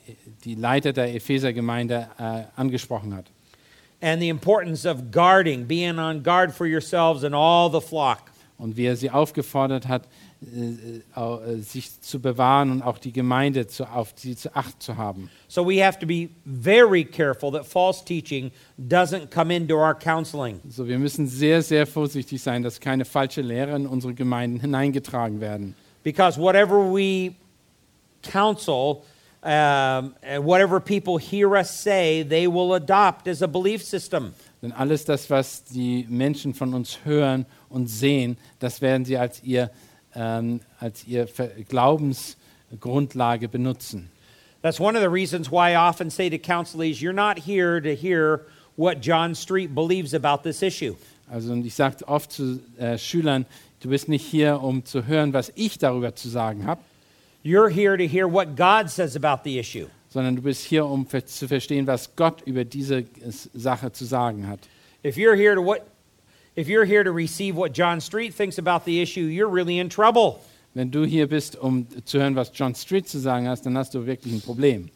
die 0.44 0.56
Leiter 0.56 0.94
der 0.94 1.16
Ephesergemeinde 1.16 2.08
äh, 2.20 2.44
angesprochen 2.56 3.16
hat. 3.16 3.26
and 4.04 4.22
the 4.22 4.28
importance 4.28 4.86
of 4.86 5.12
guarding, 5.12 5.64
being 5.64 5.98
on 5.98 6.22
guard 6.22 6.54
for 6.54 6.68
yourselves 6.68 7.24
and 7.24 7.34
all 7.34 7.70
the 7.70 7.80
flock. 7.80 8.30
Und 8.58 8.76
wie 8.76 8.86
er 8.86 8.98
sie 8.98 9.10
aufgefordert 9.10 9.88
hat, 9.88 10.04
äh, 10.04 10.08
äh, 10.08 10.33
sich 11.62 12.02
zu 12.02 12.20
bewahren 12.20 12.72
und 12.72 12.82
auch 12.82 12.98
die 12.98 13.12
Gemeinde 13.12 13.68
zu, 13.68 13.86
auf 13.86 14.14
sie 14.16 14.36
zu 14.36 14.56
acht 14.56 14.82
zu 14.82 14.98
haben. 14.98 15.30
So 15.48 15.66
we 15.66 15.86
have 15.86 16.00
to 16.00 16.06
be 16.06 16.30
very 16.46 17.06
careful 17.06 17.52
that 17.52 17.66
false 17.66 18.04
teaching 18.04 18.52
doesn't 18.80 19.30
come 19.30 19.56
into 19.56 19.76
our 19.76 19.94
counseling. 19.94 20.60
So, 20.70 20.88
wir 20.88 21.00
müssen 21.00 21.28
sehr, 21.28 21.62
sehr 21.62 21.86
vorsichtig 21.86 22.42
sein, 22.42 22.64
dass 22.64 22.80
keine 22.80 23.06
falsche 23.06 23.42
Lehre 23.42 23.76
in 23.76 23.86
unsere 23.86 24.14
Gemeinden 24.14 24.60
hineingetragen 24.60 25.42
werden. 25.42 25.76
Because 26.04 26.40
whatever 26.40 26.78
we 26.94 27.36
counsel, 28.24 29.04
um, 29.44 30.14
whatever 30.40 30.80
people 30.80 31.18
hear 31.20 31.52
us 31.52 31.70
say, 31.70 32.24
they 32.24 32.48
will 32.48 32.74
adopt 32.74 33.28
as 33.28 33.42
a 33.42 33.48
belief 33.48 33.84
system. 33.84 34.34
Denn 34.62 34.72
alles 34.72 35.04
das, 35.04 35.30
was 35.30 35.66
die 35.66 36.06
Menschen 36.10 36.54
von 36.54 36.74
uns 36.74 37.00
hören 37.04 37.46
und 37.68 37.88
sehen, 37.88 38.38
das 38.60 38.82
werden 38.82 39.04
sie 39.04 39.18
als 39.18 39.44
ihr, 39.44 39.70
ähm, 40.16 40.60
als 40.80 41.06
ihr 41.08 41.28
Glaubensgrundlage 41.68 43.48
benutzen. 43.48 44.10
That's 44.62 44.80
one 44.80 44.96
of 44.96 45.02
the 45.02 45.10
reasons 45.10 45.52
why 45.52 45.72
I 45.72 45.76
often 45.76 46.10
say 46.10 46.30
to 46.30 46.38
counselees, 46.38 47.02
you're 47.02 47.14
not 47.14 47.38
here 47.38 47.82
to 47.82 47.94
hear 47.94 48.46
what 48.78 49.02
John 49.02 49.36
Street 49.36 49.76
believes 49.76 50.14
about 50.14 50.44
this 50.44 50.62
issue. 50.62 50.96
Also 51.30 51.52
und 51.52 51.66
ich 51.66 51.76
sage 51.76 52.08
oft 52.08 52.32
zu 52.32 52.60
äh, 52.78 52.98
Schülern, 52.98 53.46
du 53.82 53.90
bist 53.90 54.08
nicht 54.08 54.26
hier, 54.26 54.62
um 54.62 54.86
zu 54.86 55.06
hören, 55.06 55.34
was 55.34 55.52
ich 55.56 55.78
darüber 55.78 56.16
zu 56.16 56.30
sagen 56.30 56.66
habe, 56.66 56.82
You're 57.44 57.70
here 57.70 57.98
to 57.98 58.06
hear 58.06 58.26
what 58.26 58.56
God 58.56 58.90
says 58.90 59.18
about 59.18 59.44
the 59.44 59.60
issue. 59.60 59.88
sondern 60.10 60.36
du 60.36 60.44
bist 60.44 60.64
hier, 60.64 60.86
um 60.86 61.08
zu 61.10 61.48
verstehen, 61.48 61.88
was 61.88 62.16
Gott 62.16 62.42
über 62.46 62.64
diese 62.64 63.04
Sache 63.54 63.92
zu 63.92 64.06
sagen 64.06 64.48
hat. 64.48 64.60
If 65.04 65.18
you're 65.18 65.36
here 65.36 65.56
to 65.56 65.62
what 65.62 65.82
If 66.56 66.68
you're 66.68 66.86
here 66.86 67.04
to 67.04 67.12
receive 67.12 67.56
what 67.56 67.74
John 67.74 68.00
Street 68.00 68.36
thinks 68.36 68.60
about 68.60 68.86
the 68.86 69.02
issue, 69.02 69.22
you're 69.22 69.50
really 69.50 69.80
in 69.80 69.90
trouble. 69.90 70.40
Wenn 70.76 70.92
du 70.92 71.04
hier 71.04 71.28
bist, 71.28 71.56
um 71.56 71.88
zu 72.06 72.20
hören, 72.20 72.36
was 72.36 72.52
John 72.54 72.76
Street 72.76 73.08
zu 73.08 73.20
sagen 73.20 73.48
hast, 73.48 73.66
dann 73.66 73.76
hast 73.76 73.94
du 73.94 74.06
wirklich 74.06 74.34
ein 74.34 74.42
Problem. 74.42 74.90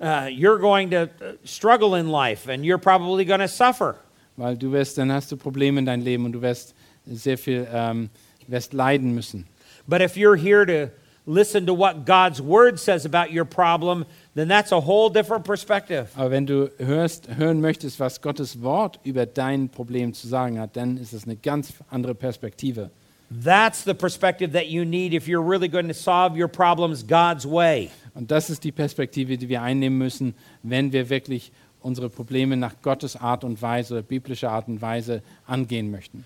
Uh, 0.00 0.28
you're 0.30 0.58
going 0.58 0.90
to 0.90 1.10
uh, 1.20 1.32
struggle 1.44 1.94
in 1.94 2.08
life 2.08 2.48
and 2.48 2.64
you're 2.64 2.78
probably 2.78 3.24
going 3.24 3.40
to 3.40 3.48
suffer. 3.48 3.96
Weil 4.36 4.56
du 4.56 4.72
wirst, 4.72 4.96
dann 4.96 5.12
hast 5.12 5.30
du 5.30 5.36
Probleme 5.36 5.78
in 5.78 5.86
deinem 5.86 6.04
Leben 6.04 6.24
und 6.24 6.32
du 6.32 6.40
wirst 6.40 6.74
sehr 7.06 7.36
viel 7.36 7.66
ähm, 7.70 8.08
wirst 8.46 8.72
leiden 8.72 9.14
müssen. 9.14 9.46
But 9.86 10.00
if 10.00 10.16
you're 10.16 10.36
here 10.36 10.64
to 10.64 10.90
listen 11.26 11.66
to 11.66 11.74
what 11.74 12.06
God's 12.06 12.40
word 12.40 12.78
says 12.78 13.04
about 13.04 13.30
your 13.30 13.44
problem, 13.44 14.06
then 14.38 14.48
that's 14.48 14.72
a 14.72 14.80
whole 14.80 15.10
different 15.10 15.44
perspective. 15.44 16.08
Aber 16.14 16.30
wenn 16.30 16.46
du 16.46 16.70
hörst, 16.78 17.28
hören 17.36 17.60
möchtest, 17.60 17.98
was 17.98 18.20
Gottes 18.20 18.62
Wort 18.62 19.00
über 19.02 19.26
dein 19.26 19.68
Problem 19.68 20.14
zu 20.14 20.28
sagen 20.28 20.60
hat, 20.60 20.76
dann 20.76 20.96
ist 20.96 21.12
es 21.12 21.24
eine 21.24 21.36
ganz 21.36 21.72
andere 21.90 22.14
Perspektive. 22.14 22.90
That's 23.44 23.84
the 23.84 23.94
perspective 23.94 24.52
that 24.52 24.68
you 24.68 24.84
need 24.84 25.12
if 25.12 25.26
you're 25.26 25.46
really 25.46 25.68
going 25.68 25.88
to 25.88 25.94
solve 25.94 26.40
your 26.40 26.48
problems 26.48 27.06
God's 27.06 27.44
way. 27.44 27.90
Und 28.14 28.30
das 28.30 28.48
ist 28.48 28.64
die 28.64 28.72
Perspektive, 28.72 29.36
die 29.36 29.48
wir 29.48 29.60
einnehmen 29.60 29.98
müssen, 29.98 30.34
wenn 30.62 30.92
wir 30.92 31.10
wirklich 31.10 31.52
unsere 31.82 32.08
Probleme 32.08 32.56
nach 32.56 32.74
Gottes 32.80 33.16
Art 33.16 33.44
und 33.44 33.60
Weise 33.60 34.02
biblischer 34.02 34.50
Art 34.50 34.68
und 34.68 34.80
Weise 34.80 35.22
angehen 35.46 35.90
möchten. 35.90 36.24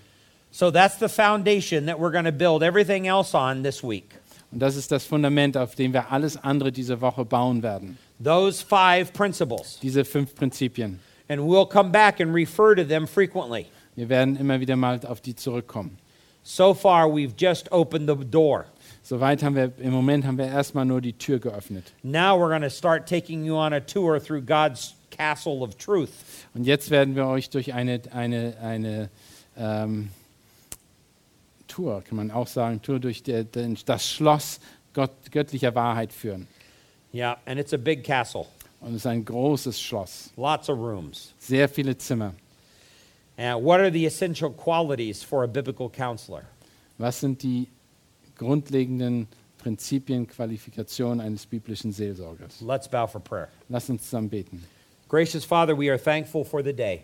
So 0.51 0.71
that's 0.71 0.99
the 0.99 1.09
foundation 1.09 1.87
that 1.87 1.97
we're 1.97 2.11
going 2.11 2.25
to 2.25 2.31
build 2.31 2.61
everything 2.61 3.05
else 3.05 3.35
on 3.35 3.63
this 3.63 3.83
week. 3.83 4.19
Und 4.51 4.59
das 4.59 4.75
ist 4.75 4.91
das 4.91 5.03
Fundament, 5.03 5.57
auf 5.57 5.73
dem 5.73 5.93
wir 5.93 6.11
alles 6.11 6.37
andere 6.37 6.71
diese 6.71 7.01
Woche 7.01 7.25
bauen 7.25 7.63
werden. 7.63 7.97
Those 8.19 8.61
five 8.61 9.13
principles. 9.13 9.79
Diese 9.81 10.05
fünf 10.05 10.35
Prinzipien. 10.35 10.99
And 11.29 11.41
we'll 11.41 11.65
come 11.65 11.91
back 11.91 12.19
and 12.19 12.33
refer 12.33 12.75
to 12.75 12.83
them 12.83 13.07
frequently. 13.07 13.67
Wir 13.95 14.09
werden 14.09 14.35
immer 14.35 14.59
wieder 14.59 14.75
mal 14.75 14.99
auf 15.05 15.21
die 15.21 15.35
zurückkommen. 15.35 15.97
So 16.43 16.73
far, 16.73 17.07
we've 17.07 17.33
just 17.37 17.71
opened 17.71 18.09
the 18.09 18.15
door. 18.15 18.65
Soweit 19.03 19.43
haben 19.43 19.55
wir, 19.55 19.71
im 19.79 19.91
Moment 19.91 20.25
haben 20.25 20.37
wir 20.37 20.47
erstmal 20.47 20.85
nur 20.85 21.01
die 21.01 21.13
Tür 21.13 21.39
geöffnet. 21.39 21.91
Now 22.03 22.37
we're 22.37 22.49
going 22.49 22.61
to 22.61 22.69
start 22.69 23.07
taking 23.07 23.45
you 23.45 23.55
on 23.55 23.73
a 23.73 23.79
tour 23.79 24.19
through 24.19 24.41
God's 24.41 24.95
castle 25.09 25.61
of 25.61 25.77
truth. 25.77 26.09
Und 26.53 26.65
jetzt 26.65 26.89
werden 26.89 27.15
wir 27.15 27.27
euch 27.27 27.49
durch 27.49 27.73
eine, 27.73 28.01
eine, 28.11 28.55
eine 28.61 29.09
ähm, 29.57 30.09
Tour, 31.67 32.03
kann 32.07 32.17
man 32.17 32.31
auch 32.31 32.47
sagen, 32.47 32.81
Tour 32.81 32.99
durch 32.99 33.23
der, 33.23 33.43
das 33.43 34.07
Schloss 34.07 34.59
Gott, 34.93 35.11
göttlicher 35.31 35.73
Wahrheit 35.75 36.13
führen. 36.13 36.47
Yeah, 37.13 37.35
and 37.45 37.59
it's 37.59 37.73
a 37.73 37.77
big 37.77 38.03
castle, 38.03 38.47
Und 38.81 38.89
es 38.95 39.01
ist 39.01 39.05
ein 39.07 39.23
großes 39.23 39.79
Schloss, 39.79 40.31
lots 40.35 40.67
of 40.69 40.79
rooms. 40.79 41.33
sehr 41.39 41.69
viele 41.69 41.97
Zimmer. 41.97 42.33
And 43.37 43.63
what 43.63 43.79
are 43.79 43.91
the 43.91 44.05
essential 44.05 44.51
qualities 44.51 45.23
for 45.23 45.43
a 45.43 45.47
biblical 45.47 45.89
counselor? 45.89 46.43
Was 46.97 47.19
sind 47.19 47.41
die 47.41 47.67
grundlegenden 48.35 49.27
Prinzipien, 49.57 50.27
Qualifikationen 50.27 51.21
eines 51.21 51.45
biblischen 51.45 51.91
Seelsorgers? 51.91 52.61
Let's 52.61 52.87
bow 52.87 53.07
for 53.07 53.21
prayer. 53.21 53.49
Lass 53.69 53.89
uns 53.89 54.03
zusammen 54.03 54.29
beten. 54.29 54.63
Gracious 55.07 55.45
Father, 55.45 55.75
we 55.77 55.89
are 55.89 55.97
thankful 55.99 56.43
for 56.43 56.63
the 56.63 56.73
day. 56.73 57.03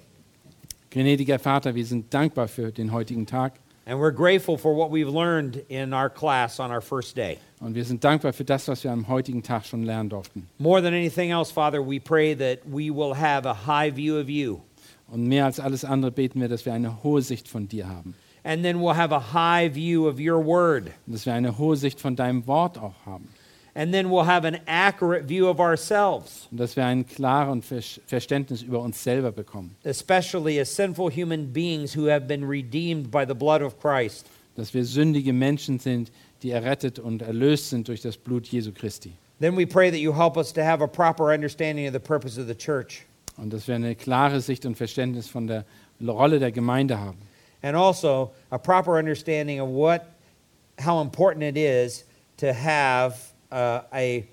Gnädiger 0.91 1.37
Vater, 1.39 1.75
wir 1.75 1.85
sind 1.85 2.11
dankbar 2.13 2.47
für 2.47 2.71
den 2.71 2.91
heutigen 2.91 3.25
Tag 3.27 3.53
And 3.85 3.99
we're 3.99 4.11
grateful 4.11 4.57
for 4.57 4.75
what 4.75 4.91
we've 4.91 5.09
learned 5.09 5.63
in 5.69 5.93
our 5.93 6.09
class 6.09 6.59
on 6.59 6.69
our 6.71 6.81
first 6.81 7.15
day. 7.15 7.39
Und 7.59 7.75
wir 7.75 7.83
sind 7.85 8.03
dankbar 8.03 8.33
für 8.33 8.45
das, 8.45 8.67
was 8.67 8.83
wir 8.83 8.91
am 8.91 9.07
heutigen 9.07 9.43
Tag 9.43 9.65
schon 9.65 9.83
lernen 9.83 10.09
durften. 10.09 10.47
More 10.57 10.81
than 10.81 10.93
anything 10.93 11.31
else, 11.31 11.51
Father, 11.51 11.79
we 11.85 11.99
pray 11.99 12.35
that 12.35 12.59
we 12.65 12.89
will 12.89 13.15
have 13.15 13.47
a 13.47 13.53
high 13.67 13.93
view 13.95 14.17
of 14.19 14.29
you. 14.29 14.59
Und 15.07 15.27
mehr 15.27 15.45
als 15.45 15.59
alles 15.59 15.83
andere 15.83 16.11
beten 16.11 16.39
wir, 16.39 16.47
dass 16.47 16.65
wir 16.65 16.73
eine 16.73 17.03
hohe 17.03 17.21
Sicht 17.21 17.47
von 17.47 17.67
dir 17.67 17.87
haben. 17.89 18.13
And 18.43 18.63
then 18.63 18.77
we'll 18.77 18.95
have 18.95 19.13
a 19.13 19.33
high 19.33 19.73
view 19.73 20.07
of 20.07 20.19
your 20.19 20.43
word. 20.45 20.85
Und 21.07 21.13
dass 21.13 21.25
wir 21.25 21.33
eine 21.33 21.57
hohe 21.57 21.75
Sicht 21.75 21.99
von 21.99 22.15
deinem 22.15 22.47
Wort 22.47 22.77
auch 22.77 22.93
haben. 23.05 23.27
And 23.75 23.91
then 23.91 24.07
we'll 24.07 24.25
have 24.25 24.45
an 24.47 24.57
accurate 24.65 25.27
view 25.27 25.47
of 25.47 25.59
ourselves, 25.59 26.47
Und 26.51 26.59
dass 26.59 26.75
wir 26.75 26.85
ein 26.85 27.05
klares 27.05 27.65
Ver 27.65 27.81
Verständnis 28.07 28.61
über 28.61 28.79
uns 28.81 29.03
selber 29.03 29.31
bekommen. 29.31 29.75
especially 29.83 30.59
as 30.59 30.73
sinful 30.73 31.09
human 31.11 31.51
beings 31.51 31.95
who 31.95 32.09
have 32.09 32.21
been 32.27 32.43
redeemed 32.43 33.11
by 33.11 33.25
the 33.27 33.33
blood 33.35 33.61
of 33.61 33.79
Christ. 33.79 34.25
Dass 34.55 34.73
wir 34.73 34.83
sündige 34.85 35.33
Menschen 35.33 35.79
sind, 35.79 36.09
die 36.09 36.11
errettet 36.43 36.99
und 36.99 37.21
erlöst 37.21 37.69
sind 37.69 37.87
durch 37.87 38.01
das 38.01 38.17
Blut 38.17 38.47
Jesu 38.47 38.71
Christi. 38.71 39.13
Then 39.39 39.57
we 39.57 39.65
pray 39.65 39.89
that 39.91 39.99
you 39.99 40.13
help 40.13 40.37
us 40.37 40.51
to 40.53 40.61
have 40.61 40.83
a 40.83 40.87
proper 40.87 41.33
understanding 41.33 41.87
of 41.87 41.93
the 41.93 41.99
purpose 41.99 42.39
of 42.39 42.47
the 42.47 42.55
church. 42.55 43.05
Und 43.37 43.51
dass 43.53 43.67
wir 43.67 43.75
eine 43.75 43.95
klare 43.95 44.41
Sicht 44.41 44.65
und 44.65 44.75
Verständnis 44.75 45.27
von 45.27 45.47
der 45.47 45.65
Rolle 46.05 46.39
der 46.39 46.51
Gemeinde 46.51 46.99
haben. 46.99 47.17
and 47.61 47.75
also 47.75 48.31
a 48.51 48.57
proper 48.57 48.97
understanding 48.97 49.59
of 49.59 49.67
what 49.69 50.15
how 50.79 51.01
important 51.01 51.43
it 51.43 51.57
is 51.57 52.05
to 52.37 52.53
have 52.53 53.33
uh, 53.51 53.81
a 53.93 54.25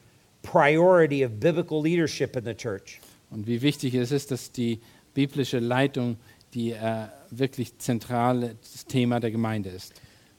priority 0.42 1.22
of 1.24 1.40
biblical 1.40 1.80
leadership 1.80 2.36
in 2.36 2.44
the 2.44 2.54
church 2.54 3.00
Und 3.30 3.48
wie 3.48 3.61
wichtig 3.62 3.94
es 3.94 4.12
ist, 4.12 4.30
dass 4.30 4.52
die 4.52 4.80
biblische 5.14 5.59
Leitung 5.59 6.16
die 6.54 6.70
äh, 6.70 7.07
wirklich 7.30 7.76
zentrale 7.78 8.54
Thema 8.88 9.18
der 9.18 9.32
Gemeinde 9.32 9.70
ist. 9.70 9.92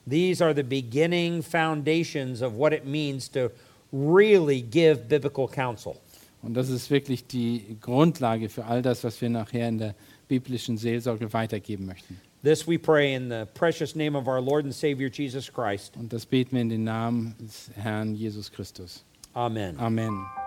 These 0.09 0.41
are 0.43 0.53
the 0.53 0.63
beginning 0.63 1.41
foundations 1.43 2.41
of 2.41 2.53
what 2.57 2.73
it 2.73 2.85
means 2.85 3.29
to 3.31 3.49
really 3.91 4.61
give 4.61 5.07
biblical 5.07 5.47
counsel 5.47 5.95
Und 6.43 6.53
das 6.53 6.69
ist 6.69 6.89
wirklich 6.91 7.25
die 7.27 7.77
Grundlage 7.81 8.47
für 8.49 8.65
all 8.65 8.81
das, 8.81 9.03
was 9.03 9.19
wir 9.21 9.29
nachher 9.29 9.67
in 9.67 9.79
der 9.79 9.95
biblischen 10.27 10.77
Seelsorge 10.77 11.31
weitergeben 11.33 11.85
möchten. 11.85 12.19
this 12.43 12.67
we 12.67 12.77
pray 12.77 13.13
in 13.15 13.29
the 13.29 13.45
precious 13.53 13.95
name 13.95 14.15
of 14.15 14.27
our 14.27 14.39
lord 14.41 14.63
and 14.63 14.73
savior 14.73 15.09
jesus 15.09 15.51
christ 15.51 15.95
Und 15.97 16.13
das 16.13 16.25
beten 16.25 16.51
wir 16.55 16.61
in 16.61 16.69
den 16.69 16.83
Namen 16.83 17.35
des 17.39 17.69
Herrn 17.75 18.15
Jesus 18.15 18.51
Christus. 18.51 19.03
amen 19.33 19.77
Amen. 19.79 20.46